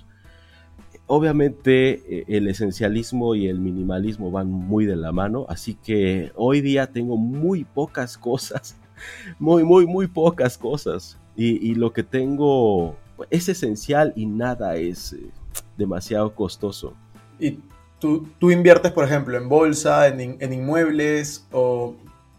Obviamente 1.07 2.19
eh, 2.19 2.25
el 2.27 2.47
esencialismo 2.47 3.35
y 3.35 3.47
el 3.47 3.59
minimalismo 3.59 4.31
van 4.31 4.49
muy 4.49 4.85
de 4.85 4.95
la 4.95 5.11
mano, 5.11 5.45
así 5.49 5.75
que 5.75 6.31
hoy 6.35 6.61
día 6.61 6.87
tengo 6.87 7.17
muy 7.17 7.63
pocas 7.63 8.17
cosas, 8.17 8.77
muy, 9.39 9.63
muy, 9.63 9.85
muy 9.85 10.07
pocas 10.07 10.57
cosas. 10.57 11.19
Y, 11.37 11.75
lo 11.75 11.91
que 11.91 12.01
tengo 12.01 12.95
es 13.29 13.49
esencial 13.49 14.13
y 14.15 14.25
nada 14.25 14.77
es 14.77 15.11
eh, 15.11 15.29
demasiado 15.77 16.33
costoso. 16.33 16.93
¿Y 17.37 17.59
tú, 17.99 18.25
tú, 18.39 18.51
inviertes, 18.51 18.93
por 18.93 19.03
ejemplo, 19.03 19.35
en 19.35 19.49
bolsa, 19.49 20.07
en, 20.07 20.37
en 20.39 20.53
inmuebles 20.53 21.45
o 21.51 21.93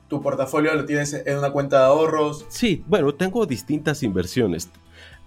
tu 0.09 0.23
portafolio 0.23 0.75
lo 0.75 0.85
tienes 0.85 1.13
en 1.15 1.39
una 1.39 1.51
cuenta 1.51 1.81
de 1.81 1.85
ahorros. 1.87 2.45
Sí, 2.49 2.85
bueno, 2.87 3.15
tengo 3.15 3.47
distintas 3.47 4.03
inversiones. 4.03 4.71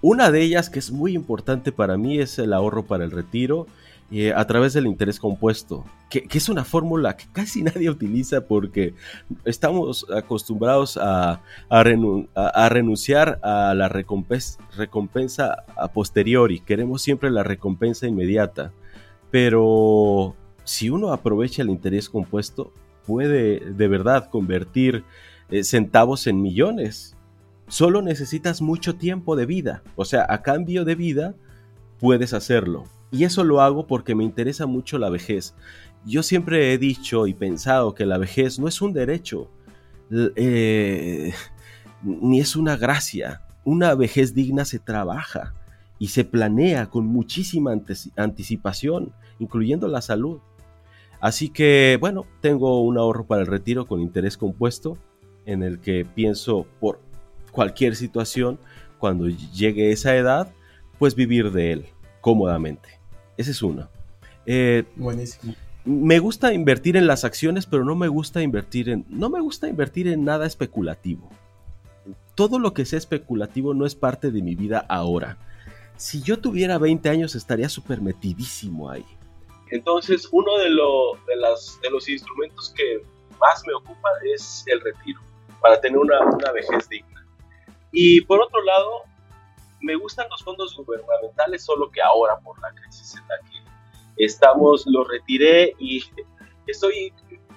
Una 0.01 0.31
de 0.31 0.41
ellas 0.41 0.69
que 0.69 0.79
es 0.79 0.91
muy 0.91 1.13
importante 1.13 1.71
para 1.71 1.97
mí 1.97 2.19
es 2.19 2.39
el 2.39 2.53
ahorro 2.53 2.85
para 2.85 3.03
el 3.03 3.11
retiro 3.11 3.67
eh, 4.11 4.33
a 4.33 4.47
través 4.47 4.73
del 4.73 4.87
interés 4.87 5.19
compuesto, 5.19 5.85
que, 6.09 6.25
es 6.31 6.49
una 6.49 6.65
fórmula 6.65 7.15
que 7.15 7.25
casi 7.31 7.61
nadie 7.63 7.91
utiliza 7.91 8.41
porque 8.47 8.95
estamos 9.45 10.07
acostumbrados 10.09 10.97
a, 10.99 11.41
renunciar 11.69 13.39
a 13.43 13.75
la 13.75 13.87
recompensa, 13.87 14.57
recompensa 14.75 15.63
a 15.77 15.89
posteriori, 15.89 16.59
queremos 16.59 17.03
siempre 17.03 17.29
la 17.29 17.43
recompensa 17.43 18.07
inmediata, 18.07 18.71
pero 19.29 20.35
si 20.63 20.89
uno 20.89 21.13
aprovecha 21.13 21.61
el 21.61 21.69
interés 21.69 22.09
compuesto, 22.09 22.73
puede 23.09 23.59
de 23.59 23.87
verdad 23.87 24.29
convertir 24.29 25.03
eh, 25.49 25.63
centavos 25.63 26.27
en 26.27 26.43
millones. 26.43 27.15
Solo 27.67 28.03
necesitas 28.03 28.61
mucho 28.61 28.97
tiempo 28.97 29.35
de 29.35 29.47
vida. 29.47 29.81
O 29.95 30.05
sea, 30.05 30.27
a 30.29 30.43
cambio 30.43 30.85
de 30.85 30.93
vida, 30.93 31.33
puedes 31.99 32.33
hacerlo. 32.33 32.83
Y 33.09 33.23
eso 33.23 33.43
lo 33.43 33.61
hago 33.61 33.87
porque 33.87 34.13
me 34.13 34.23
interesa 34.23 34.67
mucho 34.67 34.99
la 34.99 35.09
vejez. 35.09 35.55
Yo 36.05 36.21
siempre 36.21 36.71
he 36.71 36.77
dicho 36.77 37.25
y 37.25 37.33
pensado 37.33 37.95
que 37.95 38.05
la 38.05 38.19
vejez 38.19 38.59
no 38.59 38.67
es 38.67 38.79
un 38.79 38.93
derecho, 38.93 39.49
eh, 40.11 41.33
ni 42.03 42.39
es 42.39 42.55
una 42.55 42.77
gracia. 42.77 43.41
Una 43.63 43.95
vejez 43.95 44.35
digna 44.35 44.65
se 44.65 44.77
trabaja 44.77 45.55
y 45.97 46.09
se 46.09 46.25
planea 46.25 46.91
con 46.91 47.07
muchísima 47.07 47.71
anticipación, 48.15 49.13
incluyendo 49.39 49.87
la 49.87 50.03
salud. 50.03 50.41
Así 51.19 51.49
que, 51.49 51.97
bueno, 51.99 52.25
tengo 52.41 52.81
un 52.81 52.97
ahorro 52.97 53.25
para 53.25 53.41
el 53.41 53.47
retiro 53.47 53.85
con 53.85 54.01
interés 54.01 54.37
compuesto 54.37 54.97
en 55.45 55.63
el 55.63 55.79
que 55.79 56.05
pienso 56.05 56.65
por 56.79 56.99
cualquier 57.51 57.95
situación, 57.95 58.59
cuando 58.99 59.27
llegue 59.27 59.91
esa 59.91 60.15
edad, 60.15 60.53
pues 60.97 61.15
vivir 61.15 61.51
de 61.51 61.71
él 61.71 61.85
cómodamente. 62.21 62.99
Ese 63.37 63.51
es 63.51 63.61
uno. 63.61 63.89
Eh, 64.45 64.83
Buenísimo. 64.95 65.55
Me 65.85 66.19
gusta 66.19 66.53
invertir 66.53 66.97
en 66.97 67.07
las 67.07 67.23
acciones, 67.23 67.65
pero 67.65 67.85
no 67.85 67.95
me 67.95 68.09
gusta 68.09 68.41
invertir 68.41 68.89
en 68.89 69.05
no 69.09 69.29
me 69.29 69.39
gusta 69.39 69.67
invertir 69.67 70.07
en 70.07 70.25
nada 70.25 70.45
especulativo. 70.45 71.29
Todo 72.35 72.59
lo 72.59 72.73
que 72.73 72.85
sea 72.85 72.99
especulativo 72.99 73.73
no 73.73 73.85
es 73.85 73.95
parte 73.95 74.29
de 74.31 74.41
mi 74.41 74.55
vida 74.55 74.85
ahora. 74.87 75.37
Si 75.97 76.21
yo 76.21 76.39
tuviera 76.39 76.77
20 76.77 77.09
años 77.09 77.35
estaría 77.35 77.69
súper 77.69 78.01
metidísimo 78.01 78.89
ahí. 78.89 79.05
Entonces, 79.71 80.27
uno 80.31 80.57
de, 80.57 80.69
de, 80.69 81.35
las, 81.37 81.79
de 81.81 81.89
los 81.89 82.07
instrumentos 82.09 82.73
que 82.75 83.01
más 83.39 83.63
me 83.65 83.73
ocupa 83.73 84.09
es 84.33 84.63
el 84.67 84.81
retiro, 84.81 85.21
para 85.61 85.79
tener 85.79 85.97
una, 85.97 86.19
una 86.21 86.51
vejez 86.51 86.89
digna. 86.89 87.25
Y 87.91 88.21
por 88.21 88.41
otro 88.41 88.61
lado, 88.63 89.03
me 89.81 89.95
gustan 89.95 90.27
los 90.29 90.43
fondos 90.43 90.75
gubernamentales, 90.75 91.63
solo 91.63 91.89
que 91.89 92.01
ahora 92.01 92.39
por 92.39 92.59
la 92.61 92.73
crisis 92.73 93.15
en 93.15 93.27
la 93.27 93.37
que 93.49 94.23
estamos, 94.25 94.85
los 94.87 95.07
retiré 95.07 95.73
y 95.79 96.03
estoy 96.67 97.13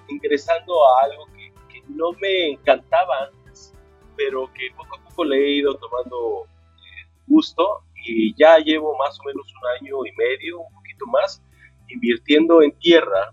ingresando 0.09 0.75
a 0.87 1.05
algo 1.05 1.27
que, 1.27 1.43
no 1.89 2.13
me 2.13 2.53
encantaba 2.53 3.25
antes, 3.25 3.75
pero 4.17 4.51
que 4.55 4.71
poco 4.77 4.97
a 4.97 5.03
poco 5.03 5.25
le 5.25 5.37
he 5.37 5.51
ido 5.57 5.75
tomando 5.75 6.47
eh, 6.47 7.11
gusto 7.27 7.83
y 7.97 8.35
ya 8.37 8.59
llevo 8.59 8.97
más 8.97 9.19
o 9.19 9.25
menos 9.25 9.53
un 9.61 9.69
año 9.81 10.07
y 10.07 10.13
medio, 10.17 10.61
un 10.61 10.73
poquito 10.73 11.07
más, 11.07 11.43
invirtiendo 11.93 12.63
en 12.63 12.73
tierra. 12.79 13.33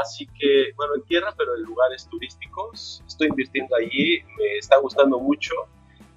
Así 0.00 0.26
que, 0.26 0.72
bueno, 0.76 0.96
en 0.96 1.02
tierra, 1.04 1.32
pero 1.36 1.54
en 1.54 1.62
lugares 1.62 2.08
turísticos. 2.08 3.02
Estoy 3.06 3.28
invirtiendo 3.28 3.76
allí, 3.76 4.22
me 4.36 4.58
está 4.58 4.78
gustando 4.78 5.18
mucho. 5.18 5.54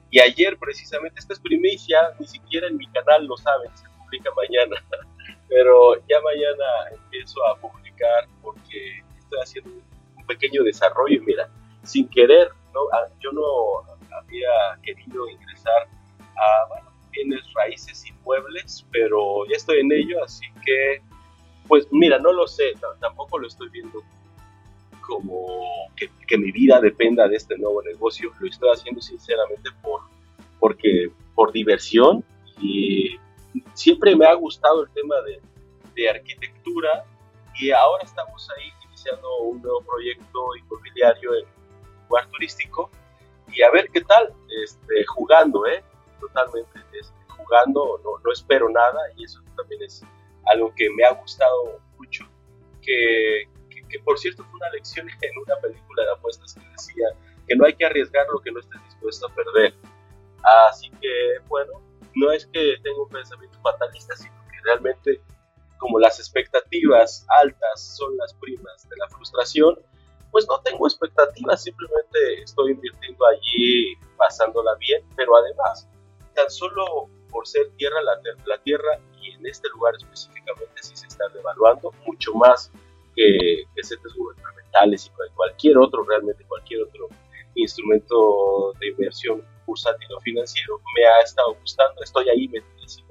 Y 0.10 0.20
ayer, 0.20 0.58
precisamente, 0.58 1.20
esta 1.20 1.34
es 1.34 1.40
primicia, 1.40 1.98
ni 2.20 2.28
siquiera 2.28 2.68
en 2.68 2.78
mi 2.78 2.88
canal 2.88 3.26
lo 3.26 3.38
saben, 3.38 3.70
se 3.78 3.88
publica 3.98 4.30
mañana. 4.36 4.84
Pero 5.48 5.96
ya 6.08 6.20
mañana 6.22 6.66
empiezo 6.92 7.46
a 7.48 7.56
publicar 7.58 8.28
porque 8.42 9.04
estoy 9.18 9.40
haciendo 9.42 9.72
un 10.18 10.26
pequeño 10.26 10.64
desarrollo. 10.64 11.22
Mira, 11.24 11.50
sin 11.84 12.08
querer, 12.10 12.50
¿no? 12.74 12.82
Ah, 12.94 13.08
yo 13.20 13.32
no 13.32 13.44
había 14.18 14.50
querido 14.84 15.30
ingresar 15.30 15.88
a, 16.36 16.68
bueno, 16.68 16.92
bienes 17.12 17.42
raíces 17.54 18.06
inmuebles, 18.06 18.86
pero 18.92 19.46
ya 19.50 19.58
estoy 19.58 19.80
en 19.80 19.92
ello, 19.92 20.24
así 20.24 20.46
que 20.66 21.02
pues 21.72 21.88
mira, 21.90 22.20
no 22.20 22.34
lo 22.34 22.50
sé, 22.50 22.74
tampoco 23.00 23.40
lo 23.40 23.48
estoy 23.48 23.70
viendo 23.70 24.04
como 25.08 25.88
que, 25.96 26.38
mi 26.38 26.52
vida 26.52 26.82
dependa 26.82 27.30
de 27.30 27.38
este 27.38 27.58
nuevo 27.58 27.82
negocio, 27.82 28.34
lo 28.42 28.50
estoy 28.50 28.72
haciendo 28.74 29.00
sinceramente 29.00 29.70
por, 29.82 30.02
porque, 30.60 31.10
por 31.34 31.54
diversión 31.54 32.26
y 32.60 33.18
siempre 33.74 34.18
me 34.18 34.26
ha 34.26 34.34
gustado 34.34 34.84
el 34.84 34.90
tema 34.92 35.16
de, 35.22 35.40
de 35.96 36.10
arquitectura 36.10 37.06
y 37.58 37.72
ahora 37.72 38.04
estamos 38.04 38.50
ahí 38.58 38.70
iniciando 38.88 39.30
un 39.44 39.62
nuevo 39.62 39.82
proyecto 39.82 40.40
inmobiliario 40.58 41.36
en 41.36 41.46
lugar 42.10 42.28
turístico 42.32 42.92
y 43.48 43.62
a 43.62 43.72
ver 43.72 43.88
qué 43.94 44.02
tal, 44.02 44.34
este, 44.62 45.06
jugando, 45.06 45.66
¿eh? 45.68 45.82
totalmente, 46.20 46.82
este, 47.00 47.16
jugando, 47.30 48.02
no, 48.04 48.20
no 48.26 48.32
espero 48.34 48.70
nada 48.70 49.00
y 49.16 49.24
eso 49.24 49.40
también 49.56 49.84
es 49.84 50.04
algo 50.46 50.74
que 50.76 50.90
me 50.92 51.04
ha 51.04 51.14
gustado 51.14 51.80
mucho, 51.98 52.26
que, 52.82 53.48
por 54.04 54.18
cierto 54.18 54.44
fue 54.46 54.54
una 54.56 54.70
lección 54.72 55.08
en 55.22 55.38
una 55.46 55.56
película 55.62 56.04
de 56.04 56.12
apuestas 56.12 56.54
que 56.54 56.62
decía 56.70 57.08
que 57.48 57.56
no 57.56 57.66
hay 57.66 57.74
que 57.74 57.86
arriesgar 57.86 58.26
lo 58.32 58.40
que 58.40 58.52
no 58.52 58.60
estés 58.60 58.84
dispuesto 58.86 59.28
a 59.28 59.36
perder. 59.36 59.74
Así 60.70 60.90
que, 61.02 61.40
bueno, 61.48 61.74
no 62.16 62.32
es 62.32 62.46
que 62.48 62.76
tenga 62.84 63.04
un 63.04 63.10
pensamiento 63.10 63.60
fatalista, 63.62 64.16
sino 64.16 64.36
que 64.52 64.58
realmente 64.64 65.22
como 65.78 66.00
las 66.00 66.20
expectativas 66.20 67.26
altas 67.42 67.96
son 67.98 68.16
las 68.18 68.34
primas 68.36 68.88
de 68.88 68.96
la 68.98 69.10
frustración, 69.10 69.80
pues 70.30 70.48
no 70.48 70.62
tengo 70.62 70.88
expectativas, 70.88 71.64
simplemente 71.64 72.44
estoy 72.44 72.74
invirtiendo 72.74 73.26
allí, 73.26 73.96
pasándola 74.16 74.76
bien, 74.76 75.04
pero 75.16 75.36
además, 75.36 75.90
tan 76.36 76.50
solo 76.50 77.10
por 77.32 77.48
ser 77.48 77.70
tierra, 77.78 77.98
la 78.04 78.62
tierra 78.64 79.00
y 79.22 79.32
en 79.32 79.46
este 79.46 79.68
lugar 79.70 79.94
específicamente 79.96 80.74
sí 80.82 80.96
se 80.96 81.08
está 81.08 81.28
devaluando 81.30 81.94
mucho 82.06 82.34
más 82.34 82.72
que, 83.16 83.64
que 83.76 83.84
centros 83.84 84.14
gubernamentales 84.16 85.08
y 85.08 85.32
cualquier 85.36 85.78
otro, 85.78 86.04
realmente 86.04 86.46
cualquier 86.46 86.84
otro 86.84 87.10
instrumento 87.56 88.74
de 88.80 88.88
inversión 88.88 89.44
bursátil 89.66 90.08
o 90.16 90.20
financiero 90.22 90.80
me 90.96 91.06
ha 91.06 91.22
estado 91.22 91.54
gustando, 91.56 92.02
estoy 92.02 92.30
ahí 92.30 92.48
metidísimo, 92.48 93.10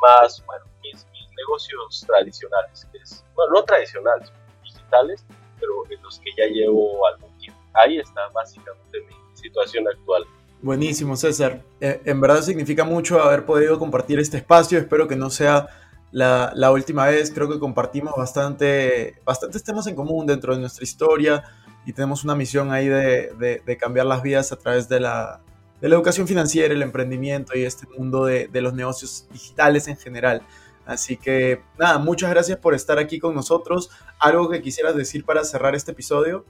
más, 0.00 0.44
bueno, 0.46 0.64
mis, 0.82 1.06
negocios 1.36 2.04
tradicionales, 2.06 2.86
que 2.92 2.98
es, 2.98 3.24
bueno, 3.34 3.54
no 3.54 3.64
tradicionales, 3.64 4.30
digitales, 4.62 5.24
pero 5.58 5.72
en 5.88 6.02
los 6.02 6.18
que 6.18 6.30
ya 6.36 6.46
llevo 6.46 7.06
algún 7.06 7.36
tiempo. 7.38 7.58
Ahí 7.72 7.98
está 7.98 8.28
básicamente 8.28 9.00
mi 9.00 9.36
situación 9.36 9.88
actual. 9.88 10.26
Buenísimo, 10.62 11.16
César. 11.16 11.64
Eh, 11.80 12.02
en 12.04 12.20
verdad 12.20 12.42
significa 12.42 12.84
mucho 12.84 13.22
haber 13.22 13.46
podido 13.46 13.78
compartir 13.78 14.18
este 14.18 14.36
espacio. 14.36 14.78
Espero 14.78 15.08
que 15.08 15.16
no 15.16 15.30
sea 15.30 15.68
la, 16.12 16.70
última 16.70 17.06
vez. 17.06 17.30
Creo 17.30 17.48
que 17.48 17.58
compartimos 17.58 18.12
bastante, 18.14 19.16
bastantes 19.24 19.64
temas 19.64 19.86
en 19.86 19.94
común 19.94 20.26
dentro 20.26 20.54
de 20.54 20.60
nuestra 20.60 20.84
historia 20.84 21.42
y 21.86 21.94
tenemos 21.94 22.24
una 22.24 22.34
misión 22.34 22.72
ahí 22.72 22.88
de, 22.88 23.78
cambiar 23.80 24.04
las 24.04 24.22
vidas 24.22 24.52
a 24.52 24.56
través 24.56 24.86
de 24.86 25.00
la, 25.00 25.40
de 25.80 25.88
la 25.88 25.94
educación 25.94 26.28
financiera, 26.28 26.74
el 26.74 26.82
emprendimiento 26.82 27.56
y 27.56 27.64
este 27.64 27.86
mundo 27.96 28.26
de, 28.26 28.48
de 28.48 28.60
los 28.60 28.74
negocios 28.74 29.26
digitales 29.32 29.88
en 29.88 29.96
general. 29.96 30.42
Así 30.84 31.16
que 31.16 31.62
nada, 31.78 31.98
muchas 31.98 32.28
gracias 32.30 32.58
por 32.58 32.74
estar 32.74 32.98
aquí 32.98 33.18
con 33.18 33.34
nosotros. 33.34 33.90
¿Algo 34.18 34.50
que 34.50 34.60
quisieras 34.60 34.94
decir 34.94 35.24
para 35.24 35.42
cerrar 35.44 35.74
este 35.74 35.92
episodio? 35.92 36.44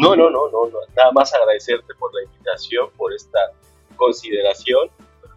No, 0.00 0.16
no, 0.16 0.30
no, 0.30 0.48
no, 0.50 0.66
no. 0.66 0.78
nada 0.96 1.12
más 1.12 1.32
agradecerte 1.34 1.94
por 1.98 2.14
la 2.14 2.24
invitación, 2.24 2.90
por 2.96 3.12
esta 3.12 3.38
consideración. 3.96 4.88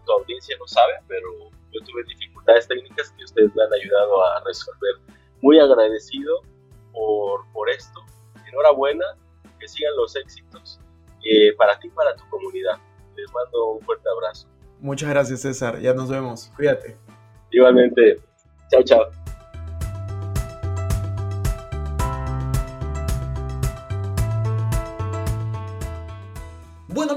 Tu 0.06 0.12
audiencia 0.12 0.56
lo 0.58 0.66
sabe, 0.66 0.94
pero 1.08 1.28
yo 1.72 1.80
tuve 1.86 2.04
dificultades 2.08 2.68
técnicas 2.68 3.10
que 3.16 3.24
ustedes 3.24 3.54
me 3.54 3.62
han 3.62 3.72
ayudado 3.72 4.24
a 4.24 4.42
resolver. 4.44 4.94
Muy 5.40 5.58
agradecido 5.58 6.42
por, 6.92 7.50
por 7.52 7.70
esto. 7.70 8.00
Enhorabuena, 8.46 9.04
que 9.58 9.68
sigan 9.68 9.96
los 9.96 10.14
éxitos 10.16 10.78
eh, 11.24 11.54
para 11.56 11.78
ti 11.78 11.88
y 11.88 11.90
para 11.90 12.14
tu 12.16 12.28
comunidad. 12.28 12.78
Les 13.16 13.32
mando 13.32 13.72
un 13.72 13.80
fuerte 13.82 14.08
abrazo. 14.08 14.48
Muchas 14.80 15.08
gracias, 15.08 15.40
César. 15.40 15.80
Ya 15.80 15.94
nos 15.94 16.10
vemos. 16.10 16.50
Cuídate. 16.56 16.96
Igualmente. 17.50 18.20
Chao, 18.70 18.82
chao. 18.82 19.23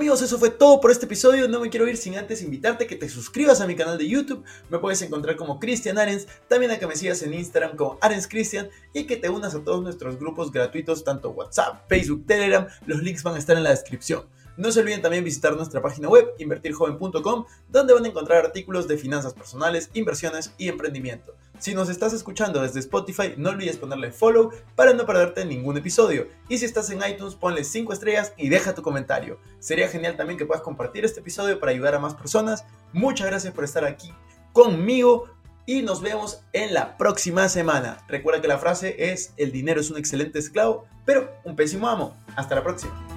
Amigos, 0.07 0.21
eso 0.21 0.39
fue 0.39 0.51
todo 0.51 0.79
por 0.79 0.89
este 0.89 1.05
episodio. 1.05 1.49
No 1.49 1.59
me 1.59 1.69
quiero 1.69 1.85
ir 1.85 1.97
sin 1.97 2.17
antes 2.17 2.41
invitarte 2.41 2.85
a 2.85 2.87
que 2.87 2.95
te 2.95 3.09
suscribas 3.09 3.59
a 3.59 3.67
mi 3.67 3.75
canal 3.75 3.97
de 3.97 4.07
YouTube. 4.07 4.41
Me 4.69 4.79
puedes 4.79 5.01
encontrar 5.01 5.35
como 5.35 5.59
Cristian 5.59 5.97
Arens, 5.97 6.27
también 6.47 6.71
a 6.71 6.79
que 6.79 6.87
me 6.87 6.95
sigas 6.95 7.21
en 7.23 7.33
Instagram 7.33 7.75
como 7.75 7.97
Arens 7.99 8.25
Cristian 8.25 8.69
y 8.93 9.03
que 9.03 9.17
te 9.17 9.27
unas 9.27 9.53
a 9.53 9.65
todos 9.65 9.83
nuestros 9.83 10.17
grupos 10.17 10.49
gratuitos, 10.49 11.03
tanto 11.03 11.31
WhatsApp, 11.31 11.89
Facebook, 11.89 12.25
Telegram. 12.25 12.67
Los 12.85 13.03
links 13.03 13.21
van 13.21 13.35
a 13.35 13.37
estar 13.37 13.57
en 13.57 13.63
la 13.63 13.71
descripción. 13.71 14.23
No 14.55 14.71
se 14.71 14.79
olviden 14.79 15.01
también 15.01 15.25
visitar 15.25 15.57
nuestra 15.57 15.81
página 15.81 16.07
web 16.07 16.25
invertirjoven.com, 16.39 17.45
donde 17.67 17.93
van 17.93 18.05
a 18.05 18.07
encontrar 18.07 18.45
artículos 18.45 18.87
de 18.87 18.97
finanzas 18.97 19.33
personales, 19.33 19.89
inversiones 19.93 20.53
y 20.57 20.69
emprendimiento. 20.69 21.35
Si 21.59 21.73
nos 21.73 21.89
estás 21.89 22.13
escuchando 22.13 22.61
desde 22.61 22.79
Spotify, 22.79 23.33
no 23.35 23.49
olvides 23.49 23.77
ponerle 23.77 24.11
follow 24.11 24.51
para 24.75 24.93
no 24.93 25.05
perderte 25.05 25.43
ningún 25.43 25.77
episodio. 25.77 26.27
Y 26.49 26.59
si 26.59 26.65
estás 26.65 26.89
en 26.91 27.01
iTunes, 27.07 27.35
ponle 27.35 27.63
5 27.63 27.93
estrellas 27.93 28.33
y 28.37 28.49
deja 28.49 28.75
tu 28.75 28.83
comentario. 28.83 29.39
Sería 29.59 29.87
genial 29.87 30.17
también 30.17 30.37
que 30.37 30.45
puedas 30.45 30.61
compartir 30.61 31.03
este 31.03 31.21
episodio 31.21 31.59
para 31.59 31.71
ayudar 31.71 31.95
a 31.95 31.99
más 31.99 32.13
personas. 32.13 32.65
Muchas 32.93 33.27
gracias 33.27 33.53
por 33.53 33.63
estar 33.63 33.85
aquí 33.85 34.13
conmigo 34.53 35.29
y 35.65 35.81
nos 35.81 36.01
vemos 36.01 36.41
en 36.53 36.73
la 36.73 36.95
próxima 36.97 37.49
semana. 37.49 38.05
Recuerda 38.07 38.41
que 38.41 38.47
la 38.47 38.59
frase 38.59 39.11
es, 39.11 39.33
el 39.37 39.51
dinero 39.51 39.81
es 39.81 39.89
un 39.89 39.97
excelente 39.97 40.39
esclavo, 40.39 40.85
pero 41.05 41.31
un 41.43 41.55
pésimo 41.55 41.87
amo. 41.87 42.15
Hasta 42.35 42.55
la 42.55 42.63
próxima. 42.63 43.16